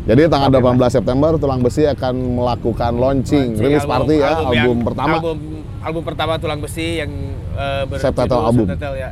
jadi 0.00 0.26
tanggal 0.26 0.50
18 0.50 0.90
September 0.90 1.30
Tulang 1.36 1.60
Besi 1.60 1.84
akan 1.84 2.14
melakukan 2.34 2.92
launching, 2.94 3.54
Launching 3.54 3.62
rilis 3.62 3.84
party 3.84 4.16
ya 4.18 4.32
album, 4.34 4.56
yang- 4.56 4.82
pertama 4.82 5.14
Album 5.14 5.38
album 5.80 6.02
pertama 6.02 6.32
Tulang 6.36 6.58
Besi 6.58 6.98
yang 6.98 7.10
uh, 7.52 7.84
Subtitle 7.94 8.40
album. 8.42 8.66
Subtitle, 8.66 8.96
ya. 8.96 9.10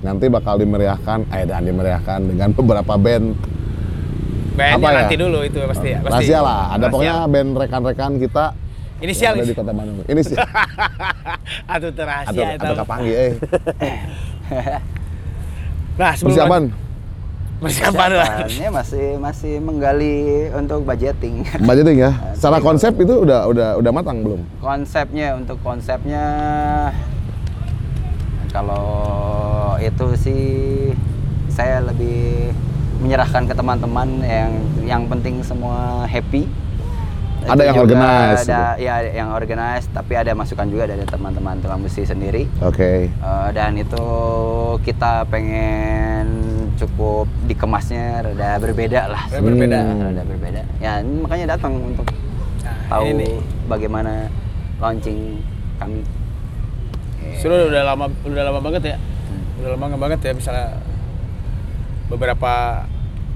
nanti 0.00 0.26
bakal 0.26 0.56
dimeriahkan 0.56 1.28
eh 1.30 1.44
dan 1.44 1.62
dimeriahkan 1.62 2.20
dengan 2.26 2.48
beberapa 2.50 2.94
band 2.96 3.36
Bandnya 4.50 4.76
Apa 4.76 4.88
ya? 4.88 4.96
nanti 4.98 5.14
dulu 5.14 5.38
itu 5.40 5.58
pasti 5.62 5.88
ya. 5.90 5.98
Pasti. 6.00 6.10
rahasia 6.10 6.40
lah 6.40 6.60
ada 6.66 6.76
Rahasia. 6.80 6.90
pokoknya 6.90 7.16
band 7.28 7.50
rekan-rekan 7.54 8.12
kita 8.18 8.44
Inisial. 9.00 9.32
Ada 9.36 9.48
di 9.48 9.56
kota 9.56 9.72
Bandung 9.72 10.04
inisial. 10.04 10.44
Atau 11.74 11.90
terakhir 11.96 12.36
atau 12.36 12.44
atau 12.60 12.74
kapangi 12.84 13.12
eh. 13.12 13.32
Nah, 16.00 16.16
sebelum 16.16 16.32
persiapan 16.32 16.62
Persiapan 17.60 18.10
lah. 18.16 18.48
Masih 18.72 19.20
masih 19.20 19.54
menggali 19.60 20.48
untuk 20.56 20.80
budgeting. 20.80 21.44
Budgeting 21.68 21.96
ya? 22.00 22.16
Secara 22.32 22.56
konsep 22.56 22.96
itu 22.96 23.12
udah 23.20 23.44
udah 23.52 23.68
udah 23.76 23.92
matang 23.92 24.24
belum? 24.24 24.40
Konsepnya 24.64 25.36
untuk 25.36 25.60
konsepnya 25.60 26.24
kalau 28.48 29.76
itu 29.76 30.06
sih 30.16 30.44
saya 31.52 31.84
lebih 31.84 32.48
menyerahkan 33.04 33.44
ke 33.44 33.52
teman-teman 33.52 34.08
yang 34.24 34.52
yang 34.84 35.02
penting 35.06 35.44
semua 35.44 36.08
happy 36.08 36.48
Ada 37.42 37.62
yang 37.64 37.76
organize 37.78 38.44
ada 38.44 38.62
ya 38.76 38.94
yang 39.06 39.28
organize 39.30 39.88
tapi 39.88 40.12
ada 40.12 40.30
masukan 40.32 40.66
juga 40.66 40.84
dari 40.86 41.02
teman-teman 41.02 41.56
tulang 41.58 41.80
besi 41.80 42.02
sendiri 42.02 42.44
oke 42.60 43.08
Eh, 43.08 43.48
dan 43.50 43.74
itu 43.74 44.04
kita 44.80 45.24
pengen 45.26 46.26
cukup 46.74 47.28
dikemasnya 47.44 48.22
rada 48.22 48.56
berbeda 48.56 49.00
lah 49.06 49.22
Rada 49.26 49.40
berbeda. 49.40 49.78
Hmm. 49.78 50.00
rada 50.02 50.22
berbeda 50.22 50.62
ya 50.78 50.92
makanya 51.00 51.46
datang 51.54 51.76
untuk 51.76 52.06
Nah, 52.60 52.76
tahu 52.92 53.08
ini 53.08 53.24
nih. 53.24 53.36
bagaimana 53.66 54.28
launching 54.76 55.40
kami 55.76 56.04
Sudah 57.36 57.68
udah 57.68 57.82
lama 57.86 58.04
udah 58.22 58.42
lama 58.44 58.60
banget 58.60 58.82
ya. 58.84 58.96
Udah 59.56 59.70
lama 59.72 59.96
banget 59.96 60.20
ya 60.20 60.32
misalnya 60.32 60.76
beberapa 62.06 62.84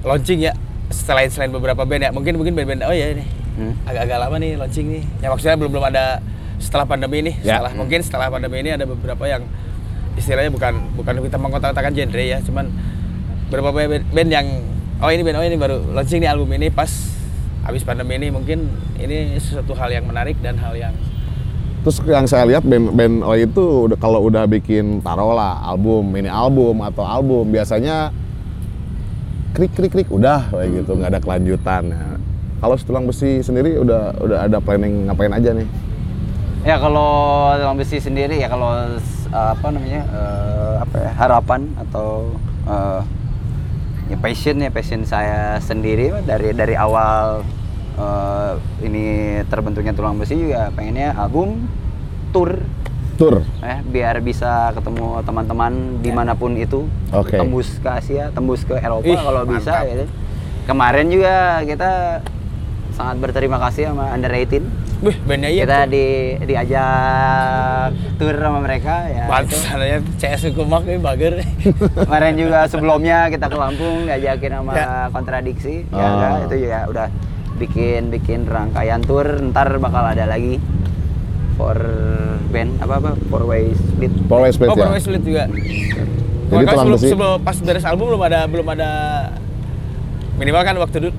launching 0.02 0.40
ya 0.42 0.52
selain 0.88 1.28
selain 1.28 1.48
beberapa 1.48 1.84
band 1.84 2.02
ya. 2.02 2.10
Mungkin 2.10 2.36
mungkin 2.36 2.52
band-band 2.52 2.84
oh 2.84 2.92
ya 2.92 3.12
ini. 3.12 3.24
Hmm. 3.54 3.74
Agak-agak 3.86 4.18
lama 4.18 4.36
nih 4.42 4.50
launching 4.58 4.86
nih. 4.90 5.02
Ya 5.22 5.28
maksudnya 5.30 5.56
belum 5.58 5.70
belum 5.70 5.86
ada 5.88 6.04
setelah 6.58 6.86
pandemi 6.86 7.16
ini. 7.22 7.32
Ya. 7.42 7.58
Setelah 7.58 7.72
mungkin 7.74 8.00
setelah 8.02 8.26
pandemi 8.30 8.56
ini 8.62 8.70
ada 8.74 8.84
beberapa 8.86 9.24
yang 9.26 9.42
istilahnya 10.14 10.50
bukan 10.50 10.94
bukan 10.94 11.14
kita 11.26 11.36
mengkotak-kotakan 11.38 11.92
genre 11.94 12.22
ya, 12.22 12.38
cuman 12.46 12.70
beberapa 13.50 13.70
band, 14.14 14.30
yang 14.30 14.46
oh 15.02 15.10
ini 15.10 15.22
band 15.26 15.36
oh 15.38 15.44
ini 15.44 15.58
baru 15.58 15.76
launching 15.90 16.22
nih 16.22 16.30
album 16.30 16.54
ini 16.54 16.70
pas 16.70 16.90
habis 17.66 17.82
pandemi 17.82 18.20
ini 18.20 18.30
mungkin 18.30 18.70
ini 19.00 19.40
sesuatu 19.40 19.74
hal 19.74 19.90
yang 19.90 20.06
menarik 20.06 20.38
dan 20.38 20.58
hal 20.60 20.74
yang 20.76 20.94
Terus 21.84 22.00
yang 22.08 22.24
saya 22.24 22.48
lihat 22.48 22.64
band-band 22.64 23.20
Oi 23.28 23.44
itu 23.44 23.60
udah 23.60 24.00
kalau 24.00 24.24
udah 24.24 24.48
bikin 24.48 25.04
taruhlah 25.04 25.60
album, 25.68 26.16
ini 26.16 26.32
album 26.32 26.80
atau 26.80 27.04
album 27.04 27.52
biasanya 27.52 28.08
krik 29.52 29.76
krik 29.76 29.92
krik 29.92 30.08
udah 30.08 30.48
kayak 30.48 30.80
gitu 30.80 30.96
nggak 30.96 31.10
ada 31.12 31.20
kelanjutan. 31.20 31.82
Nah, 31.92 32.13
kalau 32.64 32.76
setulang 32.76 33.04
besi 33.04 33.44
sendiri 33.44 33.76
udah 33.76 34.16
udah 34.18 34.38
ada 34.42 34.56
planning 34.56 35.04
ngapain 35.04 35.28
aja 35.30 35.52
nih? 35.52 35.68
ya 36.64 36.80
kalau 36.80 37.12
tulang 37.54 37.76
besi 37.76 38.00
sendiri 38.00 38.40
ya 38.40 38.48
kalau 38.48 38.72
s- 38.96 39.28
apa 39.28 39.68
namanya 39.68 40.00
eh, 40.02 40.74
apa 40.80 40.96
ya 40.96 41.10
harapan 41.14 41.60
atau 41.78 42.32
eh, 42.64 43.00
ya 44.06 44.16
passion 44.16 44.56
ya 44.58 44.72
passion 44.72 45.04
saya 45.04 45.60
sendiri 45.60 46.24
dari 46.24 46.50
dari 46.50 46.72
awal 46.72 47.44
eh, 47.94 48.52
ini 48.80 49.04
terbentuknya 49.44 49.92
tulang 49.92 50.16
besi 50.16 50.40
juga 50.40 50.72
pengennya 50.72 51.12
album 51.14 51.68
tour 52.32 52.64
Tur. 53.14 53.44
eh 53.60 53.78
biar 53.84 54.18
bisa 54.18 54.72
ketemu 54.72 55.20
teman-teman 55.20 55.70
di 56.00 56.10
mana 56.10 56.32
pun 56.32 56.56
itu 56.56 56.88
Oke. 57.12 57.36
tembus 57.36 57.76
ke 57.76 57.86
Asia 57.86 58.32
tembus 58.32 58.64
ke 58.64 58.74
Eropa 58.74 59.04
Ih, 59.04 59.14
kalau 59.14 59.44
bisa 59.44 59.70
mantap. 59.70 59.86
gitu 59.86 60.04
kemarin 60.64 61.06
juga 61.06 61.34
kita 61.62 61.92
sangat 62.94 63.16
berterima 63.18 63.58
kasih 63.58 63.90
sama 63.90 64.10
under 64.10 64.30
18 64.30 64.62
Wih, 65.02 65.16
bandnya 65.22 65.50
iya. 65.50 65.62
kita 65.66 65.78
di 65.84 66.06
diajak 66.40 67.90
tour 68.16 68.32
sama 68.32 68.58
mereka 68.58 69.04
ya. 69.04 69.24
Pantes 69.28 69.60
itu. 69.60 69.76
ya 69.76 69.98
CS 70.16 70.42
Kumak 70.54 70.86
ini 70.86 70.96
bager. 70.96 71.44
Kemarin 72.08 72.34
juga 72.34 72.64
sebelumnya 72.64 73.28
kita 73.28 73.46
ke 73.46 73.56
Lampung 73.58 74.06
diajakin 74.06 74.52
sama 74.54 74.72
Ya. 74.72 74.88
kontradiksi 75.10 75.84
ya 75.86 76.00
Oh. 76.00 76.16
kan? 76.16 76.30
itu 76.46 76.56
juga 76.64 76.78
udah 76.88 77.06
bikin 77.54 78.08
bikin 78.08 78.48
rangkaian 78.48 78.98
tour 78.98 79.26
ntar 79.44 79.76
bakal 79.76 80.08
ada 80.08 80.24
lagi 80.24 80.56
for 81.54 81.76
band 82.48 82.80
apa 82.80 82.94
apa 82.98 83.10
four 83.28 83.44
way 83.44 83.70
split 83.70 84.10
Four 84.26 84.40
way 84.40 84.50
split 84.50 84.68
oh, 84.70 84.74
ya. 84.74 84.82
Purwai 84.88 85.00
Split 85.00 85.22
juga. 85.22 85.44
Jadi 86.44 86.64
tulang 86.64 86.76
sebelum, 86.86 86.98
sebelum 86.98 87.34
pas 87.40 87.56
beres 87.58 87.84
album 87.84 88.14
belum 88.14 88.22
ada 88.24 88.40
belum 88.46 88.66
ada 88.68 88.90
minimal 90.34 90.62
kan 90.62 90.74
waktu 90.76 90.96
dulu 91.00 91.12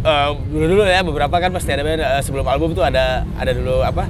dulu 0.51 0.65
dulu 0.69 0.83
ya 0.83 1.01
beberapa 1.01 1.35
kan 1.37 1.49
pasti 1.49 1.71
ada 1.71 1.81
eh, 1.85 2.21
sebelum 2.21 2.43
album 2.45 2.71
tuh 2.71 2.83
ada 2.83 3.23
ada 3.33 3.51
dulu 3.51 3.79
apa 3.81 4.05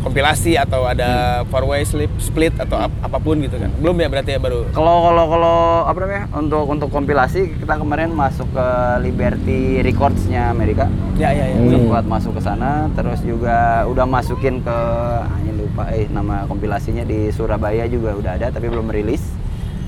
kompilasi 0.00 0.54
atau 0.54 0.84
ada 0.84 1.08
Hmm. 1.34 1.48
four 1.48 1.64
way 1.64 1.80
split, 1.80 2.12
split 2.18 2.52
atau 2.54 2.76
ap- 2.78 2.92
apa 3.00 3.16
pun 3.16 3.40
gitu 3.40 3.56
kan 3.56 3.72
belum 3.74 3.96
ya 3.96 4.06
berarti 4.06 4.30
ya 4.30 4.38
baru 4.38 4.68
Kalau 4.70 5.00
kalau 5.02 5.24
kalau 5.26 5.56
apa 5.82 5.96
namanya 5.98 6.24
untuk 6.30 6.64
untuk 6.66 6.88
kompilasi 6.88 7.56
kita 7.56 7.74
kemarin 7.74 8.12
masuk 8.12 8.44
ke 8.48 8.66
Liberty 9.00 9.80
Records-nya 9.80 10.50
Amerika. 10.50 10.86
ya 11.14 11.30
ya 11.30 11.46
ya 11.46 11.56
Hmm. 11.56 11.72
Sempat 11.74 12.04
masuk 12.04 12.36
ke 12.36 12.42
sana, 12.42 12.70
terus 12.92 13.22
juga 13.22 13.56
udah 13.84 14.04
masukin 14.04 14.60
ke 14.60 14.76
hanya 15.24 15.52
lupa 15.54 15.88
eh 15.88 16.04
nama 16.06 16.44
kompilasinya 16.44 17.02
di 17.02 17.30
Surabaya 17.30 17.86
juga 17.86 18.12
udah 18.12 18.32
ada 18.34 18.50
tapi 18.50 18.68
belum 18.68 18.86
rilis. 18.86 19.24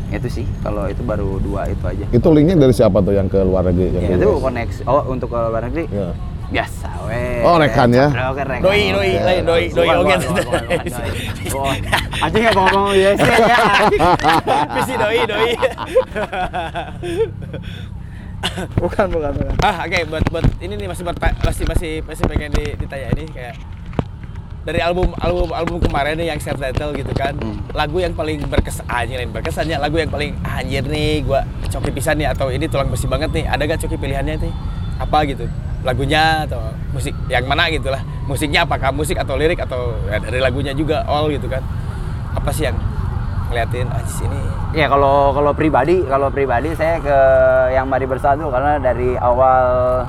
Itu 0.08 0.28
sih 0.28 0.46
kalau 0.60 0.86
itu 0.86 1.02
baru 1.02 1.38
dua 1.38 1.66
itu 1.66 1.82
aja. 1.82 2.04
Itu 2.08 2.28
linknya 2.30 2.56
dari 2.56 2.70
siapa 2.70 2.98
tuh 2.98 3.12
yang 3.12 3.26
ke 3.26 3.38
luar 3.38 3.64
negeri? 3.64 3.90
Yang 3.92 4.02
Ya, 4.04 4.14
itu 4.16 4.28
US? 4.28 4.40
koneksi. 4.40 4.80
Oh 4.84 5.02
untuk 5.04 5.28
ke 5.28 5.38
luar 5.40 5.62
negeri 5.62 5.84
Ya. 5.88 6.08
biasa 6.46 6.88
weh. 7.04 7.42
Oh, 7.42 7.56
rekan 7.56 7.90
ya? 7.90 8.06
Oke, 8.30 8.38
rekan. 8.40 8.62
Doi, 8.62 8.82
doi, 8.88 9.10
Oke. 9.10 9.24
lain, 9.24 9.42
doi, 9.42 9.64
doi, 9.68 9.88
oke. 9.90 10.14
Anjing 12.16 12.42
nggak 12.44 12.54
ngomong 12.56 12.86
US 12.92 13.18
ya. 13.18 13.36
Visi 14.76 14.94
doi 14.94 15.20
doi 15.24 15.50
Bukan, 18.76 19.06
bukan, 19.10 19.32
bukan. 19.32 19.54
ah 19.60 19.82
oke 19.82 19.98
buat 20.06 20.22
buat 20.30 20.46
ini 20.60 20.76
nih 20.76 20.86
masih 20.86 21.02
berta- 21.02 21.34
masih 21.40 21.64
masih 21.66 21.92
masih 22.04 22.24
pengen 22.26 22.52
di- 22.52 22.76
ditanya 22.78 23.08
ini 23.10 23.24
kayak 23.26 23.54
dari 24.66 24.82
album 24.82 25.14
album 25.22 25.54
album 25.54 25.78
kemarin 25.78 26.18
nih 26.18 26.34
yang 26.34 26.42
self 26.42 26.58
title 26.58 26.90
gitu 26.98 27.14
kan. 27.14 27.38
Hmm. 27.38 27.62
lagu 27.70 28.02
yang 28.02 28.10
paling 28.18 28.42
berkesan 28.50 28.82
anjir 28.90 29.22
yang 29.22 29.30
berkesannya 29.30 29.78
lagu 29.78 29.96
yang 30.02 30.10
paling 30.10 30.34
anjir 30.42 30.82
nih 30.82 31.22
gua 31.22 31.46
coki 31.70 31.94
pisan 31.94 32.18
nih 32.18 32.34
atau 32.34 32.50
ini 32.50 32.66
tulang 32.66 32.90
besi 32.90 33.06
banget 33.06 33.30
nih 33.30 33.46
ada 33.46 33.62
gak 33.62 33.86
coki 33.86 33.94
pilihannya 33.94 34.42
nih? 34.42 34.52
Apa 34.98 35.22
gitu. 35.30 35.46
Lagunya 35.86 36.50
atau 36.50 36.74
musik 36.90 37.14
yang 37.30 37.46
mana 37.46 37.70
gitu 37.70 37.94
lah. 37.94 38.02
Musiknya 38.26 38.66
apakah 38.66 38.90
musik 38.90 39.14
atau 39.14 39.38
lirik 39.38 39.62
atau 39.62 39.94
ya, 40.10 40.18
dari 40.18 40.42
lagunya 40.42 40.74
juga 40.74 41.06
all 41.06 41.30
gitu 41.30 41.46
kan. 41.46 41.62
Apa 42.34 42.50
sih 42.50 42.66
yang 42.66 42.74
ngeliatin 43.46 43.86
ah 43.94 44.02
sini? 44.02 44.40
Ya 44.74 44.90
kalau 44.90 45.30
kalau 45.30 45.54
pribadi, 45.54 46.02
kalau 46.10 46.26
pribadi 46.34 46.74
saya 46.74 46.98
ke 46.98 47.18
yang 47.70 47.86
Mari 47.86 48.10
Bersatu 48.10 48.50
karena 48.50 48.82
dari 48.82 49.14
awal 49.14 50.02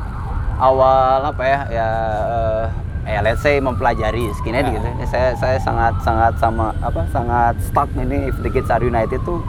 awal 0.58 1.22
apa 1.22 1.44
ya 1.46 1.60
ya 1.70 1.90
eh, 2.26 2.87
ya 3.08 3.20
let's 3.22 3.40
say 3.40 3.58
mempelajari 3.58 4.28
skinhead 4.34 4.68
Ya. 4.68 4.76
gitu. 4.76 4.88
Ya, 4.94 5.06
saya 5.08 5.30
saya 5.34 5.58
sangat 5.58 5.96
sangat 6.02 6.36
sama 6.36 6.76
apa 6.80 7.02
sangat 7.08 7.56
stuck 7.62 7.88
ini 7.96 8.28
if 8.28 8.36
the 8.38 8.50
kids 8.50 8.68
are 8.68 8.84
united 8.84 9.18
tuh 9.24 9.40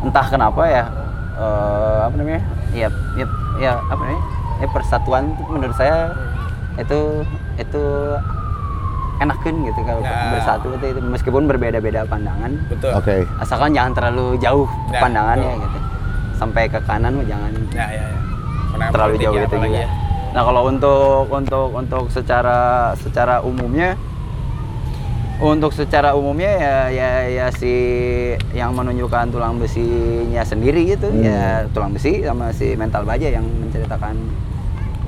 entah 0.00 0.24
kenapa 0.24 0.62
ya 0.64 0.84
eh, 1.36 1.98
apa 2.02 2.14
namanya? 2.14 2.42
Ya 2.72 2.88
ya 3.14 3.26
ya 3.58 3.72
apa 3.84 4.00
namanya? 4.00 4.22
Ya 4.58 4.66
persatuan 4.66 5.24
menurut 5.44 5.76
saya 5.76 6.16
itu 6.76 7.22
itu 7.56 7.82
enakin 9.18 9.66
gitu 9.66 9.80
kalau 9.82 9.98
Ya. 10.00 10.30
bersatu 10.32 10.66
itu, 10.72 10.84
itu 10.88 11.00
meskipun 11.04 11.42
berbeda-beda 11.44 12.06
pandangan 12.06 12.54
betul 12.70 12.94
Oke. 12.94 13.26
asalkan 13.36 13.74
jangan 13.74 13.90
terlalu 13.92 14.38
jauh 14.38 14.70
Ya, 14.88 15.02
pandangannya 15.02 15.52
betul. 15.52 15.64
gitu 15.66 15.78
sampai 16.38 16.70
ke 16.70 16.78
kanan 16.80 17.12
mah 17.12 17.26
jangan 17.26 17.50
ya 17.68 17.86
ya 17.90 18.04
ya 18.06 18.88
terlalu 18.88 19.14
jauh 19.18 19.34
gitu 19.36 19.56
juga 19.58 19.80
ya. 19.82 19.90
Nah 20.28 20.42
kalau 20.42 20.62
untuk 20.64 21.24
untuk 21.26 21.68
untuk 21.72 22.04
secara 22.08 22.58
secara 22.94 23.40
umumnya 23.40 23.96
untuk 25.38 25.70
secara 25.70 26.12
umumnya 26.12 26.50
ya 26.50 26.76
ya 26.90 27.10
ya 27.26 27.46
si 27.48 27.72
yang 28.52 28.74
menunjukkan 28.74 29.30
tulang 29.30 29.56
besinya 29.56 30.42
sendiri 30.42 30.84
gitu 30.88 31.08
Hmm. 31.08 31.22
ya 31.22 31.42
tulang 31.70 31.90
besi 31.90 32.20
sama 32.20 32.50
si 32.50 32.74
mental 32.74 33.02
baja 33.02 33.30
yang 33.30 33.46
menceritakan 33.46 34.18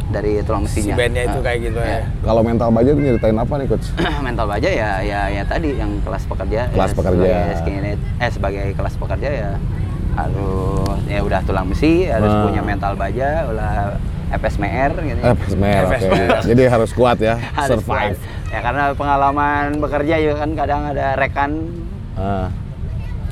dari 0.08 0.38
tulang 0.40 0.64
si 0.64 0.82
besinya 0.82 0.94
bandnya 0.96 1.22
itu 1.24 1.30
Nah, 1.32 1.44
kayak 1.44 1.58
gitu 1.62 1.78
ya. 1.80 2.00
Kalau 2.20 2.42
mental 2.42 2.68
baja 2.68 2.90
tuh 2.90 2.98
nyeritain 3.00 3.36
apa 3.36 3.54
nih 3.54 3.66
coach? 3.68 3.86
mental 4.26 4.46
baja 4.46 4.68
ya 4.68 4.90
ya 5.00 5.20
ya 5.28 5.42
tadi 5.44 5.70
yang 5.72 5.90
kelas 6.00 6.24
pekerja 6.24 6.60
Kelas 6.68 6.90
ya, 6.90 6.96
pekerja. 6.96 7.18
sebagai 7.20 7.54
skinhead 7.56 7.98
eh 8.16 8.30
sebagai 8.30 8.64
kelas 8.74 8.94
pekerja 8.96 9.28
ya 9.30 9.50
harus 10.12 10.98
ya 11.06 11.20
udah 11.20 11.40
tulang 11.42 11.66
besi 11.66 12.06
harus 12.06 12.26
Ah. 12.28 12.42
punya 12.44 12.58
mental 12.60 12.94
baja 12.94 13.46
ulah 13.46 13.94
FSMR 14.33 14.91
gitu 15.01 15.20
Eh, 15.20 15.35
Pesmer, 15.37 15.83
oke. 15.83 15.93
Pesmer. 15.93 16.28
Jadi 16.45 16.62
harus 16.64 16.91
kuat 16.91 17.18
ya, 17.18 17.35
Harus 17.53 17.78
survive. 17.78 18.14
kuat. 18.14 18.49
ya 18.49 18.59
karena 18.61 18.83
pengalaman 18.93 19.64
bekerja 19.76 20.14
juga 20.18 20.35
kan 20.39 20.51
kadang 20.53 20.83
ada 20.85 21.14
rekan 21.14 21.51
Ah. 22.14 22.51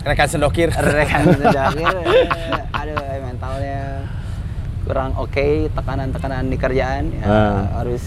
rekan 0.01 0.27
sendokir 0.27 0.71
rekan 0.71 1.27
terakhir 1.43 1.95
eh, 2.01 2.63
aduh 2.73 2.95
eh, 2.97 3.19
mentalnya 3.21 4.07
kurang 4.83 5.11
oke 5.15 5.47
tekanan-tekanan 5.69 6.47
di 6.47 6.57
kerjaan 6.57 7.11
ya 7.13 7.25
Ah. 7.25 7.63
harus 7.77 8.03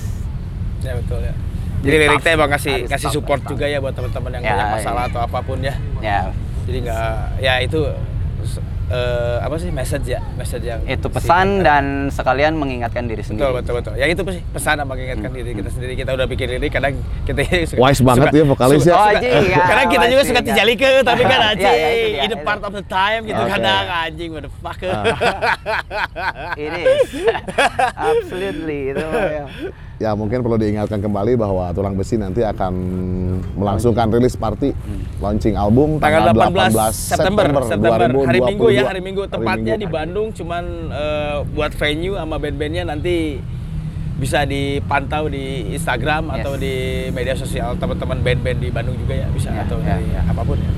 ya 0.80 0.96
betul 0.96 1.20
ya 1.20 1.36
Jadi 1.82 1.96
liriknya 1.98 2.22
tough. 2.24 2.38
emang 2.38 2.50
kasih 2.52 2.76
kasih 2.86 3.10
support 3.12 3.42
tough. 3.42 3.52
juga 3.52 3.66
ya 3.66 3.78
buat 3.78 3.92
teman-teman 3.92 4.32
yang 4.34 4.42
Ya, 4.42 4.52
punya 4.52 4.66
masalah 4.74 5.02
iya. 5.02 5.10
atau 5.10 5.20
apa 5.22 5.40
pun 5.42 5.58
ya 5.60 5.76
ya 6.00 6.20
jadi 6.64 6.78
nggak 6.82 7.14
ya 7.40 7.54
itu 7.60 7.80
eh, 8.92 9.38
apa 9.40 9.56
sih 9.56 9.70
message 9.70 10.06
ya 10.06 10.20
message 10.36 10.62
yang 10.62 10.84
itu 10.84 11.02
si- 11.02 11.14
pesan 11.14 11.48
dan 11.62 11.86
sekalian 12.08 12.54
mengingatkan 12.54 13.04
diri 13.04 13.20
betul 13.20 13.32
sendiri 13.32 13.52
betul 13.56 13.74
betul 13.78 13.94
ya 13.96 14.06
itu 14.06 14.22
sih 14.22 14.44
pesan 14.46 14.76
sama 14.76 14.92
mengingatkan 14.92 15.32
diri 15.32 15.52
kita 15.54 15.70
sendiri 15.70 15.94
kita 15.96 16.12
udah 16.12 16.26
bikin 16.26 16.48
lirik 16.50 16.70
kadang 16.70 16.94
kita 17.24 17.40
suka, 17.70 17.80
Wise 17.80 18.02
banget 18.02 18.28
ya 18.30 18.44
vokalis 18.44 18.84
ya. 18.84 18.92
Oh, 18.92 19.00
suka- 19.00 19.16
anjing, 19.16 19.32
ya, 19.48 19.58
kadang 19.64 19.88
kita 19.90 20.06
juga 20.08 20.24
suka 20.24 20.34
juga. 20.38 20.48
dijali 20.48 20.74
ke 20.76 20.92
tapi 21.02 21.24
kan 21.24 21.40
Ya, 21.42 21.48
anjing 21.50 22.12
ya, 22.12 22.22
in 22.22 22.30
the 22.30 22.40
part 22.42 22.62
of 22.62 22.72
the 22.72 22.86
time 22.86 23.24
gitu 23.24 23.38
Oke. 23.38 23.50
kadang 23.50 23.86
anjing 23.88 24.30
what 24.30 24.44
the 24.44 24.52
fuck 24.58 24.80
It 26.56 26.72
is. 26.74 27.08
Absolutely 28.12 28.92
itu 28.92 29.06
ya. 29.06 29.46
Ya 30.02 30.18
mungkin 30.18 30.42
perlu 30.42 30.58
diingatkan 30.58 30.98
kembali 30.98 31.38
bahwa 31.38 31.70
Tulang 31.72 31.94
Besi 31.94 32.18
nanti 32.18 32.42
akan 32.42 32.74
melangsungkan 33.54 34.10
rilis 34.10 34.34
party 34.34 34.74
launching 35.22 35.54
album 35.54 36.02
tanggal 36.02 36.34
tanggal 36.34 36.74
18 36.74 36.90
September, 36.90 37.46
September, 37.62 37.90
hari 37.94 38.42
2022. 38.42 38.50
Minggu 38.50 38.68
ya, 38.72 38.84
hari 38.84 38.98
Minggu 39.00 39.22
Hari 39.22 39.32
tepatnya 39.32 39.74
Minggu. 39.78 39.84
di 39.84 39.88
Bandung 39.88 40.28
cuman 40.34 40.64
eh, 40.90 41.38
buat 41.48 41.72
venue 41.72 42.18
sama 42.18 42.36
band-bandnya 42.36 42.84
nanti 42.84 43.38
bisa 44.18 44.42
dipantau 44.44 45.30
di 45.30 45.70
Instagram 45.72 46.24
Yes. 46.28 46.36
atau 46.36 46.54
di 46.56 46.74
media 47.12 47.34
sosial 47.34 47.78
teman-teman 47.78 48.18
band-band 48.20 48.58
di 48.58 48.70
Bandung 48.70 48.94
juga 48.96 49.14
ya 49.16 49.28
bisa 49.30 49.50
Ya, 49.50 49.62
atau 49.62 49.78
ya. 49.80 49.98
dari 49.98 50.10
apa 50.18 50.42
pun 50.42 50.58
ya. 50.58 50.72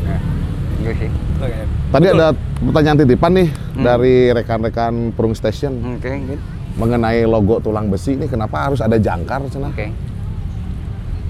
Iya 0.83 0.91
sih. 0.99 1.09
Oke. 1.39 1.55
Tadi 1.89 2.05
Betul. 2.05 2.19
ada 2.19 2.27
pertanyaan 2.59 2.97
titipan 2.99 3.31
nih 3.33 3.47
Hmm. 3.73 3.83
dari 3.83 4.15
rekan-rekan 4.31 4.93
Perung 5.11 5.31
Station 5.31 5.79
Oke, 5.95 6.11
gitu. 6.11 6.43
Mengenai 6.73 7.25
logo 7.29 7.61
Tulang 7.61 7.89
Besi 7.89 8.17
ini 8.17 8.25
kenapa 8.25 8.69
harus 8.69 8.81
ada 8.81 8.97
jangkar 8.97 9.45
cenah? 9.49 9.69
Oke. 9.69 9.87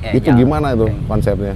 Ya, 0.03 0.11
Itu 0.15 0.31
jang- 0.31 0.39
gimana 0.39 0.75
itu 0.75 0.87
oke. 0.87 1.07
konsepnya? 1.07 1.55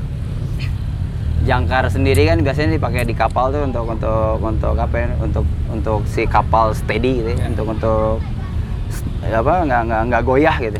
Jangkar 1.48 1.88
sendiri 1.88 2.28
kan 2.28 2.44
biasanya 2.44 2.76
dipakai 2.76 3.08
di 3.08 3.16
kapal 3.16 3.56
tuh 3.56 3.64
untuk 3.64 3.88
untuk 3.88 4.36
untuk 4.44 4.76
apa 4.76 4.96
ya? 5.00 5.08
Untuk 5.24 5.46
untuk 5.72 6.04
si 6.04 6.28
kapal 6.28 6.76
steady 6.76 7.24
gitu, 7.24 7.30
ya. 7.32 7.38
Ya. 7.40 7.46
untuk 7.48 7.66
untuk 7.72 8.20
apa 9.28 9.54
nggak 9.64 9.82
nggak 9.88 10.02
nggak 10.12 10.22
goyah 10.28 10.58
gitu. 10.60 10.80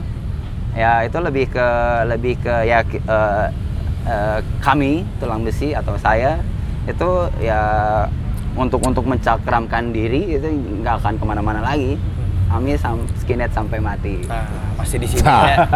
Ya 0.76 1.08
itu 1.08 1.18
lebih 1.24 1.48
ke 1.48 1.68
lebih 2.12 2.36
ke 2.44 2.54
ya 2.68 2.84
eh, 2.84 3.48
eh, 4.08 4.40
kami 4.60 5.08
tulang 5.24 5.48
besi 5.48 5.72
atau 5.72 5.96
saya 5.96 6.40
itu 6.84 7.10
ya 7.40 7.60
untuk 8.56 8.84
untuk 8.84 9.08
mencakramkan 9.08 9.92
diri 9.96 10.36
itu 10.36 10.48
nggak 10.84 11.00
akan 11.00 11.16
ke 11.16 11.24
mana-mana 11.24 11.64
lagi. 11.64 11.96
Kami 12.48 12.80
sam 12.80 13.04
skinhead 13.20 13.52
sampai 13.52 13.78
mati. 13.78 14.24
Nah, 14.24 14.48
masih 14.76 14.98
di 14.98 15.08
sini 15.08 15.24
ya. 15.24 15.58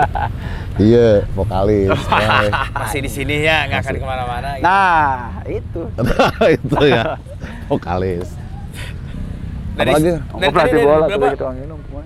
Iya, 0.82 1.28
vokalis. 1.36 1.92
Eh, 1.92 2.50
Masih 2.74 3.00
di 3.04 3.12
sini 3.12 3.36
ya, 3.44 3.68
nggak 3.68 3.80
akan 3.84 3.94
ke 3.94 4.06
mana-mana. 4.08 4.50
gitu. 4.56 4.64
Nah, 4.64 5.20
itu. 5.46 5.82
itu 6.58 6.78
ya, 6.88 7.04
vokalis. 7.68 8.28
dari, 9.72 9.92
apalagi? 9.92 10.10
dari, 10.10 10.52
tadi 10.52 10.72
dari 10.72 10.82
berapa? 10.84 11.28
gitu. 11.28 11.46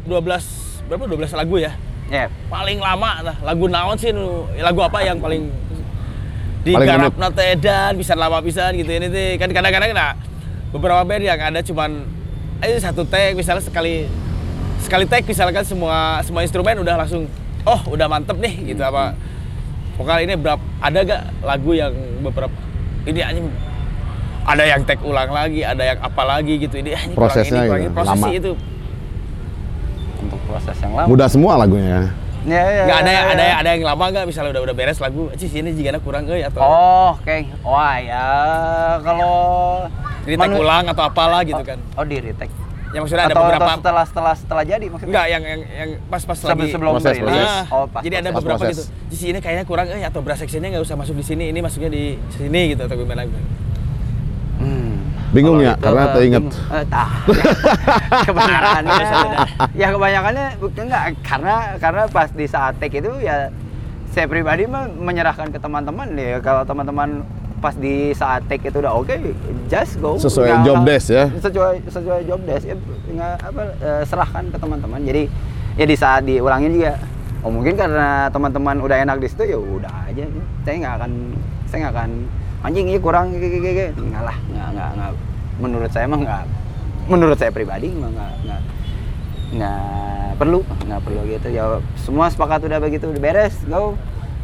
12 0.05 0.85
berapa 0.85 1.03
12 1.07 1.39
lagu 1.39 1.55
ya? 1.57 1.71
Ya, 2.05 2.29
paling 2.45 2.77
lama 2.77 3.11
lah 3.25 3.35
lagu 3.41 3.65
naon 3.65 3.97
sih 3.97 4.13
lagu 4.61 4.79
apa 4.85 5.01
yang 5.01 5.17
paling 5.17 5.49
di 6.61 6.73
Paling 6.73 6.85
garap 6.85 7.13
unik. 7.13 7.21
nate 7.21 7.43
edan 7.57 7.93
bisa 7.97 8.13
lama 8.13 8.37
bisa 8.41 8.69
gitu 8.69 8.85
ini 8.85 9.09
teh 9.09 9.37
kan 9.37 9.49
kadang-kadang 9.49 9.93
nah 9.93 10.13
beberapa 10.69 11.01
band 11.01 11.25
yang 11.25 11.41
ada 11.41 11.65
cuman 11.65 12.05
ayo 12.61 12.77
satu 12.77 13.05
take 13.05 13.33
misalnya 13.33 13.61
sekali 13.61 14.05
sekali 14.85 15.05
take 15.09 15.25
misalkan 15.25 15.65
semua 15.65 16.21
semua 16.21 16.45
instrumen 16.45 16.77
udah 16.77 16.95
langsung 17.01 17.25
oh 17.65 17.81
udah 17.89 18.05
mantep 18.05 18.37
nih 18.37 18.77
gitu 18.77 18.85
apa 18.85 19.17
vokal 19.97 20.21
ini 20.21 20.37
berapa 20.37 20.61
ada 20.77 20.99
gak 21.01 21.21
lagu 21.41 21.73
yang 21.73 21.91
beberapa 22.21 22.53
ini 23.09 23.19
anjing 23.25 23.49
ada 24.45 24.61
yang 24.61 24.85
tag 24.85 25.01
ulang 25.01 25.33
lagi, 25.33 25.65
ada 25.65 25.81
yang 25.81 25.97
apa 26.05 26.21
lagi 26.21 26.61
gitu 26.61 26.77
ini 26.77 26.93
kurang 26.93 27.17
Prosesnya 27.17 27.65
ini, 27.65 27.69
kurang 27.69 27.81
gitu, 27.81 27.89
ini. 27.89 27.95
prosesnya 27.97 28.29
lama. 28.29 28.37
itu 28.37 28.51
Untuk 30.21 30.39
proses 30.45 30.77
yang 30.77 30.93
lama. 30.93 31.07
Mudah 31.09 31.27
semua 31.33 31.53
lagunya 31.57 31.89
ya. 31.89 32.03
Ya, 32.45 32.61
ya, 32.61 32.81
nggak 32.85 32.99
ada 33.01 33.09
ya, 33.09 33.15
yang 33.17 33.25
ya. 33.25 33.33
ada 33.33 33.43
yang 33.49 33.57
ada 33.57 33.69
yang 33.73 33.81
lama 33.89 34.03
nggak 34.13 34.25
misalnya 34.29 34.49
udah 34.53 34.63
udah 34.69 34.75
beres 34.77 35.01
lagu 35.01 35.33
sih 35.33 35.49
sini 35.49 35.73
jika 35.73 35.97
kurang 35.97 36.29
eh 36.29 36.45
atau 36.45 36.61
Oh, 36.61 37.17
oke. 37.17 37.37
Wah, 37.65 37.97
ya 37.97 38.29
kalau 39.01 39.33
di 40.29 40.37
ulang 40.37 40.85
atau 40.93 41.03
apalah 41.09 41.41
gitu 41.41 41.57
Oh, 41.57 41.65
kan 41.65 41.81
Oh, 41.97 42.05
di 42.05 42.21
retake. 42.21 42.53
Yang 42.95 43.03
maksudnya 43.03 43.27
ada 43.27 43.35
atau, 43.35 43.43
beberapa 43.43 43.65
atau 43.67 43.75
setelah 43.75 44.03
setelah 44.07 44.33
setelah 44.39 44.63
jadi 44.63 44.85
maksudnya? 44.87 45.11
Enggak, 45.11 45.25
yang 45.27 45.43
yang 45.43 45.61
yang 45.67 45.89
pas-pas 46.07 46.35
Sebelum- 46.39 46.55
lagi 46.55 46.71
sebelum 46.71 46.91
Proses, 46.95 47.15
proses. 47.19 47.43
Ah, 47.51 47.63
Oh, 47.69 47.85
pas 47.85 48.01
jadi 48.01 48.15
ada 48.15 48.23
proses. 48.23 48.37
beberapa 48.39 48.61
proses. 48.63 48.71
gitu. 48.71 48.83
Di 49.11 49.17
sini 49.19 49.37
kayaknya 49.37 49.63
kurang 49.67 49.85
eh 49.91 49.99
atau 50.01 50.23
brass 50.23 50.39
sectionnya 50.39 50.69
nggak 50.71 50.81
usah 50.81 50.95
masuk 50.95 51.15
di 51.19 51.25
sini, 51.27 51.43
ini 51.51 51.59
masuknya 51.59 51.91
di 51.91 52.03
sini 52.31 52.61
gitu 52.71 52.81
atau 52.81 52.95
gimana? 52.95 53.27
Hmm. 54.55 54.95
Bingung 55.29 55.59
Kalau 55.59 55.67
ya, 55.67 55.73
itu, 55.75 55.83
karena 55.83 55.99
eh, 56.01 56.13
teringat. 56.15 56.43
bingung. 56.47 56.71
Eh, 56.71 56.85
tah. 56.87 57.09
kebanyakannya 58.27 58.93
ya 59.73 59.87
kebanyakannya 59.91 60.45
bukan 60.57 60.83
enggak 60.87 61.03
karena 61.21 61.55
karena 61.77 62.01
pas 62.07 62.29
di 62.31 62.47
saat 62.47 62.79
take 62.79 62.99
itu 62.99 63.11
ya 63.19 63.51
saya 64.09 64.25
pribadi 64.25 64.63
mah 64.63 64.87
menyerahkan 64.87 65.51
ke 65.51 65.59
teman-teman 65.59 66.07
ya 66.15 66.39
kalau 66.39 66.63
teman-teman 66.63 67.27
pas 67.65 67.73
di 67.73 68.13
saat 68.13 68.45
take 68.45 68.69
itu 68.69 68.77
udah 68.77 68.93
oke 68.93 69.09
just 69.65 69.97
go. 69.97 70.13
Sesuai 70.15 70.53
Nggak- 70.53 70.65
job 70.69 70.77
desk 70.85 71.07
ya? 71.09 71.25
sesuai 71.35 71.75
sesuai 71.89 72.19
job 72.23 72.39
desk 72.45 72.65
ya 72.69 72.77
nggak 73.09 73.33
apa 73.41 73.61
eh, 73.81 74.03
serahkan 74.05 74.53
ke 74.53 74.57
teman-teman. 74.61 75.01
Jadi 75.01 75.23
ya 75.73 75.85
di 75.89 75.95
saat 75.97 76.21
diulangin 76.23 76.69
juga 76.71 77.01
oh 77.41 77.49
mungkin 77.49 77.73
karena 77.73 78.29
teman-teman 78.29 78.77
udah 78.77 78.97
enak 79.01 79.17
di 79.17 79.25
situ 79.25 79.43
ya 79.47 79.57
udah 79.57 80.05
aja. 80.05 80.29
Saya 80.61 80.75
nggak 80.77 80.93
akan 80.95 81.11
saya 81.65 81.77
nggak 81.81 81.93
akan 81.97 82.09
anjing 82.61 82.85
ini 82.85 82.99
kurang 83.01 83.33
kayak 83.33 83.49
kayak 83.55 83.73
kayak 83.73 83.91
nggak 83.97 84.23
lah 84.23 84.37
nggak 84.45 84.67
nggak 84.69 84.89
nggak. 84.93 85.11
Menurut 85.57 85.89
saya 85.89 86.05
mah 86.05 86.19
nggak 86.21 86.43
menurut 87.05 87.37
saya 87.37 87.49
pribadi 87.49 87.89
mah 87.89 88.13
nggak 88.13 88.31
nggak 88.45 88.61
nggak 89.55 90.29
perlu 90.35 90.59
nggak 90.61 91.01
perlu 91.01 91.21
gitu. 91.25 91.47
Ya 91.49 91.63
semua 91.97 92.29
sepakat 92.29 92.61
udah 92.61 92.77
begitu 92.77 93.09
udah 93.09 93.21
beres 93.21 93.57
go 93.65 93.97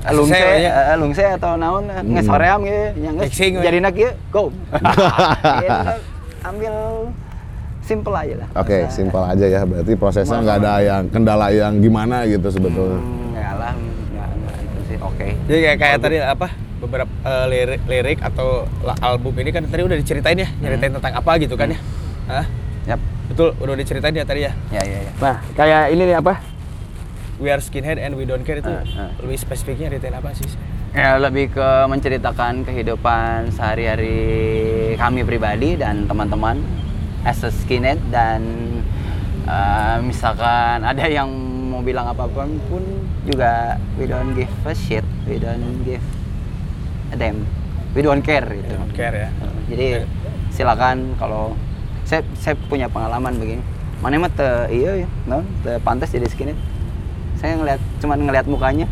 Lung 0.04 0.26
Selesai, 0.26 0.42
se, 0.58 0.64
ya. 0.64 0.72
eh, 0.74 0.98
lung 0.98 1.14
se 1.14 1.26
atau 1.32 1.52
naon 1.54 1.86
nges 1.86 2.26
hoream 2.26 2.60
gitu, 2.64 2.80
yang 2.98 3.14
nges 3.16 3.30
Mixing, 3.30 3.54
we. 3.54 3.62
jadi 3.62 3.78
nak 3.80 3.94
gitu, 3.94 4.14
go. 4.30 4.44
Gitu, 5.62 5.94
ambil 6.42 6.74
simple 7.82 8.16
aja 8.16 8.36
lah. 8.36 8.48
Oke, 8.56 8.78
Masa- 8.80 8.90
simpel 8.92 9.22
aja 9.22 9.46
ya. 9.48 9.60
Berarti 9.62 9.94
prosesnya 9.94 10.38
nggak 10.40 10.58
ada 10.60 10.74
yang 10.80 11.02
kendala 11.08 11.48
yang 11.50 11.78
gimana 11.78 12.26
gitu 12.26 12.48
sebetulnya. 12.48 12.98
Hmm, 12.98 13.30
Enggak 13.30 13.54
lah, 13.56 13.74
enggak, 13.78 14.30
enggak 14.32 14.58
itu 14.58 14.80
sih 14.84 14.98
oke. 15.00 15.28
Jadi 15.46 15.60
kayak 15.62 15.78
kayak 15.78 15.98
tadi 16.00 16.18
apa 16.18 16.48
beberapa 16.80 17.12
eh, 17.22 17.46
lirik 17.48 17.82
lirik 17.86 18.20
atau 18.24 18.66
album 19.00 19.34
ini 19.36 19.50
kan 19.50 19.64
tadi 19.64 19.82
udah 19.84 19.94
diceritain 19.96 20.34
ya, 20.36 20.50
nyeritain 20.58 20.94
tentang 20.94 21.14
apa 21.14 21.32
gitu 21.38 21.54
kan 21.54 21.70
ya? 21.70 21.80
Hah? 22.26 22.46
Yap. 22.88 23.00
Betul, 23.28 23.54
udah 23.56 23.76
diceritain 23.76 24.12
ya 24.12 24.26
tadi 24.26 24.44
ya. 24.44 24.52
Ya 24.70 24.82
ya 24.82 24.98
ya. 25.00 25.12
Nah, 25.16 25.36
kayak 25.54 25.84
ini 25.90 26.04
nih 26.04 26.18
apa? 26.18 26.34
We 27.42 27.50
are 27.50 27.58
skinhead 27.58 27.98
and 27.98 28.14
we 28.14 28.30
don't 28.30 28.46
care 28.46 28.62
itu 28.62 28.70
Ah, 28.70 28.86
ah. 28.86 29.10
lebih 29.26 29.42
spesifiknya 29.42 29.90
detail 29.90 30.22
apa 30.22 30.30
sih? 30.38 30.46
Ya 30.94 31.18
lebih 31.18 31.50
ke 31.50 31.70
menceritakan 31.90 32.62
kehidupan 32.62 33.50
sehari-hari 33.50 34.20
kami 34.94 35.26
pribadi 35.26 35.74
dan 35.74 36.06
teman-teman 36.06 36.62
as 37.26 37.42
a 37.42 37.50
skinhead 37.50 37.98
dan 38.14 38.46
eh, 39.50 39.98
misalkan 40.06 40.86
ada 40.86 41.02
yang 41.10 41.34
mau 41.74 41.82
bilang 41.82 42.14
apa 42.14 42.30
pun 42.30 42.62
pun 42.70 42.84
juga 43.26 43.82
we 43.98 44.06
don't 44.06 44.38
give 44.38 44.52
a 44.70 44.78
shit, 44.78 45.02
we 45.26 45.42
don't 45.42 45.82
give 45.82 46.04
a 47.10 47.18
damn, 47.18 47.42
we 47.98 48.06
don't 48.06 48.22
care 48.22 48.46
gitu. 48.46 48.70
We 48.70 48.78
don't 48.78 48.94
care 48.94 49.16
ya. 49.18 49.30
Jadi 49.66 50.06
silakan 50.54 51.18
kalau 51.18 51.58
saya 52.06 52.22
saya 52.38 52.54
punya 52.70 52.86
pengalaman 52.86 53.34
begini. 53.42 53.66
Mana 53.98 54.22
mah 54.22 54.30
te 54.30 54.70
iya 54.70 55.06
ya, 55.06 55.10
te 55.66 55.82
pantas 55.82 56.14
jadi 56.14 56.30
skinhead. 56.30 56.60
Saya 57.42 57.58
ngeliat 57.58 57.82
cuman 57.98 58.18
ngeliat 58.22 58.46
mukanya. 58.46 58.88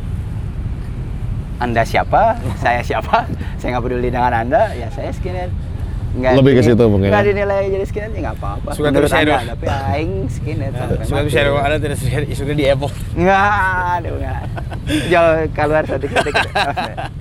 Anda 1.61 1.85
siapa? 1.85 2.41
saya 2.63 2.81
siapa? 2.81 3.29
Saya 3.61 3.77
nggak 3.77 3.83
peduli 3.85 4.09
dengan 4.09 4.33
Anda, 4.33 4.73
ya 4.73 4.89
saya 4.89 5.13
skinhead. 5.13 5.53
Nggak 6.09 6.41
Lebih 6.41 6.53
ke 6.57 6.61
situ 6.65 6.83
mungkin 6.89 7.13
Nggak 7.13 7.21
ya? 7.21 7.27
dinilai 7.29 7.63
jadi 7.69 7.85
skinhead 7.85 8.11
ya 8.17 8.19
nggak 8.25 8.37
apa-apa. 8.41 8.69
Suka 8.73 8.89
terus 8.89 9.13
doang. 9.13 9.45
tapi 9.45 9.65
aing 9.69 10.13
skinhead. 10.25 10.73
sampai 10.73 11.05
Sudah 11.05 11.21
mati. 11.21 11.29
bisa 11.29 11.39
ada 11.45 11.93
sih 11.93 12.09
isunya 12.33 12.55
di 12.57 12.65
Evo. 12.65 12.89
Nggak, 13.13 13.45
aduh 14.01 14.13
nggak. 14.17 14.39
Jauh 15.13 15.33
keluar 15.53 15.83
satu 15.85 16.05
ketik. 16.09 16.33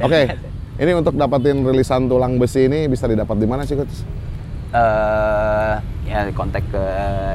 Oke, 0.00 0.20
ini 0.80 0.92
untuk 0.96 1.12
dapetin 1.20 1.60
rilisan 1.60 2.08
tulang 2.08 2.40
besi 2.40 2.64
ini 2.64 2.88
bisa 2.88 3.04
didapat 3.04 3.36
di 3.36 3.44
mana 3.44 3.68
sih, 3.68 3.76
Coach? 3.76 3.92
Eh 4.68 5.74
ya 6.04 6.24
kontak 6.32 6.64
ke 6.66 6.82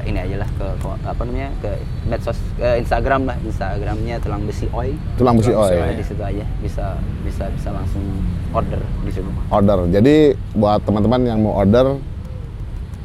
ini 0.03 0.17
aja 0.17 0.41
lah 0.41 0.49
ke, 0.49 0.65
ke- 0.65 1.01
apa 1.03 1.21
namanya 1.23 1.49
ke 1.61 1.71
medsos 2.05 2.37
ke 2.55 2.77
Instagram 2.77 3.25
lah 3.25 3.37
Instagramnya 3.39 4.17
tulang 4.17 4.43
besi 4.43 4.65
oi 4.69 4.97
Tulang 5.15 5.37
besi 5.37 5.49
Tulang 5.49 5.61
besi 5.63 5.73
ya. 5.73 5.85
Oi. 5.85 5.93
di 5.93 6.05
situ 6.05 6.21
aja 6.21 6.45
bisa 6.57 6.85
bisa 7.21 7.43
bisa 7.49 7.69
langsung 7.69 8.01
order 8.49 8.81
di 9.01 9.11
situ 9.11 9.29
Order. 9.47 9.77
Jadi 9.89 10.15
buat 10.53 10.81
teman-teman 10.81 11.21
yang 11.23 11.39
mau 11.39 11.53
order 11.55 11.97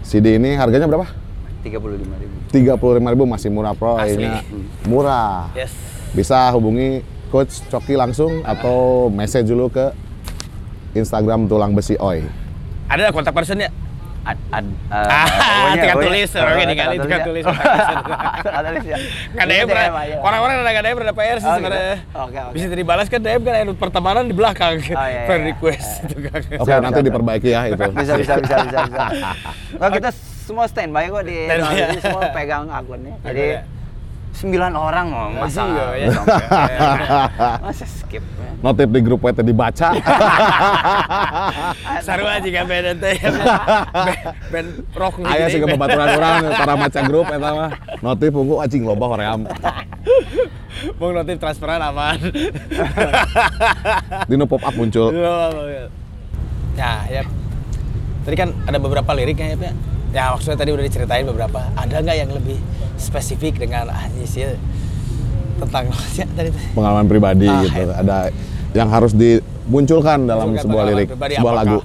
CD 0.03 0.37
ini 0.37 0.57
harganya 0.57 0.85
berapa? 0.85 1.05
tiga 1.59 1.77
puluh 1.77 1.99
lima 1.99 2.17
ribu 2.17 2.33
35.000 2.49 3.29
masih 3.29 3.49
murah 3.53 3.77
pro 3.77 4.01
Asli. 4.01 4.25
ini 4.25 4.31
murah. 4.85 5.53
Yes. 5.53 5.69
Bisa 6.17 6.49
hubungi 6.49 7.05
coach 7.29 7.61
Coki 7.69 7.93
langsung 7.93 8.41
atau 8.41 9.09
message 9.11 9.53
dulu 9.53 9.69
ke 9.69 9.93
Instagram 10.95 11.45
tulang 11.45 11.77
besi 11.77 11.93
oi. 11.99 12.25
Ada 12.89 13.13
kontak 13.13 13.37
person 13.37 13.61
ya? 14.29 14.31
ad, 14.31 14.39
ad, 14.53 14.67
Ah, 14.93 15.25
pokoknya- 15.25 15.73
tinggal 15.75 15.97
pokoknya- 15.97 16.05
tulis, 16.05 16.29
orang 16.35 16.57
ini 16.59 16.75
kali, 16.75 16.95
tinggal 16.95 17.01
tinggal 17.01 17.21
tulis 17.25 17.45
tulis. 17.45 17.59
ya. 17.59 18.49
Ada 18.59 18.69
tulis 18.69 18.87
ya. 18.87 18.99
Kan 19.31 19.47
pernah, 19.65 19.85
aja. 19.99 20.17
orang-orang 20.21 20.55
ada 20.55 20.71
nggak 20.71 20.85
DM 20.85 20.97
pernah 20.97 21.15
PR 21.15 21.37
sih 21.39 21.47
Oh, 21.47 21.55
sebenarnya. 21.55 21.97
gitu. 21.97 22.19
Oke, 22.19 22.39
oke. 22.39 22.53
Bisa 22.53 22.65
dibalas 22.71 23.07
kan 23.07 23.21
DM 23.21 23.41
kan 23.41 23.55
ada 23.57 23.73
pertemanan 23.75 24.25
di 24.25 24.35
belakang. 24.35 24.75
iya, 24.79 25.23
Friend 25.25 25.43
iya. 25.43 25.51
request 25.51 25.89
itu 26.05 26.17
kan. 26.23 26.41
Oke, 26.59 26.73
nanti 26.79 27.01
diperbaiki 27.01 27.49
ya 27.49 27.61
itu. 27.67 27.85
bisa 27.91 28.13
bisa 28.15 28.33
bisa 28.37 28.57
bisa 28.63 28.79
nah, 29.75 29.91
kita 29.97 30.11
semua 30.43 30.65
standby 30.65 31.09
kok 31.09 31.23
di 31.23 31.37
ya. 31.45 31.93
semua 31.99 32.23
pegang 32.31 32.65
akunnya 32.69 33.13
Oke, 33.15 33.27
jadi 33.27 33.45
ya. 33.55 33.61
Sembilan 34.39 34.73
orang 34.79 35.07
oh, 35.11 35.29
masa 35.35 35.67
Iya, 35.67 35.87
iya. 35.99 36.11
masa 37.67 37.85
skip 37.91 38.23
ya. 38.23 38.51
Notif 38.63 38.87
di 38.91 39.01
grup 39.03 39.23
WT 39.23 39.43
dibaca. 39.43 39.95
Seru 42.07 42.27
aja 42.27 42.47
kan 42.47 42.65
band 42.67 42.99
teh. 43.03 43.17
Band- 43.23 44.23
Band 44.51 44.69
rock 44.95 45.15
nih. 45.23 45.31
Aya 45.31 45.47
sih 45.51 45.59
kebaturan 45.63 46.09
orang 46.19 46.37
para 46.55 46.75
maca 46.79 47.01
grup 47.07 47.27
eta 47.31 47.51
mah. 47.55 47.71
Notif 47.99 48.31
ungu 48.35 48.63
anjing 48.63 48.83
loba 48.87 49.07
hoream. 49.11 49.41
Mau 51.03 51.11
notif 51.11 51.39
transferan 51.43 51.83
aman. 51.83 52.19
Dino 54.31 54.47
pop 54.47 54.63
up 54.63 54.75
muncul. 54.75 55.11
Ya, 56.79 57.03
ya. 57.11 57.23
Tadi 58.23 58.37
kan 58.39 58.55
ada 58.67 58.79
beberapa 58.79 59.11
liriknya 59.15 59.55
ya, 59.55 59.59
Pak. 59.59 59.75
Ya, 60.09 60.33
maksudnya 60.33 60.57
tadi 60.57 60.71
udah 60.73 60.85
diceritain 60.85 61.25
beberapa. 61.25 61.61
Ada 61.75 62.01
nggak 62.01 62.17
yang 62.17 62.31
lebih 62.33 62.57
spesifik 62.97 63.61
dengan 63.61 63.93
ini 64.11 64.25
sih 64.25 64.49
tentang 65.59 65.93
ya, 66.19 66.25
tadi. 66.29 66.49
Pengalaman 66.73 67.05
pribadi 67.05 67.47
Ah, 67.47 67.61
gitu. 67.61 67.77
iya. 67.77 67.95
Ada 67.95 68.17
yang 68.73 68.89
harus 68.89 69.13
dimunculkan 69.13 70.25
dalam 70.25 70.53
Bukan 70.53 70.63
sebuah 70.65 70.83
lirik, 70.87 71.09
pribadi, 71.13 71.35
sebuah 71.37 71.55
lagu. 71.55 71.79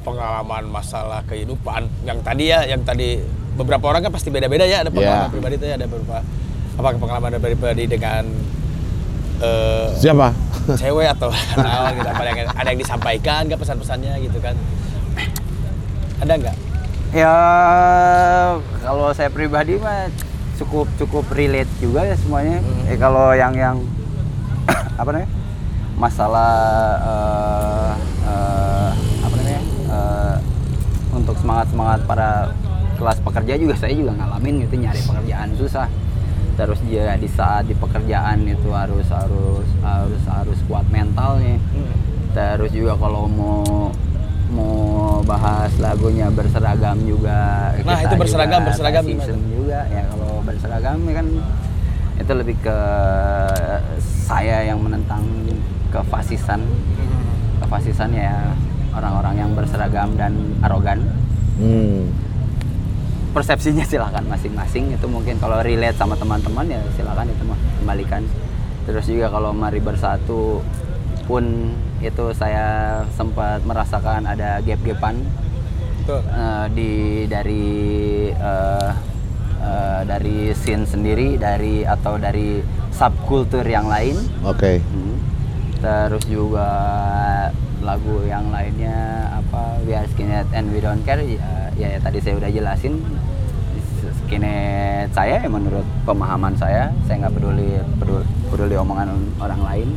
Pengalaman 0.00 0.64
masalah 0.66 1.20
kehidupan 1.24 1.86
yang 2.02 2.18
tadi 2.20 2.44
ya, 2.48 2.64
yang 2.64 2.82
tadi 2.82 3.20
beberapa 3.54 3.86
orang 3.86 4.02
kan 4.02 4.12
pasti 4.12 4.28
beda-beda 4.28 4.64
ya. 4.64 4.82
Ada 4.82 4.90
pengalaman 4.90 5.22
Iya. 5.22 5.30
pribadi 5.30 5.54
tuh 5.56 5.66
ya, 5.66 5.74
ada 5.76 5.86
beberapa 5.86 6.18
apakah 6.74 6.96
pengalaman 6.98 7.30
pribadi 7.36 7.84
dengan 7.84 8.24
eh, 9.38 9.88
Siapa? 9.94 10.32
cewek 10.70 11.06
atau 11.10 11.28
naon 11.56 11.92
gitu 11.94 12.08
apa 12.08 12.22
yang 12.24 12.36
ada 12.46 12.68
yang 12.68 12.78
disampaikan 12.78 13.40
nggak 13.44 13.58
pesan-pesannya 13.58 14.12
gitu 14.22 14.38
kan 14.38 14.54
ada 16.20 16.32
nggak 16.36 16.56
ya 17.10 17.34
kalau 18.86 19.10
saya 19.10 19.30
pribadi 19.34 19.74
mah 19.82 20.06
cukup 20.60 20.86
cukup 21.00 21.24
relate 21.32 21.70
juga 21.82 22.06
ya 22.06 22.16
semuanya. 22.20 22.60
Hmm. 22.60 22.90
eh 22.92 22.98
kalau 23.00 23.32
yang 23.34 23.54
yang 23.56 23.76
apa 25.00 25.08
namanya? 25.10 25.30
Masalah 25.96 26.52
eh, 27.00 27.92
eh, 28.28 28.90
apa 29.24 29.34
namanya? 29.34 29.62
Eh, 29.90 30.36
untuk 31.16 31.36
semangat 31.40 31.66
semangat 31.72 32.00
para 32.06 32.52
kelas 33.00 33.18
pekerja 33.24 33.56
juga 33.56 33.74
saya 33.80 33.96
juga 33.96 34.12
ngalamin 34.14 34.68
gitu 34.68 34.74
nyari 34.78 35.00
pekerjaan 35.02 35.48
susah. 35.56 35.88
Terus 36.60 36.78
dia 36.84 37.16
di 37.16 37.28
saat 37.32 37.64
di 37.64 37.74
pekerjaan 37.74 38.44
itu 38.44 38.68
harus 38.70 39.08
harus 39.08 39.68
harus 39.80 40.22
harus 40.28 40.58
kuat 40.68 40.84
mentalnya. 40.92 41.56
Terus 42.36 42.70
juga 42.70 42.94
kalau 43.00 43.26
mau 43.26 43.90
mau 44.50 45.22
bahas 45.22 45.70
lagunya 45.78 46.26
berseragam 46.28 46.98
juga. 47.06 47.70
Nah, 47.86 48.02
kita 48.02 48.14
itu 48.14 48.14
berseragam, 48.18 48.60
juga 48.60 48.68
berseragam 48.70 49.04
racism 49.06 49.38
juga. 49.48 49.80
Ya 49.88 50.02
kalau 50.10 50.32
berseragam 50.42 50.98
ya 51.06 51.14
kan 51.14 51.26
itu 52.20 52.32
lebih 52.36 52.56
ke 52.60 52.78
saya 54.26 54.66
yang 54.66 54.82
menentang 54.82 55.22
kefasisan. 55.94 56.60
Kefasisan 57.62 58.10
ya 58.12 58.54
orang-orang 58.94 59.34
yang 59.38 59.50
berseragam 59.54 60.14
dan 60.18 60.34
arogan. 60.66 61.00
Hmm. 61.60 62.08
persepsinya 63.30 63.86
silakan 63.86 64.26
masing-masing. 64.26 64.90
Itu 64.90 65.06
mungkin 65.06 65.38
kalau 65.38 65.62
relate 65.62 65.94
sama 65.94 66.18
teman-teman 66.18 66.66
ya 66.66 66.82
silakan 66.98 67.30
itu 67.30 67.46
kembalikan. 67.78 68.26
Terus 68.90 69.06
juga 69.06 69.30
kalau 69.30 69.54
mari 69.54 69.78
bersatu 69.78 70.58
pun 71.30 71.70
itu 72.02 72.26
saya 72.34 72.98
sempat 73.14 73.62
merasakan 73.62 74.26
ada 74.26 74.58
gap-gapan 74.66 75.22
Betul. 76.02 76.26
eh, 76.26 76.66
di 76.74 76.92
dari 77.30 77.68
eh, 78.34 78.90
eh, 79.62 80.00
dari 80.10 80.50
scene 80.58 80.82
sendiri 80.82 81.38
dari 81.38 81.86
atau 81.86 82.18
dari 82.18 82.58
subkultur 82.90 83.62
yang 83.62 83.86
lain 83.86 84.18
Oke. 84.42 84.82
Hmm. 84.82 85.14
Terus 85.80 86.26
juga 86.26 86.68
lagu 87.80 88.26
yang 88.26 88.50
lainnya 88.50 89.30
apa 89.30 89.80
We 89.86 89.94
Are 89.94 90.04
Skinhead 90.10 90.50
and 90.52 90.68
We 90.74 90.82
Don't 90.82 91.00
Care 91.06 91.22
ya, 91.24 91.72
ya, 91.78 91.96
tadi 92.02 92.20
saya 92.20 92.36
udah 92.36 92.50
jelasin 92.52 93.00
skinhead 94.26 95.08
saya 95.16 95.40
ya 95.40 95.48
menurut 95.48 95.86
pemahaman 96.04 96.52
saya 96.60 96.92
saya 97.08 97.24
nggak 97.24 97.34
peduli, 97.40 97.80
peduli 97.96 98.24
peduli 98.52 98.74
omongan 98.76 99.16
orang 99.40 99.60
lain 99.64 99.88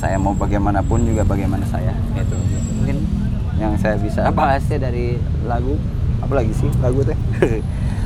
saya 0.00 0.16
mau 0.16 0.32
bagaimanapun 0.32 1.04
juga 1.04 1.28
bagaimana 1.28 1.68
saya 1.68 1.92
itu 2.16 2.36
mungkin 2.80 3.04
yang 3.60 3.76
saya 3.76 4.00
bisa 4.00 4.32
bahas 4.32 4.64
ya 4.64 4.80
dari 4.80 5.20
lagu 5.44 5.76
apa 6.24 6.32
lagi 6.40 6.52
sih 6.56 6.70
lagu 6.80 7.04
teh? 7.04 7.16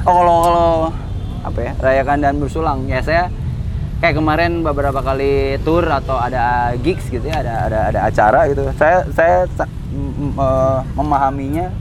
Oh 0.05 0.13
kalau 0.21 0.37
kalau 0.45 0.71
apa 1.49 1.59
ya 1.65 1.73
rayakan 1.81 2.19
dan 2.21 2.37
bersulang. 2.37 2.85
Ya 2.85 3.01
saya 3.01 3.33
kayak 4.05 4.21
kemarin 4.21 4.61
beberapa 4.61 5.01
kali 5.01 5.57
tour 5.65 5.81
atau 5.89 6.21
ada 6.21 6.77
gigs 6.77 7.09
gitu 7.09 7.25
ya 7.25 7.41
ada 7.41 7.73
ada 7.73 7.79
ada 7.89 8.01
acara 8.13 8.45
gitu. 8.53 8.69
Saya 8.77 9.09
saya 9.17 9.49
eh, 9.49 10.79
memahaminya 10.93 11.73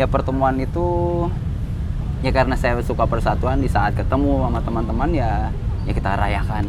ya 0.00 0.08
pertemuan 0.08 0.56
itu 0.56 0.88
ya 2.24 2.32
karena 2.32 2.56
saya 2.56 2.80
suka 2.80 3.04
persatuan 3.04 3.60
di 3.60 3.68
saat 3.68 3.92
ketemu 3.92 4.40
sama 4.48 4.64
teman-teman 4.64 5.10
ya 5.12 5.52
ya 5.84 5.92
kita 5.92 6.16
rayakan 6.16 6.64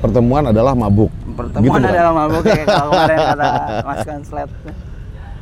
Pertemuan 0.00 0.48
adalah 0.48 0.72
mabuk. 0.72 1.12
Pertemuan 1.40 1.78
Gitu 1.78 1.88
adalah 1.88 2.12
mabuk 2.14 2.44
ya 2.44 2.64
kalau 2.64 2.90
kemarin 2.94 3.18
kata 3.26 3.48
Mas 3.82 4.00
Kanslet. 4.02 4.50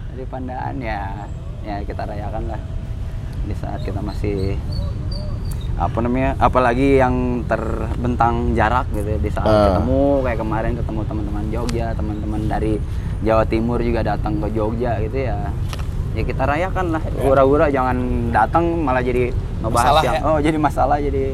Dari 0.09 0.25
pandaan 0.27 0.75
ya 0.79 1.01
ya 1.61 1.77
kita 1.83 2.03
rayakan 2.05 2.43
lah. 2.47 2.61
Di 3.45 3.55
saat 3.55 3.81
kita 3.81 4.01
masih 4.01 4.55
apa 5.75 5.95
namanya 5.97 6.35
apalagi 6.39 6.99
yang 6.99 7.15
terbentang 7.47 8.51
jarak 8.53 8.91
gitu 8.93 9.09
ya, 9.09 9.19
di 9.21 9.31
saat 9.31 9.47
Ah. 9.47 9.79
ketemu 9.79 10.01
kayak 10.21 10.39
kemarin 10.39 10.73
ketemu 10.75 11.01
teman-teman 11.05 11.45
Jogja 11.49 11.87
teman-teman 11.93 12.41
dari 12.45 12.73
Jawa 13.21 13.45
Timur 13.45 13.79
juga 13.79 14.03
datang 14.05 14.39
ke 14.39 14.51
Jogja 14.51 14.99
gitu 15.01 15.19
ya. 15.25 15.55
Ya 16.13 16.23
kita 16.25 16.43
rayakan 16.45 16.87
lah. 16.93 17.03
Ura-ura 17.21 17.67
jangan 17.69 17.95
datang 18.29 18.65
malah 18.77 18.99
jadi 19.01 19.31
ngebahas 19.59 19.87
Masalah 19.93 20.03
yang 20.03 20.15
ya? 20.15 20.21
oh 20.25 20.39
jadi 20.41 20.59
masalah 20.59 20.97
jadi 20.99 21.25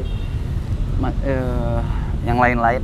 ma- 0.95 1.19
eh, 1.23 1.79
yang 2.23 2.37
lain-lain 2.37 2.81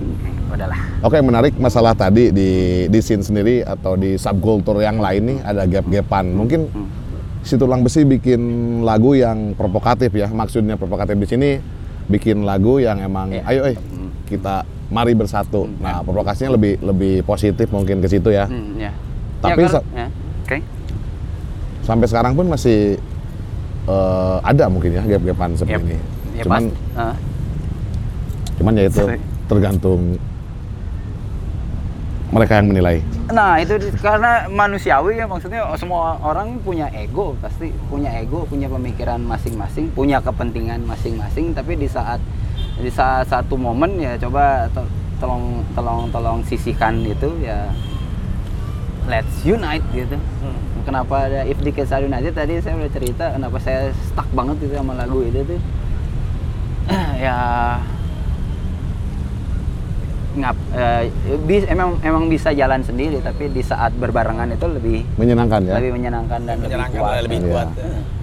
udahlah 0.51 0.79
Oke 1.01 1.17
menarik 1.17 1.53
masalah 1.55 1.91
tadi 1.91 2.29
di 2.29 2.49
di 2.85 2.99
scene 2.99 3.19
sendiri 3.19 3.61
atau 3.61 3.95
di 3.95 4.15
subkultur 4.15 4.77
yang 4.77 4.97
lain 4.97 5.23
nih 5.25 5.37
ada 5.41 5.63
gap-gapan. 5.65 6.29
Mungkin 6.29 6.61
Hmm. 6.67 6.87
si 7.41 7.55
Tulang 7.55 7.81
Besi 7.81 8.03
bikin 8.03 8.41
lagu 8.81 9.13
yang 9.13 9.53
provokatif 9.53 10.11
ya. 10.11 10.27
Maksudnya 10.27 10.75
provokatif 10.75 11.15
di 11.15 11.25
sini 11.25 11.49
bikin 12.05 12.43
lagu 12.43 12.77
yang 12.77 12.99
emang 12.99 13.31
Iya. 13.31 13.41
ayo 13.45 13.61
eh 13.65 13.77
kita 14.25 14.61
mari 14.87 15.11
bersatu. 15.11 15.65
Hmm, 15.65 15.79
Nah, 15.79 15.99
provokasinya 16.01 16.51
lebih 16.51 16.77
lebih 16.81 17.23
positif 17.23 17.67
mungkin 17.67 17.97
ke 17.97 18.07
situ 18.07 18.29
ya. 18.29 18.45
Hmm, 18.45 18.77
ya. 18.77 18.91
Tapi 19.39 19.57
ya, 19.57 19.65
kalau- 19.65 19.73
sa- 19.73 19.87
ya, 19.95 20.07
oke. 20.43 20.57
Sampai 21.81 22.05
sekarang 22.05 22.33
pun 22.33 22.45
masih 22.45 23.01
eh, 23.83 24.37
ada 24.43 24.69
mungkin 24.69 24.93
ya 24.93 25.01
gap-gapan 25.01 25.57
seperti 25.57 25.73
Yap. 25.73 25.89
ini. 25.89 25.97
Ya, 26.31 26.43
cuman 26.45 26.61
pas- 26.63 26.77
ah, 27.01 27.15
cuman 28.55 28.73
ya 28.75 28.83
itu 28.85 29.03
tergantung 29.47 30.01
mereka 32.31 32.63
yang 32.63 32.71
menilai. 32.71 33.03
Nah 33.27 33.59
itu 33.59 33.75
karena 33.99 34.47
manusiawi 34.47 35.19
ya 35.19 35.27
maksudnya 35.27 35.67
semua 35.75 36.15
orang 36.23 36.63
punya 36.63 36.87
ego 36.95 37.35
pasti 37.43 37.75
punya 37.91 38.07
ego 38.15 38.47
punya 38.47 38.71
pemikiran 38.71 39.19
masing-masing 39.19 39.91
punya 39.91 40.23
kepentingan 40.23 40.87
masing-masing 40.87 41.51
tapi 41.51 41.75
di 41.75 41.91
saat 41.91 42.23
di 42.79 42.87
saat 42.87 43.27
satu 43.27 43.59
momen 43.59 43.99
ya 43.99 44.15
coba 44.15 44.71
to- 44.71 44.87
tolong 45.19 45.59
tolong 45.75 46.07
tolong 46.09 46.39
sisihkan 46.47 47.03
itu 47.03 47.29
ya 47.43 47.67
let's 49.11 49.43
unite 49.43 49.83
gitu. 49.91 50.15
Kenapa 50.81 51.29
ada 51.29 51.45
if 51.45 51.61
the 51.61 51.69
kids 51.69 51.93
are 51.93 52.01
united? 52.01 52.33
Tadi 52.33 52.57
saya 52.57 52.73
udah 52.73 52.89
cerita 52.89 53.29
kenapa 53.35 53.59
saya 53.61 53.93
stuck 54.07 54.25
banget 54.33 54.65
gitu 54.65 54.81
sama 54.81 54.97
lagu 54.97 55.21
itu 55.21 55.43
tuh. 55.45 55.61
Ya 57.21 57.37
ngap 60.33 60.55
eh, 60.71 61.03
bis, 61.41 61.63
emang 61.65 61.99
emang 61.99 62.25
bisa 62.25 62.49
jalan 62.51 62.79
sendiri 62.79 63.19
tapi 63.19 63.47
di 63.47 63.59
saat 63.59 63.91
berbarengan 63.93 64.47
itu 64.47 64.63
lebih 64.63 65.03
Menyenangkan 65.15 65.59
ya. 65.61 65.75
lebih 65.75 65.91
menyenangkan 65.93 66.39
dan 66.41 66.57
Menyenangkan 66.57 66.95
lebih 66.95 67.03
kuat. 67.03 67.21
lebih 67.21 67.37
Iya. 67.37 67.47
kuat. 67.49 67.67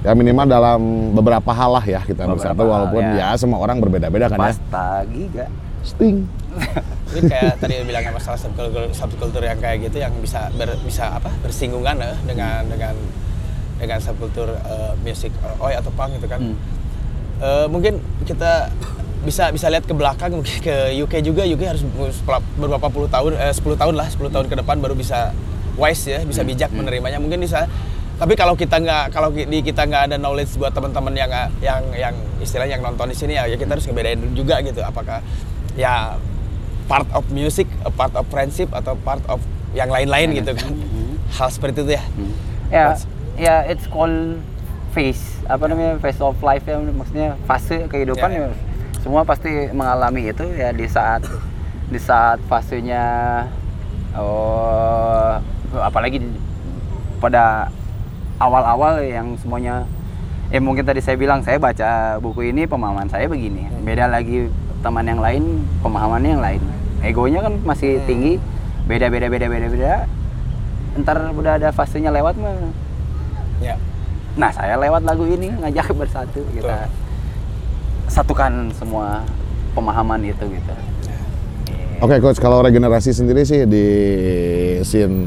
Ya 0.01 0.13
minimal 0.13 0.47
dalam 0.47 0.81
beberapa 1.13 1.51
hal 1.51 1.71
lah 1.71 1.85
ya 1.85 2.01
kita 2.01 2.23
Beberapa 2.23 2.33
bersatu 2.35 2.63
hal, 2.63 2.71
walaupun 2.71 3.03
ya. 3.13 3.29
ya 3.29 3.37
semua 3.37 3.59
orang 3.59 3.77
berbeda-beda 3.79 4.27
kan 4.27 4.37
ya. 4.37 4.43
Pasta 4.47 4.87
giga. 5.07 5.47
Sting. 5.81 6.25
Ini 7.09 7.21
kayak 7.25 7.55
tadi 7.59 7.75
bilangnya 7.83 8.11
masalah 8.11 8.37
subkultur, 8.37 8.89
subkultur 8.91 9.41
yang 9.41 9.57
kayak 9.57 9.79
gitu 9.83 9.99
yang 9.99 10.13
bisa 10.19 10.49
ber- 10.53 10.81
bisa 10.83 11.13
apa 11.13 11.31
bersinggungan 11.39 11.97
ya 11.97 12.13
dengan 12.23 12.65
dengan 12.67 12.95
dengan 13.77 13.99
subkultur 13.99 14.49
eh, 14.51 14.93
musik 14.99 15.31
eh, 15.35 15.63
oi 15.63 15.73
atau 15.73 15.93
punk 15.93 16.17
gitu 16.17 16.27
kan. 16.27 16.41
Hmm. 16.43 16.57
Eh, 17.39 17.67
mungkin 17.67 17.97
kita 18.25 18.73
bisa 19.19 19.51
bisa 19.51 19.67
lihat 19.67 19.85
ke 19.85 19.93
belakang 19.93 20.31
mungkin 20.33 20.57
ke 20.67 20.75
UK 20.99 21.23
juga 21.23 21.43
UK 21.43 21.63
harus 21.65 21.83
beberapa 22.57 22.87
puluh 22.89 23.09
tahun 23.09 23.35
eh, 23.35 23.53
10 23.53 23.65
tahun 23.75 23.95
lah 23.95 24.07
10 24.07 24.31
tahun 24.31 24.47
ke 24.47 24.57
depan 24.63 24.79
baru 24.79 24.95
bisa 24.95 25.35
wise 25.75 26.07
ya 26.07 26.23
bisa 26.23 26.43
Hmm, 26.43 26.51
bijak 26.51 26.71
menerimanya 26.71 27.19
mungkin 27.19 27.39
bisa 27.39 27.67
tapi 28.19 28.35
kalau 28.35 28.59
kita 28.59 28.83
nggak 28.83 29.15
kalau 29.15 29.31
di 29.31 29.63
kita 29.63 29.87
nggak 29.87 30.11
ada 30.11 30.17
knowledge 30.19 30.59
buat 30.59 30.75
teman-teman 30.75 31.15
yang 31.15 31.31
yang 31.63 31.83
yang 31.95 32.15
istilahnya 32.43 32.75
yang 32.75 32.83
nonton 32.83 33.07
di 33.07 33.15
sini 33.15 33.39
ya, 33.39 33.47
ya 33.47 33.55
kita 33.55 33.79
harus 33.79 33.87
ngebedain 33.87 34.19
juga 34.35 34.59
gitu 34.59 34.83
apakah 34.83 35.23
ya 35.79 36.19
part 36.91 37.07
of 37.15 37.23
music 37.31 37.71
a 37.87 37.91
part 37.91 38.11
of 38.19 38.27
friendship 38.27 38.75
atau 38.75 38.99
part 38.99 39.23
of 39.31 39.39
yang 39.71 39.87
lain-lain 39.87 40.35
gitu 40.35 40.51
kan 40.51 40.71
Hmm. 40.75 41.15
hal 41.31 41.49
seperti 41.49 41.87
itu 41.87 41.95
ya 41.95 42.03
Hmm. 42.03 42.33
Ya, 42.69 42.87
ya 43.39 43.55
it's 43.65 43.87
called 43.87 44.43
phase 44.91 45.39
apa 45.47 45.71
namanya 45.71 46.03
phase 46.03 46.19
of 46.19 46.35
life 46.43 46.67
ya 46.67 46.75
maksudnya 46.83 47.39
fase 47.47 47.87
kehidupan 47.87 48.29
Ya, 48.29 48.39
ya. 48.39 48.49
ya. 48.51 48.68
Semua 49.09 49.25
pasti 49.25 49.49
mengalami 49.73 50.29
itu 50.29 50.45
ya 50.53 50.69
di 50.69 50.85
saat 50.85 51.25
di 51.89 51.97
saat 51.97 52.45
fasenya 52.45 53.41
oh 54.13 55.33
apalagi 55.81 56.21
pada 57.17 57.73
awal-awal 58.37 59.01
yang 59.01 59.33
semuanya 59.41 59.89
ya 60.53 60.61
mungkin 60.61 60.85
tadi 60.85 61.01
saya 61.01 61.17
bilang 61.17 61.41
saya 61.41 61.57
baca 61.57 62.21
buku 62.21 62.53
ini 62.53 62.69
pemahaman 62.69 63.09
saya 63.09 63.33
begini. 63.33 63.73
Beda 63.81 64.13
lagi 64.13 64.53
teman 64.85 65.09
yang 65.09 65.25
lain 65.25 65.65
pemahamannya 65.81 66.31
yang 66.37 66.45
lain. 66.45 66.63
Egonya 67.01 67.41
kan 67.49 67.57
masih 67.65 68.05
tinggi 68.05 68.37
beda 68.85 69.09
beda 69.09 69.33
beda 69.33 69.49
beda 69.49 69.67
beda. 69.73 69.93
Ntar 71.01 71.33
udah 71.33 71.57
ada 71.57 71.73
fasenya 71.73 72.13
lewat 72.13 72.37
mah. 72.37 72.61
Ya. 73.65 73.81
Nah 74.37 74.53
saya 74.53 74.77
lewat 74.77 75.01
lagu 75.09 75.25
ini 75.25 75.49
ngajak 75.49 75.97
bersatu 76.05 76.45
kita 76.53 77.08
satukan 78.09 78.73
semua 78.75 79.23
pemahaman 79.73 80.25
itu 80.25 80.45
gitu 80.49 80.75
Oke 81.99 82.23
coach, 82.23 82.39
kalau 82.39 82.63
regenerasi 82.63 83.11
sendiri 83.11 83.43
sih 83.43 83.67
di 83.67 83.87
scene 84.87 85.19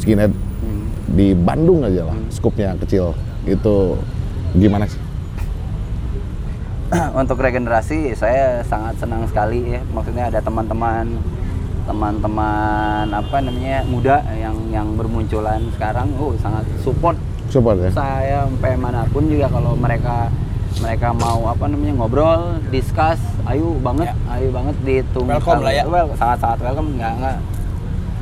skinhead 0.00 0.32
Hmm. 0.58 0.90
di 1.12 1.36
Bandung 1.36 1.84
aja 1.86 2.08
lah, 2.08 2.16
skupnya 2.34 2.74
kecil. 2.82 3.12
Itu 3.44 4.00
gimana 4.56 4.88
sih? 4.88 4.98
untuk 7.20 7.36
regenerasi 7.38 8.16
saya 8.16 8.64
sangat 8.64 8.96
senang 8.96 9.28
sekali 9.28 9.76
ya 9.76 9.80
maksudnya 9.92 10.32
ada 10.32 10.40
teman-teman 10.40 11.20
teman-teman 11.84 13.12
apa 13.12 13.36
namanya 13.44 13.84
muda 13.84 14.24
yang 14.36 14.56
yang 14.72 14.88
bermunculan 14.96 15.68
sekarang 15.76 16.08
oh 16.16 16.32
sangat 16.40 16.64
support 16.80 17.16
Support 17.52 17.76
ya? 17.80 17.90
saya 17.92 18.38
sampai 18.48 18.76
mana 18.76 19.04
pun 19.08 19.28
juga 19.28 19.52
kalau 19.52 19.76
mereka 19.76 20.32
mereka 20.78 21.10
mau 21.12 21.42
apa 21.44 21.64
namanya 21.66 21.94
ngobrol 21.96 22.40
discuss 22.68 23.18
ayo 23.44 23.74
banget 23.78 24.14
ayo 24.30 24.48
banget 24.48 24.76
ditunggu 24.82 25.30
Welcome 25.32 25.60
lah 25.60 25.72
ya. 25.72 25.84
well, 25.84 26.08
sangat 26.14 26.38
sangat 26.38 26.58
welcome 26.62 26.94
nggak 26.94 27.12
nggak 27.16 27.36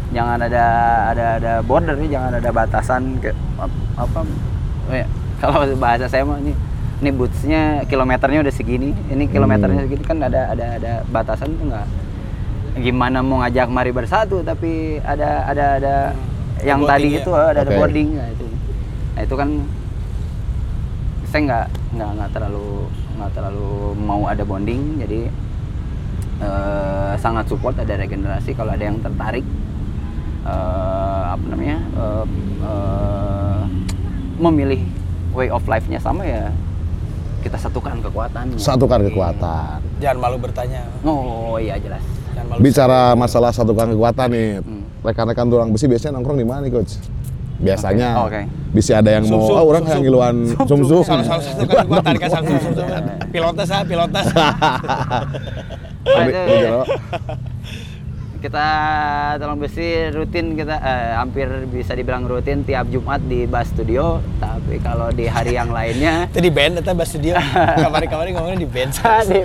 jangan 0.08 0.38
ada 0.40 0.64
ada 1.06 1.26
ada 1.36 1.52
border 1.60 1.94
nih 1.94 2.08
jangan 2.08 2.32
ada 2.34 2.48
batasan 2.50 3.02
ke 3.18 3.30
ap- 3.56 3.84
apa 3.98 4.18
oh 4.86 4.94
ya, 4.94 5.06
kalau 5.40 5.60
bahasa 5.76 6.06
saya 6.06 6.22
mah 6.22 6.38
ini 6.38 6.56
ini 6.96 7.10
bootsnya 7.10 7.84
kilometernya 7.84 8.40
udah 8.40 8.54
segini 8.54 8.96
ini 9.06 9.24
kilometernya 9.26 9.76
Hmm. 9.76 9.86
segini 9.86 10.02
kan 10.02 10.18
ada 10.18 10.48
ada 10.48 10.66
ada 10.76 10.92
batasan 11.06 11.52
tuh 11.54 11.68
nggak 11.68 11.86
gimana 12.78 13.20
mau 13.20 13.40
ngajak 13.40 13.68
mari 13.68 13.90
bersatu 13.90 14.40
tapi 14.40 14.96
ada 14.98 15.44
ada 15.44 15.64
ada 15.76 15.94
yang 16.62 16.80
boarding 16.80 16.88
tadi 16.88 17.08
ya? 17.10 17.20
itu 17.20 17.30
ada 17.32 17.58
ada 17.58 17.62
Oke. 17.66 17.76
boarding 17.76 18.08
nah 18.14 18.28
itu 18.30 18.46
nah 19.12 19.20
itu 19.22 19.34
kan 19.34 19.48
saya 21.26 21.40
nggak 21.42 21.66
nggak 21.92 22.10
nggak 22.12 22.30
terlalu 22.30 22.68
nggak 23.16 23.30
terlalu 23.32 23.70
mau 23.96 24.22
ada 24.24 24.42
bonding 24.42 24.82
jadi 24.98 25.20
eh, 26.38 27.12
sangat 27.16 27.46
support 27.46 27.74
ada 27.74 27.94
regenerasi 27.94 28.52
kalau 28.52 28.70
ada 28.70 28.84
yang 28.84 28.98
tertarik 28.98 29.44
eh, 30.42 31.22
apa 31.26 31.44
namanya 31.46 31.78
eh, 31.82 32.24
eh, 32.62 33.60
memilih 34.36 34.80
way 35.32 35.48
of 35.48 35.64
life-nya 35.64 35.98
sama 35.98 36.22
ya 36.22 36.52
kita 37.40 37.56
satukan 37.56 38.02
kekuatannya 38.02 38.58
Satukan 38.58 39.06
kekuatan. 39.06 39.78
Jangan 40.02 40.18
malu 40.18 40.34
bertanya. 40.36 40.82
oh 41.06 41.54
iya 41.56 41.78
jelas 41.78 42.02
Jangan 42.34 42.46
malu. 42.50 42.58
Bicara 42.58 43.14
masalah 43.14 43.54
satukan 43.54 43.94
kekuatan 43.94 44.28
nih, 44.28 44.48
Hmm. 44.58 44.82
rekan-rekan 45.00 45.46
tulang 45.46 45.70
besi 45.70 45.86
biasanya 45.86 46.18
nongkrong 46.18 46.36
di 46.36 46.46
mana 46.48 46.66
nih 46.66 46.74
coach? 46.74 46.98
Biasanya, 47.56 48.20
Oke. 48.20 48.44
bisa 48.76 49.00
ada 49.00 49.16
yang 49.16 49.24
mau, 49.32 49.40
Sum-sum, 49.40 49.56
oh 49.56 49.64
orang 49.64 49.84
yang 49.88 50.02
ngiluan 50.04 50.34
sum-sum. 50.68 51.00
Salah 51.00 51.24
salah 51.24 51.40
satu 51.40 51.64
kan 51.64 51.88
gua 51.88 52.02
tarik 52.04 52.20
kan 52.20 52.30
salah 52.36 52.60
satu. 52.60 52.82
Pilotes 53.32 53.68
ah, 53.72 53.82
pilotes. 53.84 54.26
Kita 58.36 58.68
tolong 59.42 59.58
besi 59.58 60.12
rutin 60.12 60.54
kita 60.54 60.78
eh, 60.78 61.18
hampir 61.18 61.50
bisa 61.66 61.96
dibilang 61.98 62.28
rutin 62.28 62.62
tiap 62.62 62.86
Jumat 62.92 63.18
di 63.26 63.42
Bas 63.48 63.66
Studio 63.74 64.22
tapi 64.38 64.78
kalau 64.78 65.10
di 65.10 65.26
hari 65.26 65.58
yang 65.58 65.72
lainnya 65.72 66.24
Itu 66.30 66.44
di 66.44 66.52
band 66.52 66.78
atau 66.78 66.94
bahas 66.94 67.10
studio. 67.10 67.34
Kemarin-kemarin 67.80 68.30
ngomongnya 68.36 68.60
di 68.62 68.68
band. 68.70 68.92
di, 69.26 69.40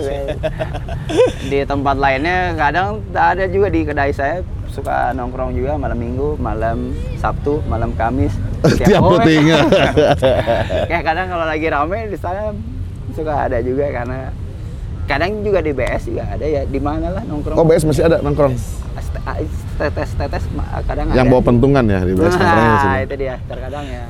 di 1.49 1.59
tempat 1.65 1.95
lainnya 1.97 2.53
kadang 2.53 3.01
ada 3.15 3.47
juga 3.49 3.73
di 3.73 3.81
kedai 3.87 4.11
saya 4.13 4.45
suka 4.71 5.11
nongkrong 5.11 5.51
juga 5.51 5.75
malam 5.75 5.99
minggu 5.99 6.39
malam 6.39 6.95
Sabtu 7.19 7.59
malam 7.67 7.91
Kamis 7.93 8.31
Tiap 8.79 9.03
oh, 9.03 9.19
puting. 9.19 9.51
kayak 10.89 11.03
kadang 11.07 11.27
kalau 11.27 11.45
lagi 11.45 11.67
rame 11.67 12.07
di 12.07 12.17
sana 12.17 12.55
suka 13.11 13.51
ada 13.51 13.59
juga 13.59 13.91
karena 13.91 14.31
kadang 15.05 15.43
juga 15.43 15.59
di 15.59 15.75
BS 15.75 16.07
juga 16.07 16.23
ada 16.23 16.45
ya 16.45 16.63
di 16.63 16.79
mana 16.79 17.11
lah 17.11 17.23
nongkrong 17.27 17.57
Oh 17.59 17.65
BS 17.67 17.83
masih 17.83 18.07
ada 18.07 18.23
nongkrong. 18.23 18.55
tetes 19.77 20.09
tetes 20.13 20.43
kadang 20.87 21.09
Yang 21.11 21.25
ada. 21.25 21.31
bawa 21.31 21.41
pentungan 21.43 21.83
ya 21.83 21.99
di 22.01 22.13
BS 22.15 22.35
Nah, 22.37 23.01
itu 23.01 23.15
dia 23.17 23.35
terkadang 23.45 23.85
ya 23.85 24.05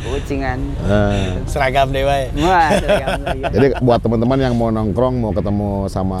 kucingan 0.00 0.58
Eh, 0.80 1.44
Seragam 1.44 1.92
dewa 1.92 2.14
ya. 2.16 2.28
wah 2.40 2.68
lagi. 2.72 3.40
Jadi 3.52 3.66
buat 3.78 4.00
teman-teman 4.00 4.38
yang 4.40 4.54
mau 4.56 4.72
nongkrong, 4.72 5.14
mau 5.20 5.30
ketemu 5.30 5.86
sama 5.86 6.20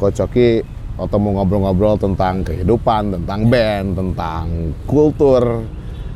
Coach 0.00 0.24
Oki 0.24 0.64
atau 0.96 1.16
mau 1.16 1.40
ngobrol-ngobrol 1.40 1.96
tentang 1.96 2.44
kehidupan, 2.44 3.16
tentang 3.20 3.40
band, 3.48 3.88
tentang 3.96 4.44
kultur, 4.84 5.64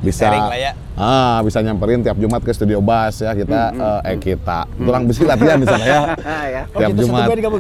bisa 0.05 0.29
ya. 0.53 0.73
ah 0.97 1.41
bisa 1.41 1.65
nyamperin 1.65 2.05
tiap 2.05 2.17
Jumat 2.21 2.45
ke 2.45 2.53
studio 2.53 2.85
Bass 2.85 3.25
ya 3.25 3.33
kita 3.33 3.73
eh, 3.73 4.01
eh, 4.13 4.17
kita 4.21 4.69
tulang 4.77 5.09
besi 5.09 5.25
latihan 5.25 5.57
di 5.61 5.67
sana 5.67 5.85
ya. 5.85 6.01
Ah, 6.27 6.45
ya. 6.47 6.63
Oh, 6.73 6.79
tiap 6.81 6.91
satu 6.93 7.01
Jumat. 7.01 7.27
kamu? 7.41 7.57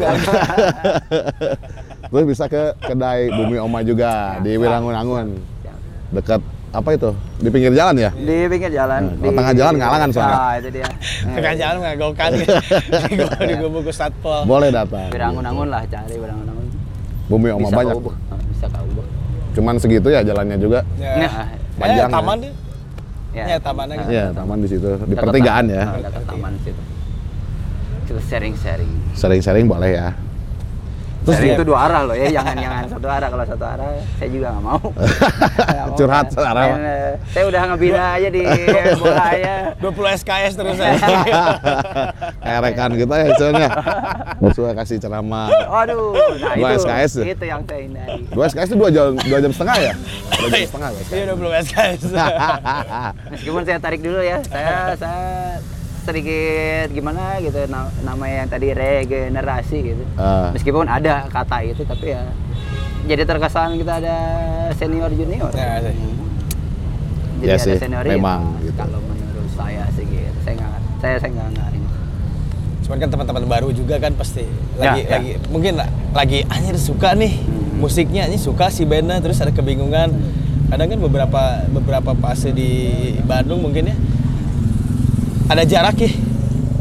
Terus 2.06 2.24
bisa 2.28 2.44
ke 2.46 2.62
kedai 2.80 3.32
Bumi 3.32 3.56
Oma 3.58 3.80
juga 3.82 4.38
di 4.44 4.54
Wilangun-Angun. 4.54 5.26
Dekat 6.14 6.40
apa 6.70 6.88
itu? 6.92 7.10
Di 7.40 7.48
pinggir 7.48 7.72
jalan 7.72 7.96
ya? 7.96 8.10
di 8.12 8.36
pinggir 8.52 8.68
jalan 8.68 9.08
Nah, 9.08 9.16
kalau 9.16 9.32
tengah 9.32 9.54
jalan 9.56 9.74
ngalangan 9.80 10.08
soalnya. 10.12 10.36
ah 10.36 10.52
itu 10.60 10.68
dia 10.76 10.88
Tengah 11.36 11.54
jalan 11.56 11.76
mengagokan. 11.80 12.30
Di 13.48 13.54
gubuk 13.56 13.88
satpol. 13.90 14.44
Boleh 14.44 14.68
datang. 14.68 15.08
berangun-angun 15.08 15.68
lah 15.72 15.82
cari 15.88 16.14
berangun-angun 16.20 16.55
Bumi 17.26 17.48
Oma 17.50 17.66
bisa 17.66 17.76
banyak. 17.76 17.94
ke 17.96 18.10
Ah, 18.30 18.38
bisa 18.46 18.66
ke 18.66 18.78
Ubud 18.84 19.06
Cuman 19.52 19.74
segitu 19.80 20.08
ya 20.08 20.20
jalannya 20.20 20.56
juga. 20.56 20.80
Ya. 20.96 21.16
Nah, 21.18 21.48
Panjang 21.76 22.08
Eh, 22.08 22.14
taman 22.14 22.38
ya. 22.40 22.52
Ya, 23.46 23.56
tamannya 23.60 23.94
gitu. 23.98 24.10
Iya, 24.10 24.24
taman 24.32 24.58
di 24.58 24.68
situ 24.68 24.88
di 24.96 25.12
Dekat 25.12 25.22
pertigaan 25.22 25.64
taman. 25.64 25.76
ya. 25.76 25.84
Ah, 25.84 25.96
dekat 25.98 26.24
taman 26.24 26.52
situ 26.60 26.82
kita 28.06 28.22
sharing-sharing 28.22 28.92
Sering-sering 29.12 29.66
boleh 29.66 29.90
ya. 29.92 30.08
Terus 31.26 31.38
ya- 31.42 31.58
itu 31.58 31.64
dua 31.66 31.78
arah 31.84 32.02
loh 32.02 32.14
ya 32.14 32.30
jangan 32.30 32.54
jangan 32.54 32.82
satu 32.86 33.06
arah 33.06 33.26
kalau 33.26 33.44
satu 33.44 33.64
arah 33.66 33.86
saya 34.16 34.28
juga 34.30 34.46
nggak 34.48 34.62
mau 34.62 34.78
Curhat 35.98 36.28
kan. 36.30 36.54
Main, 36.54 36.76
eh, 36.78 37.12
saya 37.32 37.44
udah 37.48 37.60
ngebina 37.66 38.04
aja 38.14 38.28
di 38.28 38.42
bola 38.96 39.24
aja 39.26 39.54
20 39.80 40.18
SKS 40.20 40.52
terus 40.54 40.76
ya. 40.76 40.92
Kayak 42.44 42.60
rekan 42.62 42.90
kita 42.94 43.14
ya 43.16 43.28
soalnya. 43.34 43.68
Suka 44.52 44.72
kasih 44.74 44.96
ceramah. 44.98 45.48
Waduh, 45.48 46.12
nah 46.36 46.52
Dua 46.52 46.68
itu, 46.70 46.84
SKS 46.84 47.12
itu 47.24 47.44
yang 47.44 47.64
saya 47.64 47.80
hindari. 47.80 48.22
Dua 48.28 48.44
SKS 48.46 48.68
itu 48.68 48.76
dua 48.76 48.90
jam 48.92 49.16
dua 49.16 49.38
jam 49.40 49.50
setengah 49.50 49.76
ya? 49.80 49.94
Dua 50.30 50.48
jam 50.48 50.62
setengah 50.64 50.88
ya. 50.90 51.02
Iya 51.08 51.24
20 51.32 51.64
SKS. 51.64 52.00
Meskipun 53.32 53.62
saya 53.64 53.78
tarik 53.80 54.00
dulu 54.00 54.20
ya, 54.20 54.38
saya 54.44 54.92
saya 54.94 55.24
sedikit 56.06 56.86
gimana 56.88 57.22
gitu 57.38 57.66
na- 57.66 57.90
namanya 58.00 58.36
yang 58.40 58.48
tadi 58.48 58.68
regenerasi 58.70 59.76
gitu. 59.84 60.04
Ah. 60.14 60.54
Meskipun 60.54 60.86
ada 60.86 61.26
kata 61.26 61.60
itu 61.62 61.82
tapi 61.82 62.14
ya 62.14 62.22
jadi 63.04 63.22
terkesan 63.22 63.74
kita 63.74 63.98
ada 63.98 64.16
senior 64.72 65.10
junior. 65.10 65.50
Ya, 65.50 65.78
sih. 65.80 65.94
Jadi 67.36 67.44
Ya 67.44 67.52
ada 67.52 67.64
sih, 67.64 67.76
senior 67.76 68.02
memang 68.04 68.54
gitu. 68.60 68.72
Kalau 68.72 68.98
menurut 69.00 69.50
saya 69.52 69.84
sih 69.92 70.04
gitu. 70.04 70.38
Saya 70.40 70.54
nggak 70.56 70.70
saya 70.96 71.16
saya 71.18 71.30
nggak 71.32 71.68
ini. 71.72 71.88
Cuman 72.82 72.96
kan 72.96 73.08
teman-teman 73.10 73.44
baru 73.44 73.68
juga 73.70 73.98
kan 73.98 74.14
pasti 74.14 74.46
lagi 74.76 75.02
Ya, 75.02 75.04
ya. 75.04 75.12
lagi 75.12 75.30
mungkin 75.48 75.72
la- 75.74 75.90
lagi 76.12 76.46
anjir 76.46 76.76
suka 76.76 77.12
nih 77.12 77.34
Hmm. 77.36 77.78
musiknya 77.78 78.24
ini 78.24 78.38
suka 78.38 78.70
si 78.70 78.82
bandnya 78.82 79.18
terus 79.18 79.38
ada 79.38 79.50
kebingungan. 79.50 80.14
Kadang 80.66 80.86
kan 80.88 80.98
beberapa 81.00 81.42
beberapa 81.68 82.10
fase 82.16 82.50
di 82.50 82.70
Bandung 83.22 83.60
mungkin 83.60 83.86
ya 83.86 83.96
ada 85.46 85.62
jarak 85.62 85.96
ya, 85.96 86.10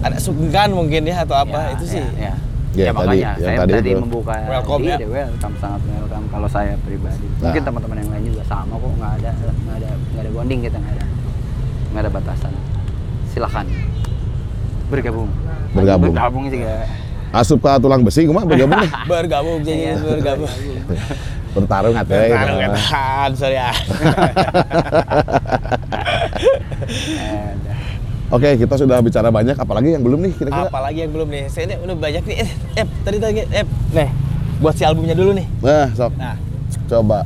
ada 0.02 0.18
sungkan 0.18 0.70
mungkin 0.70 1.02
ya 1.04 1.22
atau 1.22 1.36
apa 1.36 1.60
Ya, 1.64 1.74
itu 1.74 1.86
sih. 1.88 2.02
Ya, 2.02 2.10
ya. 2.12 2.34
Ya, 2.76 2.84
Ya, 2.84 2.92
tadi- 2.92 2.98
makanya 2.98 3.16
yang 3.16 3.36
saya 3.40 3.58
tadi 3.58 3.72
tadi, 3.74 3.90
itu. 3.90 4.02
membuka 4.02 4.36
Welcome, 4.46 4.82
diri, 4.84 5.00
ya. 5.00 5.08
welcome 5.08 5.56
sangat 5.56 5.82
welcome 5.88 6.26
kalau 6.28 6.48
saya 6.50 6.74
pribadi. 6.82 7.24
Nah. 7.32 7.44
Mungkin 7.46 7.62
teman-teman 7.64 7.98
yang 7.98 8.10
lain 8.12 8.24
juga 8.28 8.44
sama 8.44 8.74
kok 8.76 8.92
nggak 8.92 9.12
ada 9.16 9.32
nggak 9.32 9.76
ada 9.78 9.90
nggak 9.96 10.22
ada 10.22 10.30
bonding 10.30 10.60
kita 10.62 10.78
nggak 10.78 10.94
ada 10.94 11.06
nggak 11.88 12.02
ada 12.02 12.10
batasan. 12.12 12.52
Silakan 13.30 13.66
bergabung. 14.86 15.30
Bergabung. 15.72 16.12
Bergabung 16.12 16.46
sih. 16.50 16.60
Asup 17.32 17.60
ke 17.60 17.72
tulang 17.80 18.00
besi 18.00 18.24
gimana 18.24 18.44
bergabung 18.44 18.76
nih? 18.78 18.92
Bergabung 19.12 19.60
jadi 19.62 19.76
Iya. 19.76 19.94
bergabung. 20.02 20.52
Bertarung 21.54 21.96
atuh 21.96 22.12
ya. 22.14 22.36
Taruh 22.36 22.58
katahan, 22.68 23.30
sorry 23.32 23.56
ya. 23.56 23.72
Oke, 28.34 28.58
kita 28.58 28.74
sudah 28.74 28.98
bicara 29.06 29.30
banyak 29.30 29.54
apalagi 29.54 29.94
yang 29.94 30.02
belum 30.02 30.18
nih 30.26 30.34
kira-kira? 30.34 30.66
Apalagi 30.66 31.06
yang 31.06 31.14
belum 31.14 31.30
nih. 31.30 31.46
Saya 31.46 31.70
ini 31.70 31.78
udah 31.78 31.94
banyak 31.94 32.26
nih. 32.26 32.38
Eh, 32.42 32.50
eh 32.82 32.86
tadi 33.06 33.22
tadi 33.22 33.46
eh 33.46 33.66
nih 33.94 34.10
buat 34.58 34.74
si 34.74 34.82
albumnya 34.82 35.14
dulu 35.14 35.38
nih. 35.38 35.46
Nah, 35.62 35.94
sok. 35.94 36.10
Nah, 36.18 36.34
Coba. 36.90 37.22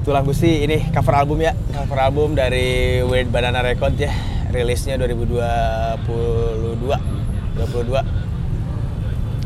Tulang 0.00 0.24
Gusti 0.24 0.64
ini 0.64 0.80
cover 0.88 1.12
album 1.12 1.44
ya. 1.44 1.52
Cover 1.76 2.00
album 2.00 2.32
dari 2.32 3.04
Weird 3.04 3.28
Banana 3.28 3.60
Record 3.60 4.00
ya. 4.00 4.08
Rilisnya 4.48 4.96
2022. 4.96 6.88
22. 7.60 8.00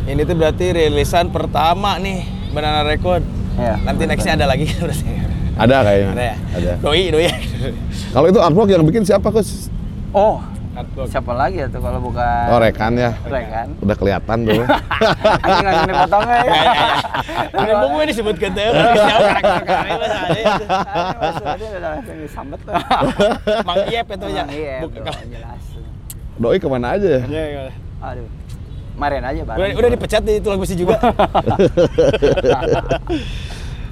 Ini 0.04 0.20
tuh 0.22 0.36
berarti 0.38 0.66
rilisan 0.78 1.34
pertama 1.34 1.98
nih 1.98 2.22
Banana 2.54 2.86
Record. 2.86 3.26
Iya. 3.58 3.82
Nanti 3.82 4.06
nextnya 4.06 4.38
ada 4.38 4.46
lagi 4.46 4.70
berarti. 4.78 5.10
Ada 5.54 5.86
kayaknya. 5.86 6.10
Ada 6.10 6.24
ya? 6.26 6.34
Ada. 6.58 6.72
Doi, 6.82 7.14
doi. 7.14 7.30
Kalau 8.10 8.26
itu 8.26 8.42
artwork 8.42 8.74
yang 8.74 8.82
bikin 8.82 9.06
siapa, 9.06 9.30
Kus? 9.30 9.70
Oh, 10.14 10.38
Artwork. 10.78 11.10
siapa 11.10 11.34
lagi 11.34 11.58
ya 11.58 11.66
tuh 11.66 11.82
kalau 11.82 11.98
bukan 11.98 12.46
Oh, 12.50 12.58
rekan 12.62 12.94
ya. 12.94 13.18
Rekan. 13.26 13.74
Udah 13.82 13.96
kelihatan 13.98 14.36
tuh. 14.46 14.62
Anjing 15.46 15.66
langsung 15.66 15.90
dipotongnya 15.90 16.38
ya. 16.38 16.46
Ya, 16.46 16.54
ya, 16.54 16.62
ya. 16.70 17.62
Ini 17.66 17.72
buku 17.82 17.96
ini 17.98 18.08
disebut 18.14 18.36
ke 18.38 18.48
teu. 18.54 18.70
Karakter-karakter 18.74 20.06
mah 21.42 21.54
ada 21.58 21.88
langsung 21.98 22.16
disambet 22.22 22.60
tuh. 22.62 22.74
Mang 23.66 23.82
Iep 23.90 24.06
itu 24.06 24.26
ya. 24.30 24.44
Iya, 24.46 24.76
jelas. 25.26 25.62
Doi 26.38 26.58
ke 26.62 26.66
mana 26.70 26.94
aja 26.94 27.08
ya? 27.18 27.22
Iya, 27.26 27.44
iya. 27.50 27.62
Aduh. 27.98 28.28
Kemarin 28.94 29.22
aja 29.26 29.40
bareng. 29.42 29.58
Udah, 29.58 29.70
udah 29.74 29.90
dipecat 29.98 30.22
di 30.22 30.34
tulang 30.38 30.62
besi 30.62 30.78
juga. 30.78 30.94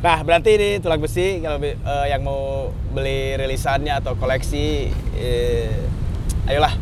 nah, 0.06 0.22
berarti 0.22 0.50
ini 0.54 0.68
tulang 0.78 1.02
besi 1.02 1.42
kalau 1.42 1.58
eh, 1.58 2.06
yang 2.06 2.22
mau 2.22 2.70
beli 2.94 3.34
rilisannya 3.34 3.98
atau 3.98 4.14
koleksi 4.14 4.94
eh, 5.18 5.74
ayolah 6.44 6.74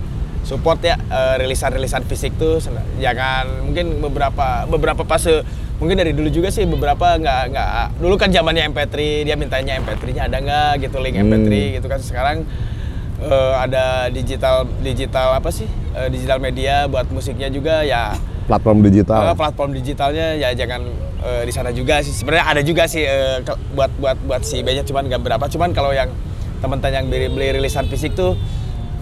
support 0.42 0.80
ya 0.80 0.96
eh, 0.96 1.34
rilisan-rilisan 1.38 2.02
fisik 2.04 2.34
tuh 2.34 2.58
jangan 2.96 3.46
mungkin 3.62 4.00
beberapa 4.00 4.64
beberapa 4.66 5.02
fase 5.04 5.44
mungkin 5.76 5.96
dari 5.96 6.12
dulu 6.12 6.28
juga 6.28 6.48
sih 6.48 6.64
beberapa 6.64 7.16
nggak 7.16 7.40
nggak 7.48 7.68
dulu 7.96 8.14
kan 8.14 8.28
zamannya 8.28 8.68
MP3 8.68 8.96
dia 9.22 9.34
mintanya 9.34 9.76
MP3-nya 9.78 10.22
ada 10.26 10.38
nggak 10.38 10.70
gitu 10.82 10.96
link 10.98 11.16
MP3 11.16 11.40
Hmm. 11.40 11.72
gitu 11.74 11.86
kan 11.86 12.00
sekarang 12.00 12.36
eh, 13.18 13.54
ada 13.56 13.84
digital 14.08 14.56
digital 14.80 15.34
apa 15.34 15.50
sih 15.50 15.68
Eh, 15.90 16.06
digital 16.08 16.38
media 16.38 16.86
buat 16.86 17.10
musiknya 17.10 17.50
juga 17.50 17.82
ya 17.82 18.14
Platform 18.46 18.78
digital. 18.80 19.34
platform 19.34 19.70
digitalnya 19.72 20.34
ya 20.34 20.50
jangan 20.52 20.86
eh, 21.20 21.42
di 21.42 21.50
sana 21.50 21.70
juga 21.70 21.98
sih. 21.98 22.10
Sebenarnya 22.12 22.46
ada 22.48 22.62
juga 22.62 22.86
sih 22.86 23.02
ke- 23.40 23.58
buat 23.72 23.90
buat 23.96 24.14
buat 24.20 24.38
si 24.40 24.58
bandnya 24.60 24.82
cuman 24.82 25.06
nggak 25.06 25.18
berapa. 25.20 25.44
Cuman 25.46 25.70
kalau 25.70 25.90
yang 25.90 26.10
teman-teman 26.58 26.94
yang 26.94 27.06
beli, 27.06 27.26
beli 27.28 27.48
rilisan 27.52 27.86
fisik 27.86 28.12
tuh 28.12 28.38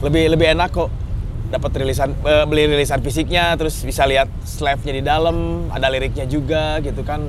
lebih 0.01 0.31
lebih 0.31 0.47
enak 0.53 0.71
kok 0.71 0.89
dapat 1.49 1.71
rilisan 1.77 2.13
eh, 2.19 2.45
beli 2.45 2.69
rilisan 2.69 3.01
fisiknya 3.01 3.57
terus 3.57 3.81
bisa 3.81 4.05
lihat 4.05 4.29
slave-nya 4.43 4.93
di 4.93 5.03
dalam 5.03 5.37
ada 5.69 5.89
liriknya 5.89 6.25
juga 6.25 6.79
gitu 6.79 7.01
kan 7.03 7.25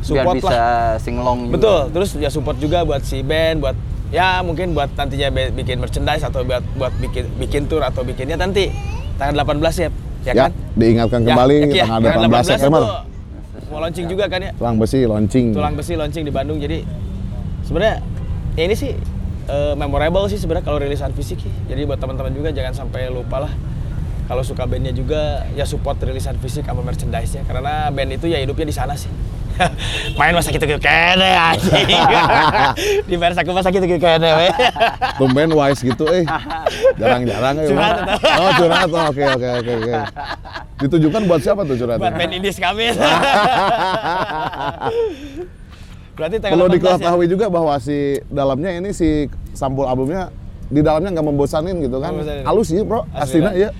Biar 0.00 0.24
support 0.24 0.34
bisa 0.34 0.48
lah 0.48 0.96
singlong 0.96 1.38
juga. 1.44 1.52
betul 1.54 1.80
terus 1.92 2.10
ya 2.16 2.28
support 2.28 2.56
juga 2.56 2.82
buat 2.82 3.02
si 3.02 3.20
band 3.20 3.60
buat 3.60 3.76
ya 4.08 4.40
mungkin 4.40 4.72
buat 4.72 4.88
nantinya 4.90 5.28
bikin 5.52 5.76
merchandise 5.76 6.24
atau 6.24 6.40
buat 6.40 6.64
buat 6.74 6.90
bikin 6.98 7.28
bikin 7.36 7.62
tour 7.66 7.80
atau 7.80 8.00
bikinnya 8.00 8.34
nanti 8.34 8.72
tanggal 9.14 9.44
18 9.44 9.60
ya 9.60 9.70
ya, 9.78 9.88
Ya, 10.22 10.32
kan 10.38 10.52
diingatkan 10.74 11.20
Ya, 11.20 11.26
kembali 11.30 11.54
ya, 11.70 11.74
ya. 11.76 11.84
tanggal 12.00 12.28
18 12.32 12.44
September. 12.46 12.80
itu 12.80 13.68
mau 13.68 13.78
launching 13.78 14.06
juga 14.08 14.24
kan 14.26 14.40
ya 14.40 14.50
Tulang 14.52 14.76
besi 14.76 14.98
launching. 15.04 15.46
tulang 15.52 15.74
besi 15.76 15.92
launching 15.94 16.24
di 16.24 16.32
Bandung 16.32 16.58
jadi 16.58 16.80
sebenarnya 17.62 17.96
ya 18.52 18.62
ini 18.62 18.74
sih 18.74 18.92
eh, 19.48 19.74
memorable 19.78 20.26
sih 20.28 20.36
sebenarnya 20.36 20.66
kalau 20.66 20.78
rilisan 20.82 21.14
fisik 21.14 21.40
jadi 21.70 21.86
buat 21.86 21.96
teman-teman 22.02 22.34
juga 22.34 22.50
jangan 22.50 22.74
sampai 22.74 23.08
lupa 23.08 23.46
lah 23.48 23.52
kalau 24.30 24.46
suka 24.46 24.62
bandnya 24.62 24.94
juga 24.94 25.42
ya 25.58 25.66
support 25.66 25.98
rilisan 26.02 26.38
fisik 26.38 26.62
sama 26.62 26.84
merchandise 26.86 27.34
nya 27.34 27.42
karena 27.48 27.90
band 27.90 28.14
itu 28.14 28.30
ya 28.30 28.38
hidupnya 28.38 28.66
di 28.70 28.76
sana 28.76 28.94
sih 28.94 29.10
main 30.18 30.32
masa 30.32 30.54
gitu 30.54 30.64
kene 30.64 31.30
anjing 31.36 31.84
di 33.10 33.16
Pers 33.20 33.36
aku 33.36 33.52
masa 33.52 33.68
gitu 33.68 33.84
kene 33.84 34.28
we 34.38 34.48
Tumben 35.20 35.52
wise 35.52 35.84
gitu 35.84 36.08
eh. 36.08 36.24
Jarang-jarang 36.96 37.60
eh. 37.60 37.68
Curhat, 37.68 37.96
atau? 38.08 38.40
Oh, 38.40 38.50
curhat. 38.56 38.88
Oh, 38.88 39.12
Oke, 39.12 39.20
oke, 39.20 39.48
oke, 39.60 39.72
oke. 39.84 39.92
Ditujukan 40.80 41.28
buat 41.28 41.44
siapa 41.44 41.68
tuh 41.68 41.76
curhatnya? 41.76 42.00
buat 42.00 42.16
band 42.16 42.32
indis 42.40 42.56
kami 42.56 42.88
berarti 46.20 46.36
tanggal 46.36 46.56
Perlu 46.60 46.66
18 46.68 46.68
ya? 46.68 46.76
diketahui 46.76 47.26
juga 47.26 47.46
bahwa 47.48 47.74
si 47.80 47.98
dalamnya 48.28 48.70
ini 48.76 48.92
si 48.92 49.24
sampul 49.52 49.88
albumnya 49.88 50.28
di 50.68 50.84
dalamnya 50.84 51.16
nggak 51.16 51.26
membosanin 51.26 51.80
gitu 51.80 51.96
kan. 51.96 52.12
Membosanin. 52.12 52.44
Halus 52.44 52.66
sih, 52.68 52.84
Bro. 52.84 53.08
Asli, 53.10 53.40
Aslinya 53.40 53.52
ya. 53.56 53.70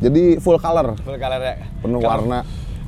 Jadi 0.00 0.40
full 0.40 0.56
color, 0.56 0.96
full 0.98 1.14
color 1.14 1.40
ya. 1.40 1.54
Penuh 1.78 2.00
Color- 2.00 2.24
warna, 2.24 2.38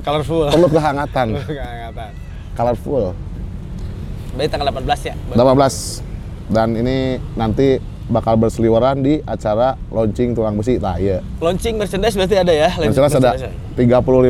colorful. 0.01 0.49
Penuh 0.49 0.65
kehangatan, 0.67 1.27
kehangatan. 1.45 2.09
Colorful. 2.53 3.13
berarti 4.33 4.49
tanggal 4.49 4.67
18 4.73 5.09
ya? 5.09 5.15
18 5.29 6.01
dan 6.49 6.73
ini 6.73 6.97
nanti 7.33 7.77
bakal 8.03 8.33
berseliweran 8.35 8.99
di 8.99 9.21
acara 9.23 9.77
launching 9.87 10.33
tulang 10.33 10.57
besi. 10.57 10.75
Nah 10.75 10.97
iya. 10.97 11.21
Launching 11.37 11.77
merchandise 11.77 12.17
berarti 12.17 12.35
ada 12.35 12.49
ya? 12.49 12.69
Merchandise 12.73 13.15
ada. 13.15 13.31
Merchandise. 13.31 13.61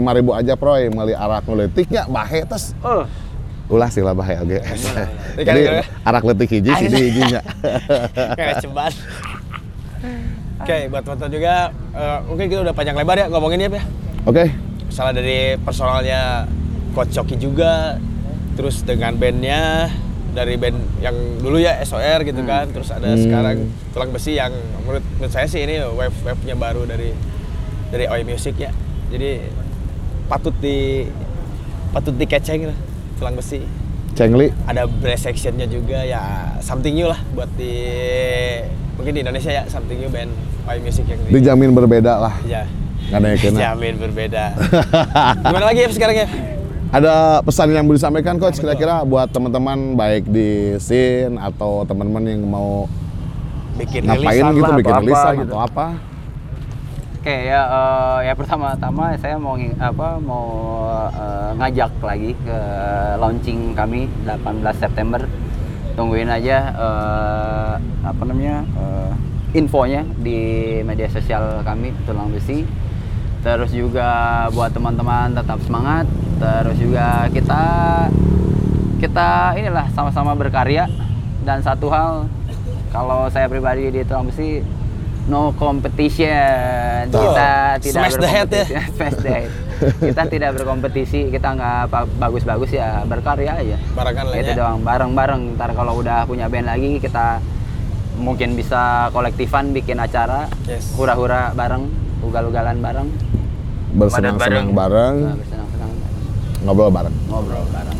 35 0.03 0.17
ribu 0.19 0.31
aja 0.31 0.53
proy 0.53 0.87
meli 0.87 1.15
arak 1.15 1.47
nuletiknya 1.47 2.03
bahe 2.05 2.43
tes. 2.43 2.75
Oh, 2.79 3.07
ulah 3.71 3.87
sih 3.87 4.03
lah 4.03 4.11
bahe 4.11 4.35
oke 4.43 4.57
jadi 5.47 5.87
arak 6.03 6.23
letik 6.27 6.59
hiji 6.59 6.71
sih 6.75 6.87
di 6.91 6.99
hijinya. 7.09 7.41
Kayak 8.39 8.59
ceban. 8.59 8.91
Oke 10.63 10.77
buat 10.91 11.03
foto 11.03 11.25
juga 11.31 11.71
eh, 11.95 12.17
mungkin 12.27 12.45
kita 12.51 12.59
udah 12.63 12.75
panjang 12.75 12.95
lebar 12.99 13.15
ya 13.19 13.27
ngomongin 13.31 13.67
ya 13.67 13.83
oke. 14.27 14.45
Misalnya 14.91 15.13
dari 15.23 15.55
personalnya 15.63 16.45
Coach 16.93 17.15
Coki 17.15 17.35
juga 17.39 17.97
terus 18.53 18.85
dengan 18.85 19.17
bandnya 19.17 19.89
dari 20.33 20.57
band 20.57 20.77
yang 21.01 21.15
dulu 21.41 21.57
ya 21.57 21.81
SOR 21.81 22.21
gitu 22.25 22.41
kan 22.45 22.69
terus 22.69 22.89
ada 22.93 23.13
Hmm. 23.13 23.21
sekarang 23.21 23.57
tulang 23.93 24.09
besi 24.13 24.37
yang 24.37 24.53
menurut, 24.85 25.01
menurut 25.17 25.33
saya 25.33 25.45
sih 25.49 25.61
ini 25.65 25.81
wave 25.81 26.13
wave 26.25 26.41
nya 26.45 26.53
baru 26.57 26.85
dari 26.85 27.13
dari 27.89 28.05
Oi 28.11 28.21
Music 28.27 28.57
ya. 28.59 28.69
Jadi 29.09 29.39
patut 30.29 30.53
di 30.57 31.05
patut 31.93 32.13
dikeceng 32.13 32.69
lah 32.69 32.77
tulang 33.23 33.39
besi. 33.39 33.63
Cengli. 34.19 34.51
Ada 34.67 34.83
brass 34.83 35.23
sectionnya 35.23 35.63
juga 35.63 36.03
ya 36.03 36.53
something 36.59 36.91
new 36.91 37.07
lah 37.07 37.17
buat 37.31 37.47
di 37.55 37.71
mungkin 38.99 39.15
di 39.15 39.21
Indonesia 39.23 39.49
ya 39.49 39.63
something 39.71 39.95
new 39.95 40.11
band 40.11 40.29
Oi 40.67 40.77
Music 40.83 41.07
yang 41.07 41.23
di, 41.23 41.39
dijamin 41.39 41.71
berbeda 41.71 42.19
lah. 42.19 42.35
Ya 42.43 42.67
nggak 43.07 43.19
ada 43.23 43.27
yang 43.31 43.39
kena. 43.39 43.59
Jamin 43.63 43.95
berbeda. 43.95 44.43
Gimana 45.47 45.65
lagi 45.71 45.79
ya 45.87 45.89
sekarang 45.95 46.17
ya 46.19 46.27
ada 46.93 47.41
pesan 47.41 47.73
yang 47.73 47.89
mau 47.89 47.95
disampaikan 47.97 48.37
coach 48.37 48.61
kira-kira 48.61 49.01
buat 49.01 49.25
teman-teman 49.33 49.97
baik 49.97 50.29
di 50.29 50.77
scene 50.77 51.41
atau 51.41 51.81
teman-teman 51.89 52.21
yang 52.27 52.45
mau 52.45 52.85
bikin 53.81 54.05
ngapain 54.05 54.45
rilisan 54.45 54.53
gitu 54.53 54.71
bikin 54.77 54.93
atau 54.93 54.93
apa 54.93 55.01
rilisan 55.01 55.33
gitu. 55.33 55.49
atau 55.49 55.59
apa 55.65 55.85
Oke 57.23 57.47
ya, 57.47 57.63
eh, 57.63 58.27
ya 58.27 58.33
pertama-tama 58.35 59.15
saya 59.15 59.39
mau 59.39 59.55
apa 59.55 60.19
mau 60.19 60.83
eh, 61.07 61.55
ngajak 61.55 62.03
lagi 62.03 62.35
ke 62.35 62.59
launching 63.15 63.71
kami 63.71 64.11
18 64.27 64.59
September. 64.75 65.23
Tungguin 65.95 66.27
aja 66.27 66.75
eh, 66.75 67.73
apa 68.03 68.21
namanya 68.27 68.67
eh, 68.75 69.11
infonya 69.55 70.03
di 70.19 70.83
media 70.83 71.07
sosial 71.07 71.63
kami 71.63 71.95
Tulang 72.03 72.27
Besi. 72.27 72.67
Terus 73.39 73.71
juga 73.71 74.51
buat 74.51 74.75
teman-teman 74.75 75.31
tetap 75.31 75.63
semangat. 75.63 76.03
Terus 76.43 76.75
juga 76.75 77.31
kita 77.31 77.63
kita 78.99 79.55
inilah 79.63 79.87
sama-sama 79.95 80.35
berkarya 80.35 80.91
dan 81.47 81.63
satu 81.63 81.87
hal 81.87 82.27
kalau 82.91 83.31
saya 83.31 83.47
pribadi 83.47 83.95
di 83.95 84.03
Tulang 84.03 84.27
Besi 84.27 84.82
no 85.23 85.55
competition. 85.55 87.07
Tuh. 87.07 87.21
kita 87.21 87.49
tidak 87.79 88.01
Smash 88.03 88.17
the 88.19 88.29
head 88.29 88.47
ya. 88.51 88.65
Smash 88.91 89.17
the 89.19 89.29
head. 89.31 89.51
kita 89.99 90.23
tidak 90.27 90.49
berkompetisi 90.55 91.27
kita 91.27 91.55
nggak 91.55 91.91
bagus-bagus 92.17 92.71
ya 92.71 93.03
berkarya 93.03 93.51
aja. 93.55 93.77
Barengan 93.91 94.25
lah 94.27 94.37
itu 94.37 94.51
ya. 94.51 94.57
doang 94.57 94.79
bareng-bareng. 94.81 95.41
Ntar 95.55 95.71
kalau 95.73 95.99
udah 95.99 96.23
punya 96.23 96.47
band 96.47 96.67
lagi 96.67 96.99
kita 96.99 97.39
mungkin 98.15 98.53
bisa 98.53 99.09
kolektifan 99.11 99.71
bikin 99.71 99.97
acara. 99.97 100.47
Yes. 100.67 100.91
hura-hura 100.95 101.51
bareng 101.51 101.87
ugal-ugalan 102.21 102.79
bareng. 102.79 103.07
Bersenang-senang 103.93 104.71
Nah, 104.71 104.75
bareng. 104.75 105.15
bersenang-senang 105.37 105.91
ngobrol 106.63 106.89
bareng. 106.89 107.15
Ngobrol 107.27 107.65
bareng. 107.69 107.97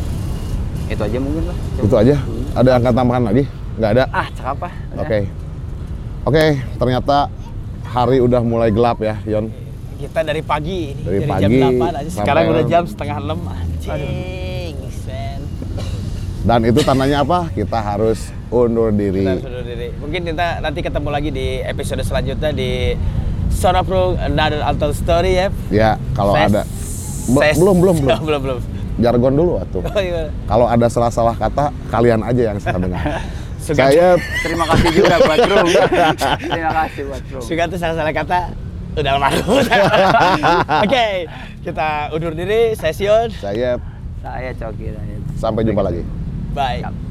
Itu 0.84 1.00
aja 1.00 1.18
mungkin 1.20 1.42
lah 1.48 1.56
itu 1.80 1.94
aja? 1.96 2.16
Ada 2.54 2.70
angka 2.76 2.90
tambahan 2.92 3.22
lagi? 3.24 3.44
Nggak 3.76 3.90
ada? 3.98 4.04
Ah 4.08 4.28
cakap 4.32 4.56
apa 4.62 4.68
Oke. 5.00 5.18
Oke, 6.24 6.44
ternyata 6.74 7.28
hari 7.84 8.16
udah 8.18 8.40
mulai 8.40 8.68
gelap 8.68 8.96
ya, 8.98 9.20
Yon. 9.24 9.52
kita 9.94 10.20
dari 10.20 10.40
pagi 10.40 10.92
ini 10.92 11.00
Dari 11.00 11.18
jam 11.22 11.30
pagi 11.30 11.56
8 11.78 11.80
aja 11.94 12.10
sekarang 12.10 12.24
sampai- 12.42 12.52
udah 12.52 12.64
jam 12.66 12.82
setengah 12.84 13.16
6 13.22 13.40
anjing 13.46 14.74
sen 14.98 15.40
Dan 16.42 16.60
itu 16.62 16.80
tandanya 16.82 17.18
apa? 17.20 17.48
Kita 17.48 17.78
harus 17.78 18.18
undur 18.50 18.88
kita 18.88 19.00
diri. 19.00 19.24
harus 19.24 19.44
undur 19.44 19.64
diri 19.64 19.88
mungkin 19.96 20.20
kita 20.26 20.46
nanti 20.60 20.80
ketemu 20.80 21.08
lagi 21.08 21.30
di 21.30 21.46
episode 21.62 22.00
selanjutnya 22.00 22.50
di 22.50 22.92
Son 23.48 23.72
of 23.72 23.84
Pro 23.84 24.12
Another 24.18 24.60
Untold 24.62 24.92
Story 24.94 25.32
ya 25.34 25.48
Ya, 25.70 25.90
kalau 26.12 26.34
ada 26.34 26.64
Be- 27.30 27.40
ses- 27.46 27.56
belum 27.56 27.76
belum 27.78 27.96
belum. 28.02 28.18
belum 28.22 28.40
belum 28.42 28.58
Jargon 28.94 29.32
dulu 29.32 29.52
atuh. 29.58 29.82
oh, 29.82 29.98
iya. 29.98 30.30
Kalau 30.44 30.66
ada 30.66 30.86
salah-salah 30.86 31.34
kata, 31.34 31.74
kalian 31.88 32.22
aja 32.22 32.42
yang 32.46 32.58
salah 32.58 32.78
dengar. 32.78 33.02
Suka- 33.64 33.88
Saya 33.88 34.08
terima 34.44 34.64
kasih 34.68 34.88
juga 34.92 35.16
buat 35.18 35.40
Rum 35.40 35.68
terima 36.52 36.72
kasih 36.76 37.02
buat 37.08 37.22
Suka 37.40 37.62
tuh 37.64 37.78
salah-salah 37.80 38.12
kata 38.12 38.40
udah 38.94 39.10
almarhum. 39.10 39.58
Oke, 40.86 41.26
kita 41.66 41.88
undur 42.14 42.30
diri, 42.30 42.78
session. 42.78 43.26
saya 43.34 43.74
saya 44.22 44.54
coki 44.54 44.94
saya 44.94 45.16
sampai 45.34 45.66
jumpa 45.66 45.82
lagi. 45.82 46.06
Bye. 46.54 47.03